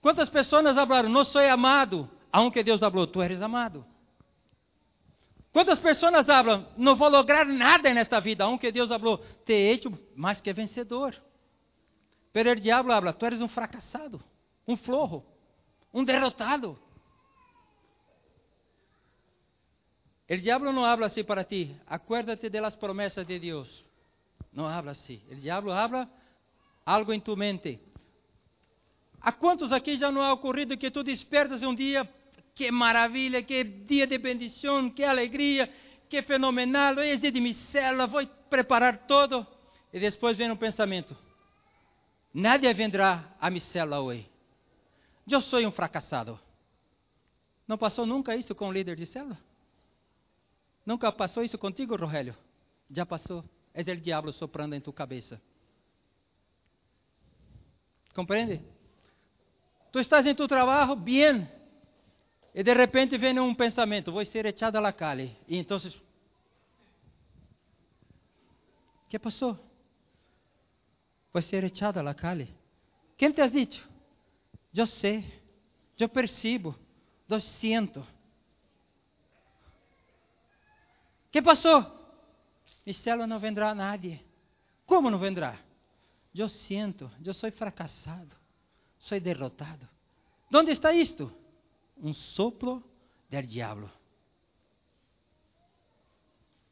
Quantas 0.00 0.28
pessoas 0.28 0.74
falaram, 0.74 1.08
não 1.08 1.24
sou 1.24 1.40
amado? 1.40 2.08
Aunque 2.32 2.62
Deus 2.62 2.80
falou, 2.80 3.06
tu 3.06 3.22
eres 3.22 3.42
amado. 3.42 3.84
Quantas 5.52 5.78
pessoas 5.78 6.26
falam, 6.26 6.68
não 6.76 6.94
vou 6.94 7.08
lograr 7.08 7.46
nada 7.46 7.92
nesta 7.94 8.20
vida, 8.20 8.44
aunque 8.44 8.70
Deus 8.70 8.90
falou, 8.90 9.18
te 9.44 9.54
he 9.54 9.72
hecho 9.72 9.90
mais 10.14 10.38
que 10.38 10.52
vencedor. 10.52 11.14
Pero 12.30 12.52
o 12.52 12.54
diabo 12.54 12.92
habla, 12.92 13.14
tu 13.14 13.24
eres 13.24 13.40
um 13.40 13.48
fracassado, 13.48 14.22
um 14.68 14.76
flojo, 14.76 15.24
um 15.94 16.04
derrotado. 16.04 16.78
O 20.28 20.36
diabo 20.36 20.72
não 20.72 20.84
habla 20.84 21.06
assim 21.06 21.22
para 21.22 21.44
ti, 21.44 21.74
acuérdate 21.86 22.48
de 22.48 22.60
las 22.60 22.74
promessas 22.74 23.26
de 23.26 23.38
Deus. 23.38 23.84
Não 24.52 24.66
habla 24.66 24.92
assim. 24.92 25.22
O 25.30 25.36
diabo 25.36 25.70
habla 25.70 26.08
algo 26.84 27.12
em 27.12 27.20
tu 27.20 27.36
mente. 27.36 27.78
A 29.20 29.32
quantos 29.32 29.72
aqui 29.72 29.96
já 29.96 30.10
não 30.10 30.22
ha 30.22 30.32
ocorrido 30.32 30.76
que 30.76 30.90
tu 30.90 31.02
despertas 31.02 31.62
um 31.62 31.74
dia 31.74 32.08
que 32.54 32.70
maravilha, 32.70 33.42
que 33.42 33.62
dia 33.62 34.06
de 34.06 34.18
bendição, 34.18 34.90
que 34.90 35.04
alegria, 35.04 35.70
que 36.08 36.22
fenomenal, 36.22 36.96
hoje 36.96 37.10
é 37.10 37.16
dia 37.16 37.32
de 37.32 37.40
micela, 37.40 38.06
vou 38.06 38.26
preparar 38.48 39.06
todo. 39.06 39.46
E 39.92 40.00
depois 40.00 40.36
vem 40.36 40.50
um 40.50 40.56
pensamento: 40.56 41.16
nadie 42.32 42.72
vendrá 42.72 43.36
a 43.40 43.50
micela 43.50 44.00
hoje. 44.00 44.28
Eu 45.30 45.40
sou 45.40 45.60
um 45.60 45.70
fracassado. 45.70 46.38
Não 47.68 47.76
passou 47.76 48.06
nunca 48.06 48.34
isso 48.34 48.54
com 48.54 48.68
o 48.68 48.72
líder 48.72 48.96
de 48.96 49.06
célula? 49.06 49.38
Nunca 50.86 51.10
passou 51.10 51.42
isso 51.42 51.58
contigo, 51.58 51.96
Rogério? 51.96 52.36
Já 52.88 53.04
passou. 53.04 53.44
É 53.74 53.82
o 53.82 53.96
diabo 53.96 54.32
soprando 54.32 54.76
em 54.76 54.80
tu 54.80 54.92
cabeça. 54.92 55.42
Compreende? 58.14 58.62
Tu 59.92 59.98
estás 59.98 60.24
em 60.24 60.34
tu 60.34 60.46
trabalho, 60.48 60.94
bem. 60.94 61.46
E 62.54 62.62
de 62.62 62.72
repente 62.72 63.18
vem 63.18 63.38
um 63.38 63.54
pensamento: 63.54 64.12
vou 64.12 64.24
ser 64.24 64.46
echado 64.46 64.80
la 64.80 64.92
calle. 64.92 65.36
E 65.46 65.58
então, 65.58 65.76
o 65.76 65.80
que 69.08 69.18
passou? 69.18 69.58
Vou 71.32 71.42
ser 71.42 71.64
echado 71.64 72.00
la 72.00 72.14
calle. 72.14 72.48
Quem 73.18 73.30
te 73.32 73.42
ha 73.42 73.46
dicho? 73.46 73.86
Eu 74.74 74.86
sei, 74.86 75.24
eu 75.98 76.08
percebo, 76.08 76.74
eu 77.28 77.40
sinto. 77.40 78.06
Que 81.36 81.42
passou? 81.42 81.84
Célula 83.02 83.26
não 83.26 83.38
vendrá 83.38 83.70
a 83.70 83.74
nadie. 83.74 84.24
Como 84.86 85.10
não 85.10 85.18
vendrá? 85.18 85.58
Eu 86.34 86.48
sinto, 86.48 87.10
eu 87.22 87.34
sou 87.34 87.50
fracassado, 87.52 88.34
sou 88.98 89.20
derrotado. 89.20 89.86
Onde 90.54 90.72
está 90.72 90.92
isto? 90.92 91.30
um 91.98 92.12
soplo 92.12 92.82
del 93.28 93.46
diablo. 93.46 93.90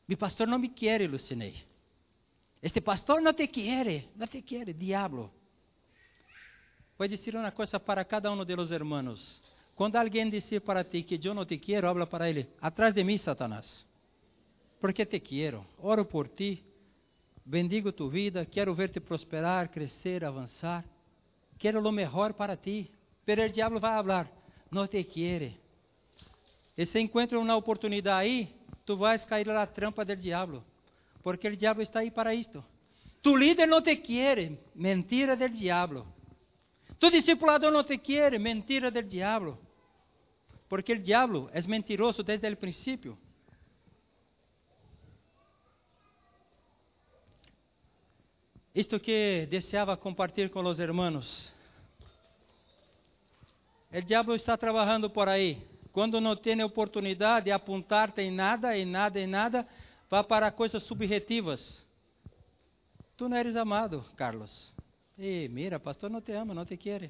Mi 0.06 0.16
pastor 0.16 0.46
não 0.46 0.58
me 0.58 0.68
quer, 0.68 1.08
Lucinei. 1.08 1.64
Este 2.62 2.80
pastor 2.80 3.20
não 3.20 3.32
te 3.32 3.48
quer, 3.48 4.08
não 4.16 4.26
te 4.26 4.42
quer, 4.42 4.72
diablo. 4.72 5.32
Vou 6.96 7.08
dizer 7.08 7.36
uma 7.36 7.52
coisa 7.52 7.80
para 7.80 8.04
cada 8.04 8.30
um 8.30 8.44
de 8.44 8.54
los 8.54 8.70
hermanos. 8.70 9.42
Quando 9.74 9.96
alguém 9.96 10.30
disser 10.30 10.60
para 10.60 10.84
ti 10.84 11.02
que 11.02 11.18
eu 11.22 11.34
não 11.34 11.44
te 11.44 11.58
quero, 11.58 11.88
habla 11.88 12.06
para 12.06 12.30
ele, 12.30 12.48
atrás 12.60 12.94
de 12.94 13.02
mim, 13.02 13.18
Satanás. 13.18 13.84
Porque 14.84 15.06
te 15.06 15.18
quero, 15.18 15.64
oro 15.78 16.04
por 16.04 16.28
ti, 16.28 16.62
bendigo 17.42 17.90
tu 17.90 18.10
vida, 18.10 18.44
quero 18.44 18.74
ver-te 18.74 19.00
prosperar, 19.00 19.70
crescer, 19.70 20.22
avançar. 20.22 20.84
Quero 21.58 21.80
o 21.80 21.90
melhor 21.90 22.34
para 22.34 22.54
ti. 22.54 22.90
Pero 23.24 23.42
o 23.42 23.48
diabo 23.48 23.80
vai 23.80 23.94
falar, 23.94 24.30
não 24.70 24.86
te 24.86 25.02
quiere. 25.04 25.58
E 26.76 26.84
se 26.84 27.00
encontra 27.00 27.38
uma 27.38 27.56
oportunidade 27.56 28.26
aí, 28.26 28.54
tu 28.84 28.94
vais 28.98 29.24
cair 29.24 29.46
na 29.46 29.66
trampa 29.66 30.04
do 30.04 30.14
diabo, 30.14 30.62
porque 31.22 31.48
o 31.48 31.56
diabo 31.56 31.80
está 31.80 32.00
aí 32.00 32.10
para 32.10 32.34
isto. 32.34 32.62
Tu 33.22 33.34
líder 33.34 33.66
não 33.66 33.80
te 33.80 33.96
quiere, 33.96 34.60
mentira 34.74 35.34
del 35.34 35.54
diabo. 35.54 36.06
Tu 37.00 37.10
discipulador 37.10 37.72
não 37.72 37.84
te 37.84 37.96
quiere, 37.96 38.38
mentira 38.38 38.90
del 38.90 39.08
diabo. 39.08 39.58
Porque 40.68 40.92
o 40.92 40.98
diabo 40.98 41.48
é 41.54 41.62
mentiroso 41.62 42.22
desde 42.22 42.52
o 42.52 42.56
princípio. 42.58 43.23
Isto 48.74 48.98
que 48.98 49.46
deseava 49.50 49.96
compartilhar 49.96 50.48
com 50.48 50.60
os 50.60 50.78
irmãos 50.78 51.54
o 53.96 54.02
diabo 54.02 54.34
está 54.34 54.56
trabalhando 54.56 55.08
por 55.08 55.28
aí. 55.28 55.64
Quando 55.92 56.20
não 56.20 56.34
tem 56.34 56.60
oportunidade 56.64 57.44
de 57.44 57.52
apontar-te 57.52 58.22
em 58.22 58.30
nada, 58.30 58.76
em 58.76 58.84
nada, 58.84 59.20
em 59.20 59.26
nada, 59.26 59.64
vá 60.10 60.24
para 60.24 60.50
coisas 60.50 60.82
subjetivas. 60.82 61.86
Tu 63.16 63.28
não 63.28 63.36
eres 63.36 63.54
amado, 63.54 64.04
Carlos. 64.16 64.74
E 65.16 65.48
mira, 65.48 65.78
pastor 65.78 66.10
não 66.10 66.20
te 66.20 66.32
ama, 66.32 66.52
não 66.52 66.64
te 66.64 66.76
quer. 66.76 67.08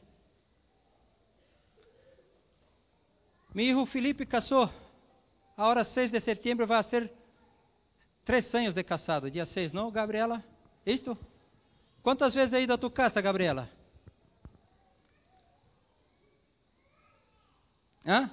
Mi 3.54 3.70
hijo 3.70 3.86
Felipe 3.86 4.26
casou. 4.26 4.68
Agora, 5.56 5.84
6 5.84 6.10
de 6.10 6.20
setembro, 6.20 6.66
vai 6.66 6.82
ser 6.84 7.10
três 8.26 8.54
anos 8.54 8.74
de 8.74 8.84
casado. 8.84 9.30
Dia 9.30 9.46
6, 9.46 9.72
não, 9.72 9.90
Gabriela? 9.90 10.44
Isto? 10.84 11.16
Quantas 12.04 12.34
vezes 12.34 12.52
aí 12.52 12.66
da 12.66 12.76
tua 12.76 12.90
casa, 12.90 13.18
Gabriela? 13.22 13.66
Hã? 18.04 18.30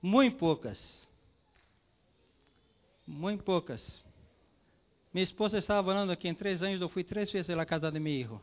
Muito 0.00 0.38
poucas. 0.38 1.06
Muito 3.06 3.44
poucas. 3.44 4.02
Minha 5.12 5.24
esposa 5.24 5.58
estava 5.58 5.86
falando 5.86 6.16
que 6.16 6.28
em 6.28 6.34
três 6.34 6.62
anos 6.62 6.80
eu 6.80 6.88
fui 6.88 7.04
três 7.04 7.30
vezes 7.30 7.50
à 7.50 7.66
casa 7.66 7.92
de 7.92 8.00
meu 8.00 8.10
filho. 8.10 8.40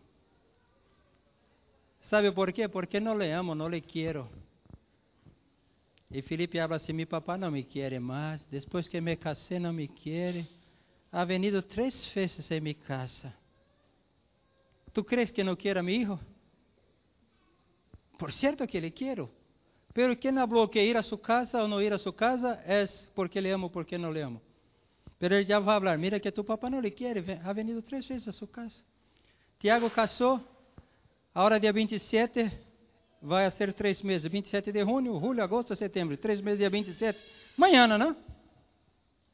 ¿Sabe 2.02 2.32
por 2.32 2.54
quê? 2.54 2.68
Porque 2.68 3.00
não 3.00 3.18
le 3.18 3.32
amo, 3.32 3.56
não 3.56 3.68
le 3.68 3.82
quero. 3.82 4.30
E 6.12 6.22
Felipe 6.22 6.60
habla 6.60 6.76
assim: 6.76 6.94
meu 6.94 7.08
papá 7.08 7.36
não 7.36 7.50
me 7.50 7.64
quer 7.64 8.00
mais. 8.00 8.46
Depois 8.46 8.88
que 8.88 9.02
me 9.02 9.16
casei, 9.16 9.58
não 9.58 9.74
me 9.74 9.88
quer. 9.88 10.46
Ha 11.12 11.26
venido 11.26 11.62
três 11.62 12.07
vezes 12.14 12.49
em 12.51 12.62
minha 12.62 12.76
casa. 12.76 13.34
¿Tu 14.93 15.03
crees 15.03 15.32
que 15.32 15.43
não 15.43 15.55
quero 15.55 15.80
a 15.80 15.84
meu 15.84 15.99
filho? 15.99 16.20
Por 18.18 18.32
certo 18.32 18.68
que 18.68 18.80
le 18.80 18.91
quero. 18.91 19.30
Pero 19.93 20.16
quem 20.16 20.34
falou 20.34 20.68
que 20.70 20.82
ir 20.82 20.95
a 20.95 21.01
sua 21.01 21.18
casa 21.18 21.62
ou 21.62 21.68
não 21.68 21.82
ir 21.82 21.91
a 21.91 21.97
sua 21.97 22.14
casa 22.14 22.62
é 22.66 22.86
porque 23.14 23.41
le 23.41 23.49
amo, 23.49 23.70
porque 23.70 23.97
não 23.97 24.12
le 24.12 24.22
amo. 24.22 24.41
Pero 25.20 25.36
ele 25.36 25.43
já 25.43 25.59
vai 25.59 25.80
falar, 25.80 25.97
mira 25.97 26.20
que 26.20 26.32
tu 26.32 26.43
papá 26.43 26.70
não 26.70 26.80
lhe 26.80 26.91
quer, 26.91 27.18
ha 27.43 27.53
venido 27.53 27.82
três 27.82 28.05
vezes 28.05 28.28
a 28.28 28.32
sua 28.32 28.47
casa. 28.47 28.82
Tiago 29.59 29.89
casou, 29.89 30.39
agora 31.36 31.59
dia 31.59 31.74
27, 31.74 32.51
vai 33.22 33.51
ser 33.51 33.74
três 33.74 34.01
meses, 34.01 34.32
27 34.32 34.72
de 34.72 34.84
junho, 34.84 35.20
julho, 35.20 35.43
agosto, 35.43 35.76
setembro, 35.76 36.16
três 36.18 36.41
meses 36.41 36.59
dia 36.59 36.70
27. 36.70 37.20
Manhã, 37.57 37.86
não? 37.88 38.16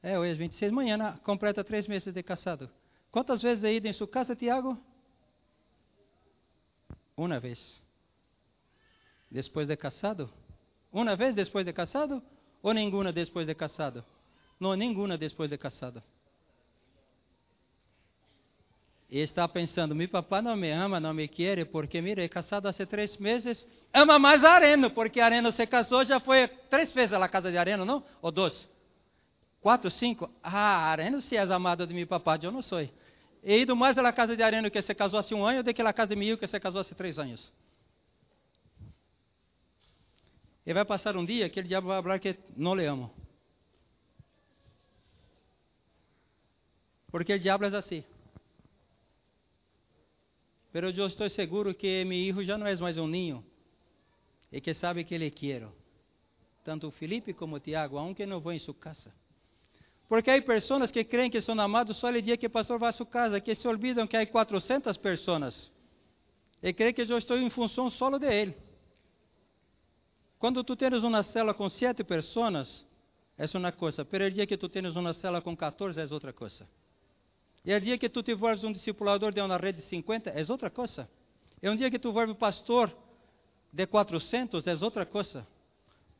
É, 0.01 0.17
hoje 0.17 0.31
é 0.31 0.35
26, 0.35 0.71
manhã 0.71 1.17
completa 1.23 1.63
três 1.63 1.87
meses 1.87 2.13
de 2.13 2.23
casado. 2.23 2.69
Quantas 3.11 3.41
vezes 3.41 3.63
é 3.63 3.73
ido 3.73 3.87
em 3.87 3.93
sua 3.93 4.07
casa, 4.07 4.35
Tiago? 4.35 4.77
Uma 7.15 7.39
vez. 7.39 7.81
Depois 9.29 9.67
de 9.67 9.75
casado? 9.75 10.29
Uma 10.91 11.15
vez 11.15 11.33
depois 11.33 11.65
de 11.65 11.73
casado? 11.73 12.21
Ou 12.61 12.73
nenhuma 12.73 13.11
depois 13.11 13.47
de 13.47 13.55
casado? 13.55 14.03
Não, 14.59 14.75
nenhuma 14.75 15.17
depois 15.17 15.49
de 15.49 15.57
casado. 15.57 16.01
E 19.09 19.19
está 19.19 19.47
pensando, 19.47 19.95
meu 19.95 20.09
papai 20.09 20.41
não 20.41 20.55
me 20.57 20.69
ama, 20.69 20.99
não 20.99 21.13
me 21.13 21.27
quer, 21.29 21.65
porque, 21.67 22.01
mira, 22.01 22.21
é 22.23 22.27
casado 22.27 22.67
há 22.67 22.73
três 22.73 23.17
meses, 23.17 23.65
ama 23.93 24.19
mais 24.19 24.43
a 24.43 24.51
Areno, 24.51 24.91
porque 24.91 25.21
Areno 25.21 25.49
se 25.51 25.65
casou, 25.65 26.03
já 26.03 26.19
foi 26.19 26.45
três 26.47 26.91
vezes 26.91 27.13
à 27.13 27.29
casa 27.29 27.49
de 27.49 27.57
Areno, 27.57 27.85
não? 27.85 28.03
Ou 28.21 28.31
dois? 28.31 28.69
Quatro, 29.61 29.89
cinco? 29.89 30.29
Ah, 30.41 30.91
Areno 30.91 31.19
se 31.21 31.35
é 31.35 31.41
amado 31.41 31.85
de 31.85 31.93
meu 31.93 32.07
papai, 32.07 32.39
eu 32.43 32.51
não 32.51 32.61
sou. 32.61 32.79
He 32.79 33.59
ido 33.61 33.75
mais 33.75 33.97
à 33.97 34.13
casa 34.13 34.35
de 34.35 34.43
Areno 34.43 34.69
que 34.69 34.81
se 34.81 34.93
casou 34.93 35.19
há 35.19 35.35
um 35.35 35.45
ano 35.45 35.63
do 35.63 35.73
que 35.73 35.81
à 35.81 35.93
casa 35.93 36.09
de 36.09 36.15
meu 36.15 36.37
que 36.37 36.47
se 36.47 36.59
casou 36.59 36.81
há 36.81 36.83
três 36.83 37.17
anos. 37.17 37.51
E 40.65 40.73
vai 40.73 40.83
passar 40.83 41.15
um 41.15 41.23
dia 41.23 41.49
que 41.49 41.59
o 41.59 41.63
diabo 41.63 41.87
vai 41.87 42.01
falar 42.01 42.19
que 42.19 42.37
não 42.55 42.73
le 42.73 42.85
amo. 42.85 43.09
Porque 47.09 47.33
o 47.33 47.39
diabo 47.39 47.63
é 47.63 47.75
assim. 47.75 48.03
Pero 50.73 50.89
eu 50.89 51.07
estou 51.07 51.29
seguro 51.29 51.73
que 51.73 52.03
meu 52.03 52.35
filho 52.35 52.43
já 52.43 52.57
não 52.57 52.67
é 52.67 52.75
mais 52.75 52.97
um 52.97 53.07
ninho. 53.07 53.45
E 54.51 54.59
que 54.59 54.73
sabe 54.73 55.03
que 55.05 55.15
ele 55.15 55.31
quero. 55.31 55.73
Tanto 56.63 56.91
Felipe 56.91 57.33
como 57.33 57.59
Tiago, 57.59 57.97
aunque 57.97 58.25
não 58.25 58.41
vão 58.41 58.51
em 58.51 58.59
sua 58.59 58.73
casa. 58.73 59.13
Porque 60.07 60.31
há 60.31 60.41
pessoas 60.41 60.89
que 60.89 61.03
creem 61.03 61.29
que 61.29 61.41
são 61.41 61.59
amados 61.59 61.97
só 61.97 62.11
no 62.11 62.21
dia 62.21 62.37
que 62.37 62.47
o 62.47 62.49
pastor 62.49 62.79
vai 62.79 62.89
à 62.89 62.93
sua 62.93 63.05
casa, 63.05 63.41
que 63.41 63.53
se 63.53 63.67
olvidam 63.67 64.07
que 64.07 64.15
há 64.15 64.25
400 64.25 64.95
pessoas. 64.97 65.71
E 66.63 66.71
creem 66.71 66.93
que 66.93 67.01
eu 67.01 67.17
estou 67.17 67.37
em 67.37 67.49
função 67.49 67.89
solo 67.89 68.17
de 68.17 68.27
ele. 68.27 68.55
Quando 70.39 70.63
tu 70.63 70.75
tens 70.75 71.03
uma 71.03 71.23
cela 71.23 71.53
com 71.53 71.67
sete 71.67 72.03
pessoas, 72.03 72.85
é 73.37 73.45
uma 73.57 73.71
coisa. 73.71 74.05
Pero 74.05 74.25
o 74.25 74.31
dia 74.31 74.47
que 74.47 74.55
tu 74.55 74.69
tens 74.69 74.95
uma 74.95 75.13
cela 75.13 75.41
com 75.41 75.55
14, 75.55 75.99
é 75.99 76.05
outra 76.13 76.31
coisa. 76.31 76.67
E 77.65 77.73
o 77.73 77.81
dia 77.81 77.97
que 77.97 78.07
tu 78.07 78.23
te 78.23 78.33
volves 78.33 78.63
um 78.63 78.71
discipulador 78.71 79.33
de 79.33 79.41
uma 79.41 79.57
rede 79.57 79.81
de 79.81 79.87
50, 79.87 80.29
é 80.29 80.43
outra 80.49 80.69
coisa. 80.69 81.09
E 81.61 81.67
um 81.69 81.75
dia 81.75 81.91
que 81.91 81.99
tu 81.99 82.13
volves 82.13 82.37
pastor 82.37 82.95
de 83.73 83.85
400, 83.85 84.65
é 84.67 84.75
outra 84.75 85.05
coisa. 85.05 85.45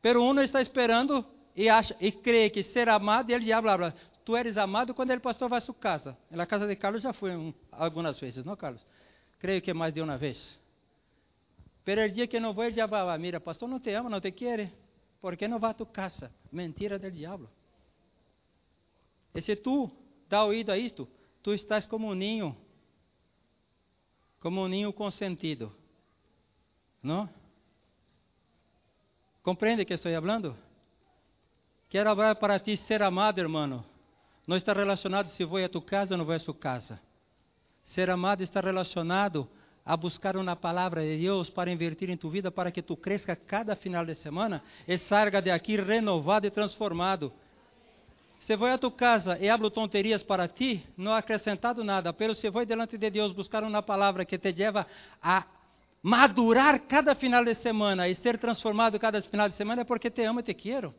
Pero 0.02 0.22
um 0.22 0.38
está 0.40 0.60
esperando 0.60 1.24
e 1.58 1.68
acha 1.68 1.96
e 2.00 2.12
crê 2.12 2.48
que 2.48 2.62
ser 2.62 2.88
amado, 2.88 3.30
e 3.30 3.34
ele 3.34 3.44
diabo 3.44 3.68
habla, 3.68 3.92
tu 4.24 4.36
eres 4.36 4.56
amado 4.56 4.94
quando 4.94 5.10
ele 5.10 5.18
pastor 5.18 5.48
vai 5.48 5.58
à 5.58 5.60
sua 5.60 5.74
casa. 5.74 6.16
Na 6.30 6.46
casa 6.46 6.68
de 6.68 6.76
Carlos 6.76 7.02
já 7.02 7.12
foi 7.12 7.34
um, 7.34 7.52
algumas 7.72 8.20
vezes, 8.20 8.44
não, 8.44 8.54
Carlos? 8.54 8.86
Creio 9.40 9.60
que 9.60 9.74
mais 9.74 9.92
de 9.92 10.00
uma 10.00 10.16
vez. 10.16 10.56
Pero 11.84 12.00
el 12.00 12.12
dia 12.12 12.28
que 12.28 12.38
não 12.38 12.54
vou, 12.54 12.62
ele 12.62 12.74
diabo 12.74 12.94
habla, 12.94 13.18
mira, 13.18 13.40
pastor 13.40 13.68
não 13.68 13.80
te 13.80 13.90
ama, 13.92 14.08
não 14.08 14.20
te 14.20 14.30
quer. 14.30 14.70
¿Por 15.20 15.36
que 15.36 15.48
não 15.48 15.58
vai 15.58 15.72
a 15.72 15.74
tu 15.74 15.84
casa? 15.84 16.30
Mentira 16.52 16.96
del 16.96 17.10
diabo. 17.10 17.50
E 19.34 19.42
se 19.42 19.56
tu 19.56 19.90
dá 20.28 20.44
ouído 20.44 20.70
a 20.70 20.78
isto, 20.78 21.08
tu 21.42 21.52
estás 21.52 21.86
como 21.86 22.08
um 22.08 22.14
ninho, 22.14 22.56
como 24.38 24.62
um 24.62 24.68
ninho 24.68 24.92
consentido. 24.92 25.74
Não? 27.02 27.28
Compreende 29.42 29.84
que 29.84 29.94
estou 29.94 30.12
falando? 30.12 30.67
Quero 31.90 32.14
falar 32.14 32.34
para 32.34 32.58
ti 32.60 32.76
ser 32.76 33.02
amado, 33.02 33.38
hermano. 33.38 33.82
Não 34.46 34.56
está 34.56 34.74
relacionado 34.74 35.28
se 35.30 35.42
vou 35.42 35.64
a 35.64 35.68
tu 35.70 35.80
casa 35.80 36.12
ou 36.12 36.18
não 36.18 36.24
vou 36.26 36.34
a 36.34 36.38
sua 36.38 36.54
casa. 36.54 37.00
Ser 37.82 38.10
amado 38.10 38.42
está 38.42 38.60
relacionado 38.60 39.48
a 39.86 39.96
buscar 39.96 40.36
uma 40.36 40.54
palavra 40.54 41.00
de 41.00 41.16
Deus 41.16 41.48
para 41.48 41.72
invertir 41.72 42.10
em 42.10 42.16
tu 42.16 42.28
vida, 42.28 42.50
para 42.50 42.70
que 42.70 42.82
tu 42.82 42.94
cresça 42.94 43.34
cada 43.34 43.74
final 43.74 44.04
de 44.04 44.14
semana 44.14 44.62
e 44.86 44.98
salga 44.98 45.40
de 45.40 45.50
aqui 45.50 45.76
renovado 45.76 46.46
e 46.46 46.50
transformado. 46.50 47.32
Se 48.40 48.54
vou 48.54 48.68
a 48.68 48.76
tu 48.76 48.90
casa 48.90 49.38
e 49.38 49.48
hablo 49.48 49.70
tonterias 49.70 50.22
para 50.22 50.46
ti, 50.46 50.86
não 50.94 51.14
acrescentado 51.14 51.82
nada, 51.82 52.12
pero 52.12 52.34
se 52.34 52.50
vou 52.50 52.66
delante 52.66 52.98
de 52.98 53.08
Deus 53.08 53.32
buscar 53.32 53.64
uma 53.64 53.82
palavra 53.82 54.26
que 54.26 54.36
te 54.36 54.52
leva 54.52 54.86
a 55.22 55.46
madurar 56.02 56.80
cada 56.80 57.14
final 57.14 57.42
de 57.42 57.54
semana 57.54 58.08
e 58.10 58.14
ser 58.14 58.36
transformado 58.36 58.98
cada 58.98 59.22
final 59.22 59.48
de 59.48 59.56
semana, 59.56 59.82
é 59.82 59.84
porque 59.84 60.10
te 60.10 60.22
amo 60.22 60.40
e 60.40 60.42
te 60.42 60.52
quero. 60.52 60.94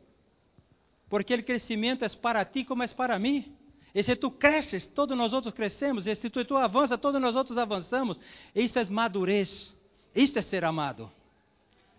Porque 1.10 1.34
o 1.34 1.44
crescimento 1.44 2.04
é 2.04 2.08
para 2.08 2.44
ti 2.44 2.64
como 2.64 2.84
é 2.84 2.88
para 2.88 3.18
mim. 3.18 3.54
E 3.92 4.02
se 4.02 4.14
tu 4.14 4.30
cresces, 4.30 4.86
todos 4.86 5.18
nós 5.18 5.32
outros 5.32 5.52
crescemos. 5.52 6.06
E 6.06 6.14
se 6.14 6.30
tu, 6.30 6.44
tu 6.44 6.56
avança, 6.56 6.96
todos 6.96 7.20
nós 7.20 7.34
outros 7.34 7.58
avançamos. 7.58 8.18
Isso 8.54 8.78
é 8.78 8.84
madurez. 8.84 9.74
Isso 10.14 10.38
é 10.38 10.42
ser 10.42 10.64
amado. 10.64 11.10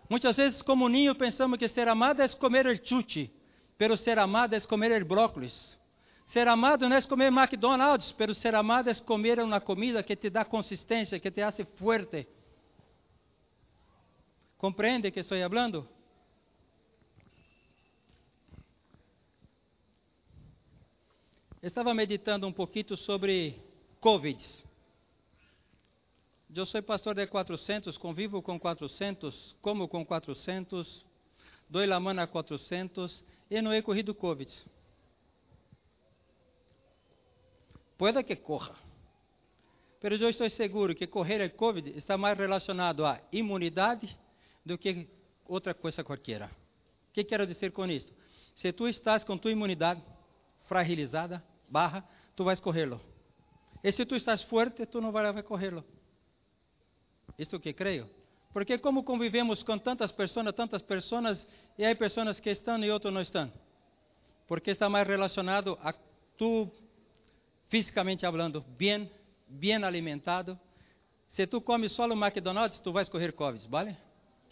Muitas 0.08 0.36
vezes, 0.36 0.62
como 0.62 0.88
ninho, 0.88 1.14
pensamos 1.14 1.58
que 1.58 1.68
ser 1.68 1.88
amado 1.88 2.22
é 2.22 2.28
comer 2.28 2.66
o 2.66 2.74
chute. 2.74 3.30
Pero 3.76 3.96
ser 3.98 4.18
amado 4.18 4.54
é 4.54 4.60
comer 4.60 4.92
el 4.92 5.04
brócolis. 5.04 5.78
Ser 6.28 6.48
amado 6.48 6.88
não 6.88 6.96
é 6.96 7.02
comer 7.02 7.30
McDonald's, 7.30 8.12
pero 8.12 8.32
ser 8.32 8.54
amado 8.54 8.88
é 8.88 8.94
comer 8.94 9.38
uma 9.38 9.60
comida 9.60 10.02
que 10.02 10.16
te 10.16 10.30
dá 10.30 10.46
consistência, 10.46 11.20
que 11.20 11.30
te 11.30 11.42
hace 11.42 11.66
fuerte. 11.66 12.26
Compreende 14.56 15.10
que 15.10 15.20
estou 15.20 15.36
falando? 15.36 15.86
Estava 21.62 21.94
meditando 21.94 22.44
um 22.44 22.52
pouquinho 22.52 22.96
sobre 22.96 23.54
Covid. 24.00 24.64
Eu 26.52 26.66
sou 26.66 26.82
pastor 26.82 27.14
de 27.14 27.24
400, 27.24 27.96
convivo 27.96 28.42
com 28.42 28.58
400, 28.58 29.54
como 29.62 29.86
com 29.86 30.04
400, 30.04 31.06
dou 31.70 31.86
la 31.86 32.00
mano 32.00 32.20
a 32.20 32.26
400 32.26 33.24
e 33.48 33.62
não 33.62 33.72
he 33.72 33.80
corrido 33.80 34.12
Covid. 34.12 34.52
Pode 37.96 38.24
que 38.24 38.34
corra. 38.34 38.74
Mas 40.02 40.20
eu 40.20 40.30
estou 40.30 40.50
seguro 40.50 40.96
que 40.96 41.06
correr 41.06 41.46
o 41.46 41.50
Covid 41.54 41.96
está 41.96 42.18
mais 42.18 42.36
relacionado 42.36 43.06
à 43.06 43.20
imunidade 43.30 44.18
do 44.66 44.76
que 44.76 45.08
outra 45.46 45.72
coisa 45.72 46.02
qualquer. 46.02 46.42
O 46.42 46.50
que 47.12 47.22
quero 47.22 47.46
dizer 47.46 47.70
com 47.70 47.86
isto? 47.86 48.12
Se 48.52 48.72
tu 48.72 48.88
estás 48.88 49.22
com 49.22 49.38
tua 49.38 49.52
imunidade 49.52 50.02
fragilizada, 50.64 51.51
barra, 51.72 52.04
tu 52.36 52.44
vais 52.44 52.60
corrê-lo. 52.60 53.00
E 53.82 53.90
se 53.90 54.04
tu 54.04 54.14
estás 54.14 54.42
forte, 54.44 54.86
tu 54.86 55.00
não 55.00 55.10
vais 55.10 55.42
corrê-lo. 55.42 55.82
Isto 57.38 57.58
que 57.58 57.72
creio. 57.72 58.08
Porque 58.52 58.78
como 58.78 59.02
convivemos 59.02 59.62
com 59.62 59.78
tantas 59.78 60.12
pessoas, 60.12 60.54
tantas 60.54 60.82
pessoas, 60.82 61.48
e 61.78 61.84
há 61.84 61.96
pessoas 61.96 62.38
que 62.38 62.50
estão 62.50 62.78
e 62.84 62.90
outras 62.90 63.12
não 63.12 63.22
estão. 63.22 63.50
Porque 64.46 64.72
está 64.72 64.88
mais 64.88 65.08
relacionado 65.08 65.78
a 65.82 65.94
tu, 66.36 66.70
fisicamente 67.68 68.20
falando, 68.20 68.60
bem, 68.76 69.10
bem 69.48 69.82
alimentado. 69.82 70.58
Se 71.28 71.46
tu 71.46 71.62
comes 71.62 71.92
só 71.92 72.06
no 72.06 72.14
McDonald's, 72.14 72.78
tu 72.80 72.92
vais 72.92 73.08
correr 73.08 73.32
Covid, 73.32 73.66
vale? 73.68 73.96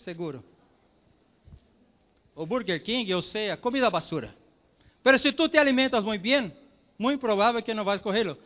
seguro. 0.02 0.42
O 2.34 2.46
Burger 2.46 2.82
King, 2.82 3.12
ou 3.12 3.22
seja, 3.22 3.56
comida 3.56 3.90
basura. 3.90 4.34
Mas 5.04 5.20
se 5.20 5.32
tu 5.32 5.48
te 5.48 5.58
alimentas 5.58 6.04
muito 6.04 6.22
bem, 6.22 6.52
muito 7.00 7.18
provável 7.18 7.62
que 7.62 7.72
não 7.72 7.82
vais 7.82 8.02
corrê-lo. 8.02 8.36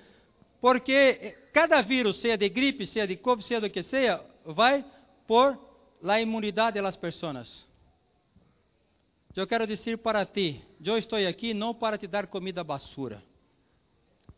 Porque 0.61 1.36
cada 1.52 1.82
vírus, 1.82 2.20
seja 2.20 2.38
de 2.38 2.48
gripe, 2.48 2.86
seja 2.86 3.05
de 3.05 3.16
COVID, 3.16 3.44
seja 3.44 3.61
do 3.62 3.68
que 3.68 3.82
seja, 3.82 4.24
vai 4.44 4.84
por 5.26 5.59
la 6.00 6.20
imunidade 6.20 6.80
das 6.80 6.96
pessoas. 6.96 7.66
Eu 9.34 9.44
quero 9.48 9.66
dizer 9.66 9.98
para 9.98 10.24
ti, 10.24 10.64
eu 10.84 10.96
estou 10.96 11.18
aqui 11.18 11.52
não 11.52 11.74
para 11.74 11.98
te 11.98 12.07
dar 12.07 12.28
comida 12.28 12.62
basura 12.62 13.20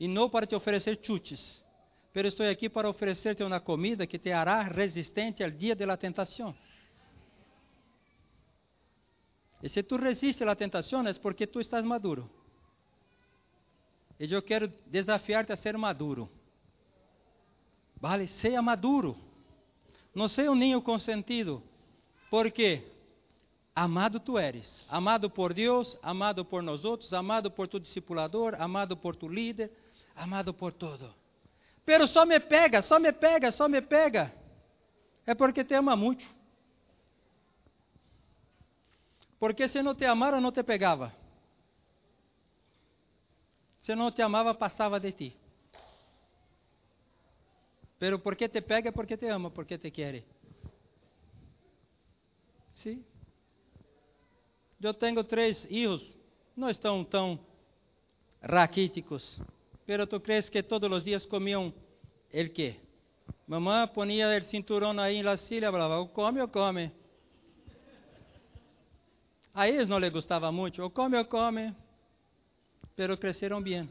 e 0.00 0.08
não 0.08 0.30
para 0.30 0.46
te 0.46 0.54
oferecer 0.54 0.98
chutes, 1.02 1.62
mas 2.14 2.24
estou 2.24 2.48
aqui 2.48 2.70
para 2.70 2.88
oferecer-te 2.88 3.42
uma 3.42 3.60
comida 3.60 4.06
que 4.06 4.18
te 4.18 4.32
hará 4.32 4.62
resistente 4.62 5.44
ao 5.44 5.50
dia 5.50 5.76
da 5.76 5.96
tentação. 5.98 6.56
E 9.62 9.68
se 9.68 9.82
tu 9.82 9.96
resistes 9.96 10.48
à 10.48 10.56
tentação 10.56 11.06
é 11.06 11.12
porque 11.12 11.46
tu 11.46 11.60
estás 11.60 11.84
maduro. 11.84 12.30
E 14.18 14.32
eu 14.32 14.42
quero 14.42 14.72
desafiar-te 14.86 15.52
a 15.52 15.56
ser 15.56 15.76
maduro. 15.76 16.30
Vale, 18.00 18.28
seja 18.28 18.62
maduro. 18.62 19.16
Não 20.14 20.28
seja 20.28 20.50
um 20.50 20.54
ninho 20.54 20.80
consentido. 20.80 21.62
Porque 22.30 22.82
amado 23.74 24.18
tu 24.18 24.38
eres. 24.38 24.86
Amado 24.88 25.28
por 25.28 25.52
Deus, 25.52 25.98
amado 26.02 26.44
por 26.44 26.62
nós 26.62 26.84
outros, 26.84 27.12
amado 27.12 27.50
por 27.50 27.68
tu 27.68 27.78
discipulador, 27.78 28.54
amado 28.58 28.96
por 28.96 29.14
tu 29.14 29.28
líder, 29.28 29.70
amado 30.14 30.54
por 30.54 30.72
todo. 30.72 31.14
Pero 31.84 32.06
só 32.06 32.24
me 32.24 32.40
pega, 32.40 32.82
só 32.82 32.98
me 32.98 33.12
pega, 33.12 33.52
só 33.52 33.68
me 33.68 33.82
pega. 33.82 34.34
É 35.26 35.34
porque 35.34 35.62
te 35.62 35.74
ama 35.74 35.94
muito. 35.94 36.24
Porque 39.38 39.68
se 39.68 39.82
não 39.82 39.94
te 39.94 40.06
amara, 40.06 40.40
não 40.40 40.50
te 40.50 40.62
pegava. 40.62 41.12
Se 43.86 43.94
não 43.94 44.10
te 44.10 44.20
amava, 44.20 44.52
passava 44.52 44.98
de 44.98 45.12
ti. 45.12 45.36
Pero 48.00 48.18
porque 48.18 48.48
te 48.48 48.60
pega 48.60 48.88
é 48.88 48.92
porque 48.92 49.16
te 49.16 49.28
ama, 49.28 49.48
porque 49.48 49.78
te 49.78 49.92
quer. 49.92 50.24
Sim. 52.74 53.04
Eu 54.82 54.92
tenho 54.92 55.22
três 55.22 55.64
filhos, 55.66 56.02
não 56.56 56.68
estão 56.68 57.04
tão 57.04 57.38
raquíticos, 58.42 59.40
pero 59.86 60.04
tu 60.04 60.18
crees 60.18 60.50
que 60.50 60.64
todos 60.64 60.90
os 60.90 61.04
dias 61.04 61.24
comiam 61.24 61.72
el 62.32 62.52
quê? 62.52 62.80
Mamãe 63.46 63.86
ponia 63.86 64.36
o 64.36 64.44
cinturão 64.44 64.98
aí 64.98 65.22
na 65.22 65.36
silla, 65.36 65.70
falava, 65.70 65.98
ou 65.98 66.08
come 66.08 66.40
ou 66.40 66.48
come. 66.48 66.90
A 69.54 69.68
eles 69.68 69.88
não 69.88 70.00
lhe 70.00 70.10
gostava 70.10 70.50
muito, 70.50 70.82
ou 70.82 70.90
come 70.90 71.16
ou 71.16 71.24
come 71.24 71.85
pero 72.96 73.18
cresceram 73.18 73.62
bem. 73.62 73.88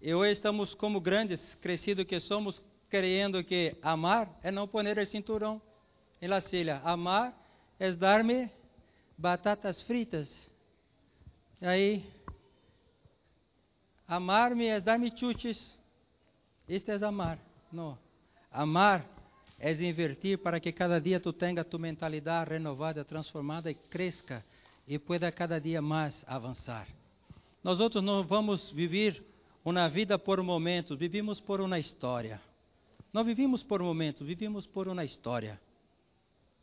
E 0.00 0.14
hoje 0.14 0.32
estamos 0.32 0.74
como 0.74 1.00
grandes, 1.00 1.56
crescidos 1.56 2.04
que 2.04 2.20
somos, 2.20 2.62
creyendo 2.88 3.42
que 3.42 3.76
amar 3.82 4.28
é 4.42 4.50
não 4.50 4.68
poner 4.68 4.98
o 4.98 5.06
cinturão 5.06 5.60
em 6.20 6.28
la 6.28 6.40
silla. 6.40 6.80
Amar 6.84 7.34
é 7.80 7.90
dar-me 7.90 8.50
batatas 9.16 9.82
fritas. 9.82 10.30
Aí, 11.60 12.04
amar-me 14.06 14.66
é 14.66 14.80
dar-me 14.80 15.10
chutes. 15.16 15.76
Isto 16.68 16.92
é 16.92 17.04
amar. 17.04 17.38
Não. 17.72 17.98
Amar 18.52 19.04
é 19.58 19.72
invertir 19.72 20.38
para 20.38 20.60
que 20.60 20.70
cada 20.70 21.00
dia 21.00 21.18
tu 21.18 21.32
tenha 21.32 21.64
tu 21.64 21.78
mentalidade 21.78 22.50
renovada, 22.50 23.04
transformada 23.04 23.70
e 23.70 23.74
cresça 23.74 24.44
e 24.86 24.98
pueda 24.98 25.32
cada 25.32 25.60
dia 25.60 25.82
mais 25.82 26.24
avançar. 26.26 26.86
Nós 27.68 27.80
outros 27.80 28.02
não 28.02 28.24
vamos 28.24 28.72
viver 28.72 29.22
uma 29.62 29.90
vida 29.90 30.18
por 30.18 30.42
momentos, 30.42 30.98
vivimos 30.98 31.38
por 31.38 31.60
uma 31.60 31.78
história. 31.78 32.40
Não 33.12 33.22
vivimos 33.22 33.62
por 33.62 33.82
momentos, 33.82 34.26
vivimos 34.26 34.66
por 34.66 34.88
uma 34.88 35.04
história. 35.04 35.60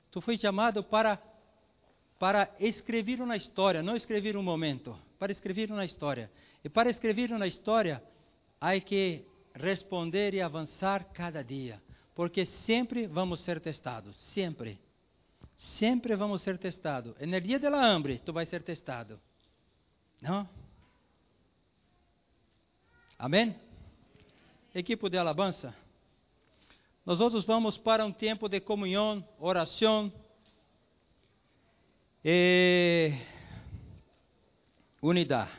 Tu 0.09 0.19
foi 0.19 0.35
chamado 0.35 0.83
para 0.83 1.21
para 2.17 2.49
escrever 2.59 3.21
uma 3.21 3.37
história, 3.37 3.83
não 3.83 3.95
escrever 3.95 4.35
um 4.35 4.41
momento, 4.41 4.97
para 5.19 5.31
escrever 5.31 5.71
uma 5.71 5.85
história. 5.85 6.31
E 6.63 6.69
para 6.69 6.89
escrever 6.89 7.31
uma 7.31 7.45
história, 7.45 8.01
há 8.59 8.79
que 8.79 9.23
responder 9.53 10.33
e 10.33 10.41
avançar 10.41 11.05
cada 11.13 11.43
dia, 11.43 11.79
porque 12.15 12.47
sempre 12.47 13.05
vamos 13.05 13.41
ser 13.41 13.59
testados, 13.59 14.15
sempre. 14.33 14.79
Sempre 15.55 16.15
vamos 16.15 16.41
ser 16.41 16.57
testados. 16.57 17.13
Dia 17.43 17.59
da 17.59 17.69
hambre, 17.79 18.17
tu 18.25 18.33
vais 18.33 18.49
ser 18.49 18.63
testado. 18.63 19.21
Não? 20.19 20.64
Amém? 23.25 23.55
Equipe 24.75 25.09
de 25.09 25.17
alabança. 25.17 25.75
Nós 27.03 27.19
outros 27.19 27.43
vamos 27.43 27.75
para 27.75 28.05
um 28.05 28.11
tempo 28.11 28.47
de 28.47 28.59
comunhão, 28.59 29.27
oração 29.39 30.13
e 32.23 33.13
unidade. 35.01 35.49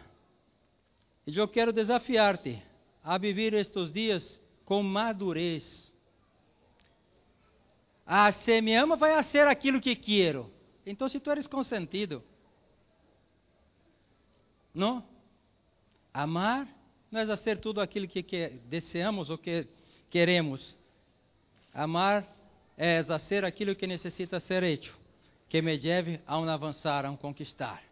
E 1.26 1.36
eu 1.36 1.48
quero 1.48 1.72
desafiar-te 1.72 2.62
a 3.02 3.18
viver 3.18 3.52
estes 3.52 3.92
dias 3.92 4.40
com 4.64 4.80
madurez. 4.84 5.92
Ah, 8.06 8.30
se 8.30 8.60
me 8.60 8.76
ama, 8.76 8.94
vai 8.94 9.20
ser 9.24 9.48
aquilo 9.48 9.80
que 9.80 9.96
quero. 9.96 10.48
Então, 10.86 11.08
se 11.08 11.18
tu 11.18 11.32
eres 11.32 11.48
consentido, 11.48 12.22
não? 14.72 15.04
Amar 16.14 16.75
não 17.16 17.22
é 17.22 17.26
fazer 17.26 17.58
tudo 17.58 17.80
aquilo 17.80 18.06
que, 18.06 18.22
que 18.22 18.48
desejamos 18.68 19.30
ou 19.30 19.38
que 19.38 19.66
queremos. 20.10 20.76
Amar 21.72 22.26
é 22.76 23.02
fazer 23.02 23.42
aquilo 23.42 23.74
que 23.74 23.86
necessita 23.86 24.38
ser 24.38 24.60
feito, 24.60 24.94
que 25.48 25.62
me 25.62 25.74
leve 25.78 26.20
a 26.26 26.38
um 26.38 26.46
avançar, 26.46 27.06
a 27.06 27.10
um 27.10 27.16
conquistar. 27.16 27.82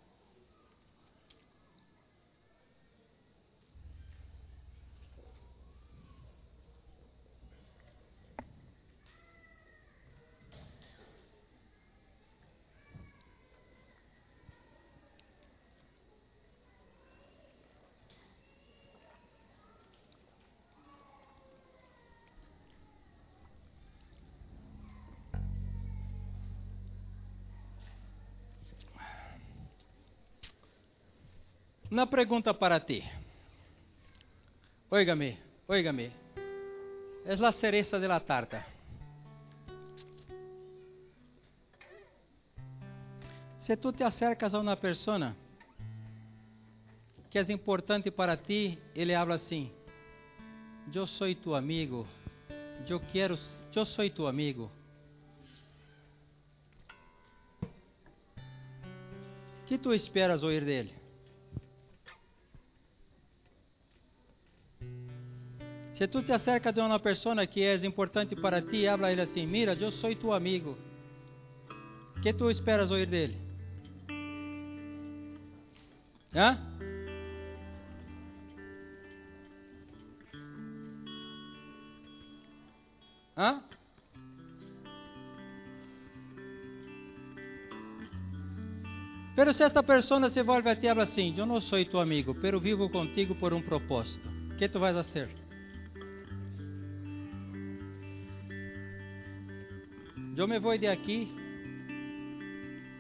Uma 31.91 32.07
pergunta 32.07 32.53
para 32.55 32.81
ti. 32.81 33.05
Óigame, 34.91 35.39
óigame. 35.69 36.13
É 37.25 37.33
a 37.33 37.53
cereza 37.53 37.99
de 37.99 38.07
la 38.07 38.21
tarta. 38.21 38.67
Se 43.59 43.77
tu 43.77 43.93
te 43.93 44.05
acercas 44.05 44.53
a 44.53 44.61
uma 44.61 44.77
pessoa 44.77 45.35
que 47.31 47.39
é 47.39 47.53
importante 47.53 48.11
para 48.11 48.37
ti, 48.37 48.79
ele 48.95 49.15
habla 49.15 49.37
assim: 49.37 49.71
Eu 50.95 51.07
sou 51.07 51.35
tu 51.35 51.55
amigo, 51.55 52.07
eu 52.89 53.01
quero, 53.01 53.39
eu 53.75 53.85
sou 53.85 54.09
tu 54.11 54.27
amigo. 54.27 54.71
que 59.67 59.79
tu 59.79 59.93
esperas 59.93 60.43
ouvir 60.43 60.65
dele? 60.65 61.04
Se 65.95 66.09
tu 66.09 66.23
te 66.23 66.33
acerca 66.33 66.73
de 66.73 66.81
uma 66.81 66.99
pessoa 66.99 67.47
que 67.47 67.63
é 67.63 67.77
importante 67.87 68.35
para 68.35 68.61
ti, 68.61 68.87
habla 68.87 69.13
ele 69.13 69.21
assim: 69.21 69.47
Mira, 69.47 69.75
eu 69.75 69.91
sou 69.91 70.15
tu 70.17 70.33
amigo. 70.33 70.77
que 72.21 72.33
tu 72.33 72.51
esperas 72.51 72.91
ouvir 72.91 73.07
dele? 73.07 73.37
Hã? 76.35 76.59
Hã? 83.37 83.63
Pero 89.37 89.53
se 89.53 89.65
esta 89.65 89.83
pessoa 89.83 90.31
se 90.31 90.43
volve 90.43 90.71
a 90.71 90.77
ti 90.77 90.87
e 90.87 90.89
habla 90.89 91.05
assim: 91.05 91.35
Eu 91.37 91.47
não 91.47 91.61
sou 91.61 91.85
tu 91.85 92.01
amigo, 92.01 92.35
pero 92.35 92.59
vivo 92.59 92.89
contigo 92.91 93.37
por 93.37 93.53
um 93.53 93.63
propósito. 93.63 94.29
que 94.57 94.69
tu 94.69 94.79
vais 94.79 94.95
fazer? 94.95 95.44
Eu 100.37 100.49
me 100.49 100.59
vou 100.59 100.77
de 100.77 100.87
aqui 100.87 101.45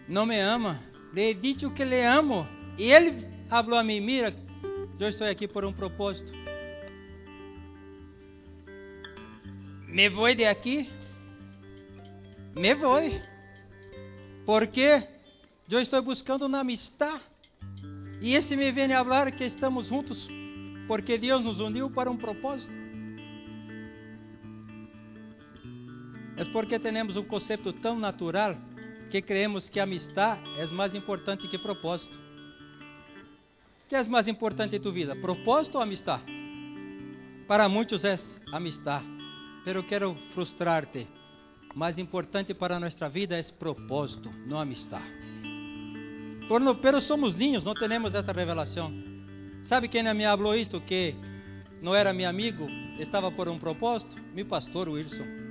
não 0.09 0.26
me 0.26 0.39
ama. 0.41 0.80
Le 1.12 1.30
he 1.30 1.35
dicho 1.35 1.70
que 1.70 1.85
le 1.85 2.05
amo. 2.05 2.47
E 2.78 2.91
ele 2.91 3.26
falou 3.49 3.78
a 3.78 3.85
mim: 3.85 4.01
Mira, 4.01 4.35
eu 4.99 5.09
estou 5.09 5.26
aqui 5.26 5.49
por 5.49 5.64
um 5.64 5.72
propósito. 5.72 6.32
Me 9.89 10.09
vou 10.09 10.35
de 10.35 10.45
aqui. 10.45 10.91
Me 12.55 12.74
vou. 12.74 13.01
Porque 14.45 15.03
eu 15.70 15.80
estou 15.80 16.03
buscando 16.03 16.47
uma 16.47 16.61
amistade. 16.61 17.22
E 18.20 18.35
esse 18.35 18.57
me 18.57 18.70
vem 18.72 18.93
a 18.93 19.05
falar 19.05 19.32
que 19.32 19.45
estamos 19.45 19.89
juntos 19.89 20.28
porque 20.87 21.16
Deus 21.16 21.43
nos 21.43 21.61
uniu 21.61 21.91
para 21.91 22.11
um 22.11 22.16
propósito. 22.16 22.84
É 26.37 26.45
porque 26.45 26.78
temos 26.78 27.16
um 27.16 27.22
conceito 27.22 27.72
tão 27.72 27.99
natural 27.99 28.57
que 29.11 29.22
creemos 29.22 29.68
que 29.68 29.78
amistade 29.78 30.43
é 30.59 30.66
mais 30.66 30.95
importante 30.95 31.47
que 31.47 31.57
propósito. 31.57 32.18
O 33.85 33.89
que 33.89 33.95
é 33.95 34.03
mais 34.05 34.26
importante 34.26 34.74
em 34.74 34.80
tua 34.80 34.91
vida, 34.91 35.14
propósito 35.14 35.76
ou 35.76 35.82
amistade? 35.82 36.24
Para 37.47 37.68
muitos 37.68 38.05
é 38.05 38.18
amistade, 38.53 39.05
mas 39.64 39.76
eu 39.76 39.85
quero 39.85 40.16
frustrar-te. 40.32 41.07
Mais 41.74 41.99
importante 41.99 42.55
para 42.55 42.80
nossa 42.80 43.09
vida 43.09 43.39
é 43.39 43.43
propósito, 43.53 44.30
não 44.47 44.59
amistade. 44.59 45.05
Por 46.49 46.76
pero 46.76 47.01
somos 47.01 47.37
niños, 47.37 47.64
não 47.64 47.74
temos 47.74 48.14
essa 48.14 48.32
revelação. 48.32 48.93
Sabe 49.62 49.89
quem 49.89 50.03
me 50.14 50.24
falou 50.24 50.57
isto? 50.57 50.80
Que 50.80 51.14
não 51.80 51.95
era 51.95 52.12
meu 52.12 52.28
amigo, 52.28 52.68
estava 52.99 53.30
por 53.30 53.49
um 53.49 53.59
propósito? 53.59 54.16
Meu 54.35 54.47
pastor 54.47 54.89
Wilson. 54.89 55.43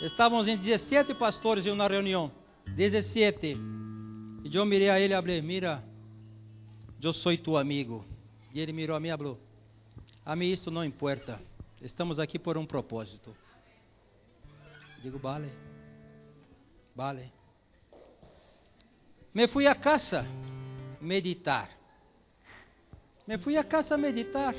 Estávamos 0.00 0.46
em 0.46 0.56
17 0.56 1.12
pastores 1.14 1.66
em 1.66 1.70
uma 1.70 1.88
reunião. 1.88 2.30
17. 2.68 3.56
E 4.44 4.56
eu 4.56 4.64
mirei 4.64 4.90
a 4.90 5.00
ele 5.00 5.12
e 5.12 5.16
falei: 5.20 5.42
Mira, 5.42 5.82
eu 7.02 7.12
sou 7.12 7.36
tu 7.36 7.56
amigo. 7.56 8.04
E 8.54 8.60
ele 8.60 8.72
mirou 8.72 8.96
a 8.96 9.00
mim 9.00 9.08
e 9.08 9.16
falou: 9.16 9.38
A 10.24 10.36
mim 10.36 10.50
isto 10.50 10.70
não 10.70 10.84
importa. 10.84 11.40
Estamos 11.82 12.20
aqui 12.20 12.38
por 12.38 12.56
um 12.56 12.64
propósito. 12.64 13.36
Digo, 15.02 15.18
vale. 15.18 15.50
Vale. 16.94 17.32
Me 19.34 19.48
fui 19.48 19.66
a 19.66 19.74
casa 19.74 20.24
meditar. 21.00 21.70
Me 23.26 23.36
fui 23.38 23.56
a 23.56 23.64
casa 23.64 23.96
meditar. 23.96 24.54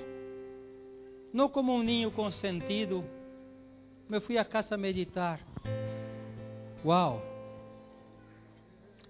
Não 1.34 1.48
como 1.48 1.74
um 1.74 1.84
ninho 1.84 2.12
consentido 2.12 3.04
me 4.10 4.20
fui 4.20 4.40
a 4.40 4.44
casa 4.44 4.76
meditar. 4.76 5.40
Uau! 6.84 7.22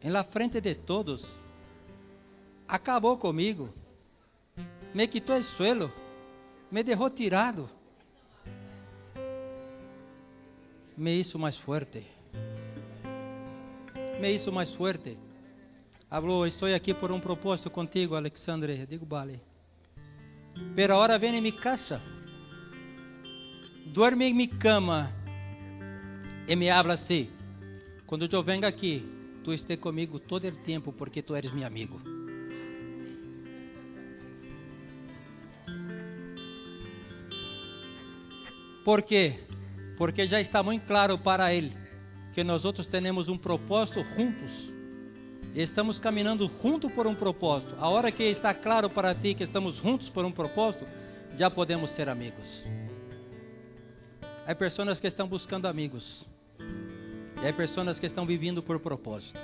Em 0.03 0.09
la 0.09 0.25
frente 0.25 0.59
de 0.59 0.75
todos, 0.75 1.25
acabou 2.67 3.17
comigo, 3.17 3.69
me 4.93 5.07
quitou 5.07 5.37
o 5.37 5.43
suelo, 5.43 5.91
me 6.69 6.83
deixou 6.83 7.09
tirado, 7.09 7.69
me 10.97 11.17
hizo 11.17 11.39
mais 11.39 11.57
forte, 11.57 12.05
me 14.19 14.33
hizo 14.33 14.51
mais 14.51 14.73
forte. 14.75 15.17
Falou, 16.09 16.47
estou 16.47 16.73
aqui 16.73 16.93
por 16.93 17.11
um 17.11 17.19
propósito 17.19 17.69
contigo, 17.69 18.15
Alexandre. 18.15 18.87
Digo, 18.87 19.05
vale. 19.05 19.39
Pero 20.75 20.95
agora 20.95 21.19
vem 21.19 21.35
em 21.35 21.41
minha 21.41 21.55
casa 21.55 22.01
duerme 23.89 24.25
em 24.25 24.33
minha 24.33 24.47
cama 24.47 25.11
e 26.47 26.55
me 26.55 26.69
habla 26.69 26.93
assim: 26.93 27.29
quando 28.05 28.27
eu 28.31 28.43
venho 28.43 28.65
aqui, 28.65 29.05
tu 29.43 29.53
esteja 29.53 29.79
comigo 29.79 30.19
todo 30.19 30.47
o 30.47 30.51
tempo, 30.51 30.93
porque 30.93 31.21
tu 31.21 31.35
eres 31.35 31.51
meu 31.51 31.65
amigo. 31.65 31.99
Por 38.83 39.01
quê? 39.01 39.39
Porque 39.97 40.25
já 40.25 40.39
está 40.39 40.63
muito 40.63 40.87
claro 40.87 41.17
para 41.17 41.53
ele 41.53 41.73
que 42.33 42.43
nós 42.43 42.65
outros 42.65 42.87
temos 42.87 43.27
um 43.27 43.37
propósito 43.37 44.03
juntos. 44.15 44.73
Estamos 45.53 45.99
caminhando 45.99 46.49
junto 46.61 46.89
por 46.89 47.05
um 47.05 47.15
propósito. 47.15 47.75
A 47.79 47.89
hora 47.89 48.11
que 48.11 48.23
está 48.23 48.53
claro 48.53 48.89
para 48.89 49.13
ti 49.13 49.33
que 49.33 49.43
estamos 49.43 49.75
juntos 49.77 50.09
por 50.09 50.23
um 50.23 50.31
propósito, 50.31 50.87
já 51.35 51.49
podemos 51.49 51.89
ser 51.91 52.07
amigos. 52.07 52.65
Há 54.49 54.55
pessoas 54.55 54.99
que 54.99 55.05
estão 55.05 55.27
buscando 55.27 55.67
amigos. 55.67 56.25
E 57.39 57.47
há 57.47 57.53
pessoas 57.53 57.99
que 57.99 58.07
estão 58.07 58.25
vivendo 58.25 58.63
por 58.63 58.79
propósito. 58.79 59.39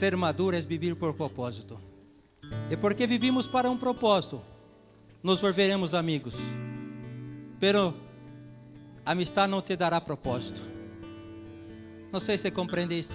Ser 0.00 0.16
maduro 0.16 0.56
é 0.56 0.60
viver 0.62 0.96
por 0.96 1.14
propósito. 1.14 1.78
E 2.68 2.76
porque 2.76 3.06
vivimos 3.06 3.46
para 3.46 3.70
um 3.70 3.78
propósito, 3.78 4.42
nos 5.22 5.40
volveremos 5.40 5.94
amigos. 5.94 6.34
Pero 7.60 7.94
amistad 9.06 9.48
não 9.48 9.62
te 9.62 9.76
dará 9.76 10.00
propósito. 10.00 10.60
Não 12.10 12.18
sei 12.18 12.36
se 12.36 12.50
compreende 12.50 12.98
isto. 12.98 13.14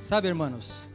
Sabe, 0.00 0.28
irmãos? 0.28 0.90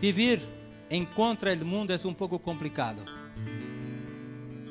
Viver 0.00 0.42
em 0.90 1.04
contra 1.04 1.54
do 1.54 1.64
mundo 1.64 1.92
é 1.92 2.00
um 2.04 2.12
pouco 2.12 2.40
complicado. 2.40 3.19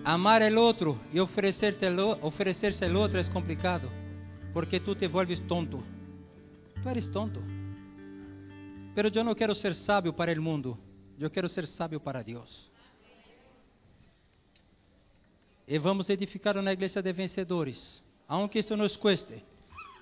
Amar 0.09 0.41
el 0.41 0.57
outro 0.57 0.99
e 1.13 1.19
oferecer-se 1.19 1.85
al 1.85 2.95
outro 2.95 3.19
é 3.19 3.23
complicado, 3.25 3.91
porque 4.51 4.79
tu 4.79 4.95
te 4.95 5.07
vuelves 5.07 5.39
tonto. 5.41 5.83
Tu 6.81 6.89
eres 6.89 7.07
tonto. 7.11 7.39
Pero 8.95 9.11
eu 9.13 9.23
não 9.23 9.35
quero 9.35 9.53
ser 9.53 9.75
sábio 9.75 10.11
para 10.11 10.33
o 10.33 10.41
mundo, 10.41 10.75
eu 11.19 11.29
quero 11.29 11.47
ser 11.47 11.67
sábio 11.67 11.99
para 11.99 12.23
Deus. 12.23 12.71
E 15.67 15.77
vamos 15.77 16.09
edificar 16.09 16.57
uma 16.57 16.73
igreja 16.73 17.03
de 17.03 17.13
vencedores, 17.13 18.03
aunque 18.27 18.57
isso 18.57 18.75
nos 18.75 18.97
cueste, 18.97 19.43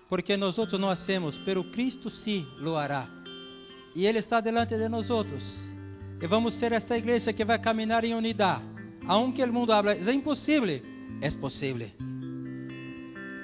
porque 0.07 0.37
nós 0.37 0.57
outros 0.57 0.79
não 0.79 0.89
hacemos, 0.89 1.37
pero 1.39 1.65
Cristo 1.65 2.09
sim 2.09 2.47
lo 2.59 2.77
hará. 2.77 3.09
E 3.93 4.05
Ele 4.05 4.19
está 4.19 4.39
delante 4.39 4.77
de 4.77 4.87
nós 4.87 5.09
outros. 5.09 5.43
E 6.21 6.25
vamos 6.27 6.53
ser 6.53 6.71
esta 6.71 6.97
igreja 6.97 7.33
que 7.33 7.43
vai 7.43 7.59
caminhar 7.59 8.05
em 8.05 8.15
unidade 8.15 8.76
aunque 9.07 9.43
o 9.43 9.53
mundo 9.53 9.71
habla, 9.71 9.93
é 9.93 10.13
impossível, 10.13 10.81
é 11.21 11.31
possível. 11.31 11.89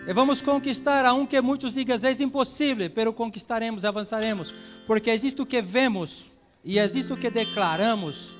E 0.06 0.14
vamos 0.14 0.42
conquistar, 0.42 1.06
aunque 1.06 1.40
muitos 1.40 1.72
digam 1.74 1.98
é 2.04 2.12
impossível, 2.22 2.90
pero 2.90 3.14
conquistaremos, 3.14 3.86
avançaremos, 3.86 4.54
porque 4.86 5.10
existe 5.10 5.42
o 5.42 5.46
que 5.46 5.62
vemos 5.62 6.26
e 6.64 6.78
existe 6.78 7.14
o 7.14 7.18
que 7.18 7.30
declaramos. 7.30 8.36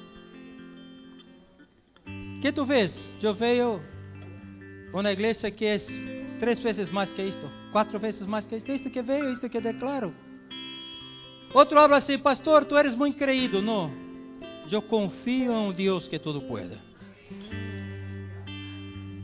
Que 2.42 2.52
tu 2.52 2.66
vês? 2.66 3.16
Eu 3.24 3.34
vejo 3.34 3.80
uma 4.94 5.10
igreja 5.10 5.50
que 5.50 5.66
é 5.66 5.78
três 6.40 6.60
vezes 6.60 6.92
mais 6.92 7.14
que 7.14 7.22
isto, 7.22 7.50
quatro 7.72 7.98
vezes 7.98 8.28
mais 8.28 8.46
que 8.46 8.58
isto, 8.58 8.70
isto 8.70 8.90
que 8.90 9.02
vejo, 9.02 9.32
isto 9.32 9.50
que 9.50 9.62
declaro. 9.62 10.14
Outro 11.54 11.80
habla 11.80 11.98
assim, 11.98 12.18
pastor, 12.18 12.66
tu 12.66 12.78
eres 12.78 12.94
muito 12.96 13.18
creído. 13.18 13.62
Não, 13.62 13.90
eu 14.70 14.82
confio 14.82 15.54
em 15.54 15.70
um 15.70 15.72
Deus 15.72 16.08
que 16.10 16.20
tudo 16.20 16.42
pode. 16.42 16.93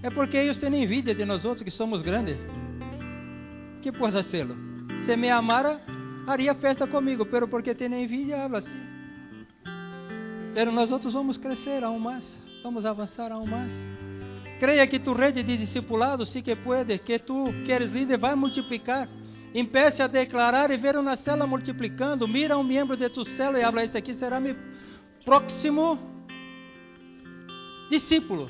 É 0.02 0.10
porque 0.10 0.38
eles 0.38 0.58
têm 0.58 0.84
envidia 0.84 1.14
de 1.14 1.26
nós 1.26 1.44
outros 1.44 1.64
que 1.64 1.72
somos 1.72 2.02
grandes. 2.02 2.38
Que 3.82 3.92
pode 3.92 4.18
hacerlo? 4.18 4.56
Se 5.06 5.16
me 5.16 5.30
amara, 5.30 5.82
haria 6.26 6.54
festa 6.56 6.88
comigo, 6.88 7.26
pero 7.26 7.48
porque 7.48 7.76
tem 7.76 7.94
envidia, 7.94 8.44
habla 8.44 8.60
assim. 8.60 8.80
Pero 10.54 10.72
nós 10.72 10.92
outros 10.92 11.14
vamos 11.14 11.38
crescer 11.38 11.84
aún 11.84 12.00
mais, 12.00 12.42
vamos 12.64 12.86
avançar 12.86 13.32
aún 13.32 13.48
mais. 13.48 13.72
Creia 14.60 14.86
que 14.88 15.00
tu 15.00 15.14
rede 15.14 15.42
de 15.42 15.58
discipulado 15.58 16.26
sim 16.26 16.42
que 16.42 16.56
pode, 16.56 17.00
que 17.00 17.18
tu 17.20 17.46
queres 17.66 17.92
líder 17.92 18.18
vai 18.18 18.36
multiplicar. 18.36 19.08
Empece 19.54 20.02
a 20.02 20.08
declarar 20.08 20.70
e 20.70 20.78
ver 20.78 20.98
uma 20.98 21.16
célula 21.16 21.48
multiplicando. 21.48 22.28
Mira 22.28 22.58
um 22.58 22.64
membro 22.64 22.96
de 22.98 23.10
tu 23.10 23.24
célula 23.26 23.60
e 23.60 23.64
habla: 23.64 23.84
Este 23.84 23.98
aqui 23.98 24.14
será 24.14 24.40
meu 24.40 24.56
próximo 25.24 25.98
discípulo. 27.90 28.50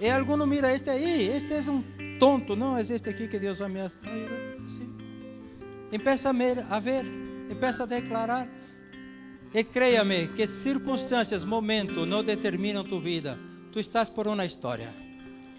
E 0.00 0.08
alguno 0.08 0.46
mira, 0.46 0.72
este 0.74 0.88
aí, 0.88 1.28
este 1.28 1.52
é 1.52 1.60
um 1.70 1.82
tonto, 2.18 2.56
não 2.56 2.78
este 2.78 3.10
aqui 3.10 3.28
que 3.28 3.38
Deus 3.38 3.58
sim. 3.58 4.90
Empeça 5.92 6.30
a 6.30 6.78
ver, 6.78 7.04
empeça 7.50 7.82
a 7.82 7.86
declarar. 7.86 8.48
E 9.52 9.64
creia-me 9.64 10.28
que 10.28 10.46
circunstâncias, 10.62 11.44
momentos 11.44 12.06
não 12.06 12.22
determinam 12.22 12.84
tua 12.84 13.00
vida. 13.00 13.38
Tu 13.72 13.80
estás 13.80 14.08
por 14.08 14.28
uma 14.28 14.44
história. 14.44 14.92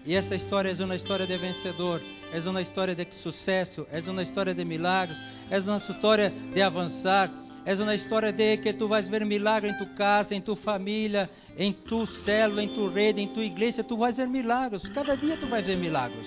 E 0.04 0.14
esta 0.14 0.34
história 0.34 0.74
é 0.76 0.84
uma 0.84 0.96
história 0.96 1.26
de 1.26 1.36
vencedor, 1.38 2.00
é 2.32 2.40
uma 2.48 2.60
história 2.60 2.94
de 2.94 3.14
sucesso, 3.14 3.86
é 3.92 4.00
uma 4.10 4.22
história 4.22 4.52
de 4.52 4.64
milagres, 4.64 5.18
é 5.48 5.60
uma 5.60 5.76
história 5.76 6.30
de 6.52 6.60
avançar, 6.60 7.30
é 7.64 7.74
uma 7.74 7.94
história 7.94 8.32
de 8.32 8.56
que 8.56 8.72
tu 8.72 8.88
vais 8.88 9.08
ver 9.08 9.24
milagre 9.24 9.70
em 9.70 9.78
tu 9.78 9.86
casa, 9.94 10.34
em 10.34 10.40
tu 10.40 10.56
família, 10.56 11.30
em 11.56 11.72
tu 11.72 12.06
célula, 12.06 12.62
em 12.62 12.68
tu 12.68 12.88
rede, 12.88 13.20
em 13.20 13.28
tua 13.28 13.44
igreja. 13.44 13.84
Tu 13.84 13.96
vais 13.96 14.16
ver 14.16 14.26
milagros. 14.26 14.82
Cada 14.88 15.16
dia 15.16 15.36
tu 15.36 15.46
vais 15.46 15.64
ver 15.64 15.76
milagros. 15.76 16.26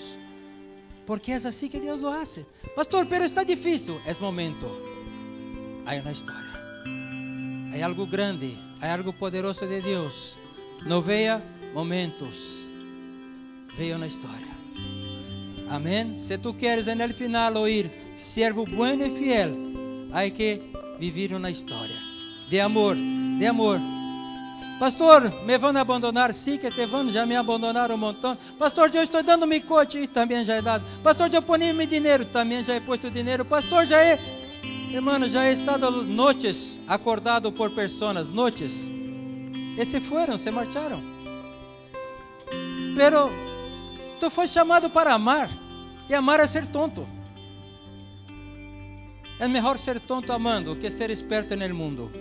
Porque 1.05 1.33
é 1.33 1.35
assim 1.35 1.67
que 1.67 1.79
Deus 1.79 2.01
lo 2.01 2.09
hace. 2.09 2.45
Pastor, 2.75 3.05
pero 3.07 3.25
está 3.25 3.43
difícil. 3.43 3.99
É 4.05 4.13
momento. 4.13 4.65
Há 5.85 5.95
uma 5.95 6.11
história. 6.11 6.55
Há 7.73 7.85
algo 7.85 8.07
grande. 8.07 8.57
Há 8.81 8.93
algo 8.93 9.11
poderoso 9.13 9.67
de 9.67 9.81
Deus. 9.81 10.37
Não 10.85 11.01
veja 11.01 11.41
momentos. 11.73 12.35
Veja 13.77 13.97
uma 13.97 14.07
história. 14.07 14.55
Amém? 15.69 16.17
Se 16.27 16.37
tu 16.37 16.53
queres 16.53 16.85
no 16.85 17.13
final 17.13 17.55
ouvir 17.57 17.91
servo 18.15 18.65
bueno 18.65 19.05
e 19.05 19.19
fiel, 19.19 19.51
há 20.13 20.29
que 20.29 20.61
viver 20.99 21.33
uma 21.33 21.49
história 21.49 22.15
de 22.49 22.59
amor, 22.59 22.95
de 22.95 23.45
amor. 23.45 23.79
Pastor, 24.79 25.31
me 25.45 25.57
vão 25.57 25.75
abandonar? 25.77 26.33
Sim, 26.33 26.57
que 26.57 26.69
te 26.69 26.85
vão, 26.85 27.09
já 27.09 27.25
me 27.25 27.35
abandonaram 27.35 27.95
um 27.95 27.97
montão. 27.97 28.37
Pastor, 28.59 28.93
eu 28.93 29.03
estou 29.03 29.23
dando 29.23 29.47
meu 29.47 29.61
coche, 29.61 29.99
e 29.99 30.07
também 30.07 30.43
já 30.43 30.55
é 30.55 30.61
dado. 30.61 30.83
Pastor, 31.01 31.33
eu 31.33 31.41
ponho 31.41 31.73
meu 31.73 31.87
dinheiro, 31.87 32.25
também 32.25 32.61
já 32.61 32.73
é 32.73 32.79
posto 32.81 33.09
dinheiro. 33.09 33.45
Pastor, 33.45 33.85
já 33.85 34.03
é, 34.03 34.19
irmão, 34.91 35.27
já 35.29 35.45
é 35.45 35.53
estado 35.53 35.89
noites 36.03 36.79
acordado 36.87 37.51
por 37.53 37.71
pessoas, 37.71 38.27
noites. 38.27 38.73
E 39.77 39.85
se 39.85 40.01
foram, 40.01 40.37
se 40.37 40.51
marcharam. 40.51 41.01
Pero 42.95 43.29
tu 44.19 44.29
foi 44.29 44.47
chamado 44.47 44.89
para 44.89 45.13
amar, 45.13 45.49
e 46.09 46.13
amar 46.13 46.41
é 46.41 46.47
ser 46.47 46.67
tonto. 46.67 47.07
É 49.39 49.47
melhor 49.47 49.77
ser 49.77 49.99
tonto 49.99 50.31
amando 50.31 50.75
que 50.77 50.89
ser 50.91 51.09
esperto 51.09 51.55
no 51.55 51.75
mundo. 51.75 52.11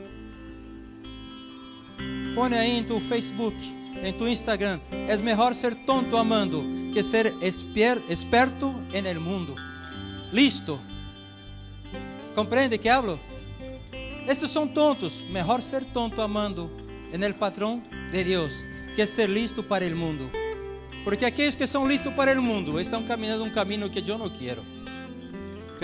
Põe 2.34 2.54
aí 2.54 2.78
em 2.78 2.84
tu 2.84 2.98
Facebook, 3.00 3.56
em 4.02 4.12
tu 4.14 4.26
Instagram. 4.26 4.80
É 4.90 5.16
melhor 5.16 5.54
ser 5.54 5.74
tonto 5.86 6.16
amando 6.16 6.64
que 6.92 7.02
ser 7.04 7.32
esper, 7.40 8.02
esperto 8.08 8.66
no 8.72 9.20
mundo. 9.20 9.54
Listo. 10.32 10.80
Compreende 12.34 12.78
que 12.78 12.88
hablo? 12.88 13.20
Estes 14.26 14.50
são 14.50 14.66
tontos. 14.66 15.12
Melhor 15.30 15.62
ser 15.62 15.84
tonto 15.86 16.20
amando 16.20 16.68
en 17.12 17.22
el 17.22 17.34
patrão 17.34 17.80
de 18.10 18.24
Deus 18.24 18.52
que 18.96 19.06
ser 19.06 19.28
listo 19.28 19.62
para 19.62 19.86
o 19.86 19.96
mundo. 19.96 20.30
Porque 21.04 21.24
aqueles 21.24 21.54
que 21.54 21.68
são 21.68 21.86
listos 21.86 22.12
para 22.14 22.38
o 22.38 22.42
mundo 22.42 22.80
estão 22.80 23.04
caminhando 23.04 23.44
um 23.44 23.50
caminho 23.50 23.88
que 23.88 24.08
eu 24.08 24.18
não 24.18 24.30
quero. 24.30 24.73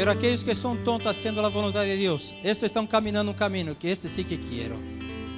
Pero 0.00 0.12
aqueles 0.12 0.42
que 0.42 0.54
são 0.54 0.78
tontos 0.78 1.08
haciendo 1.08 1.44
a 1.44 1.50
vontade 1.50 1.90
de 1.90 1.98
Deus, 1.98 2.34
estes 2.42 2.62
estão 2.68 2.86
caminhando 2.86 3.32
um 3.32 3.34
caminho 3.34 3.74
que 3.74 3.86
este 3.86 4.08
sí 4.08 4.24
que 4.24 4.38
quero. 4.38 4.78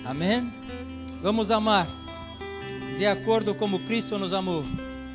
Amém? 0.05 0.55
Vamos 1.21 1.51
amar 1.51 1.89
de 2.97 3.05
acordo 3.05 3.57
como 3.57 3.81
Cristo 3.81 4.21
nos 4.21 4.33
amou. 4.33 4.63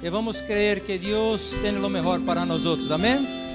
E 0.03 0.09
vamos 0.09 0.41
crer 0.41 0.81
que 0.81 0.97
Deus 0.97 1.55
tem 1.61 1.77
o 1.77 1.89
melhor 1.89 2.19
para 2.25 2.45
nós 2.45 2.65
outros. 2.65 2.91
Amém? 2.91 3.46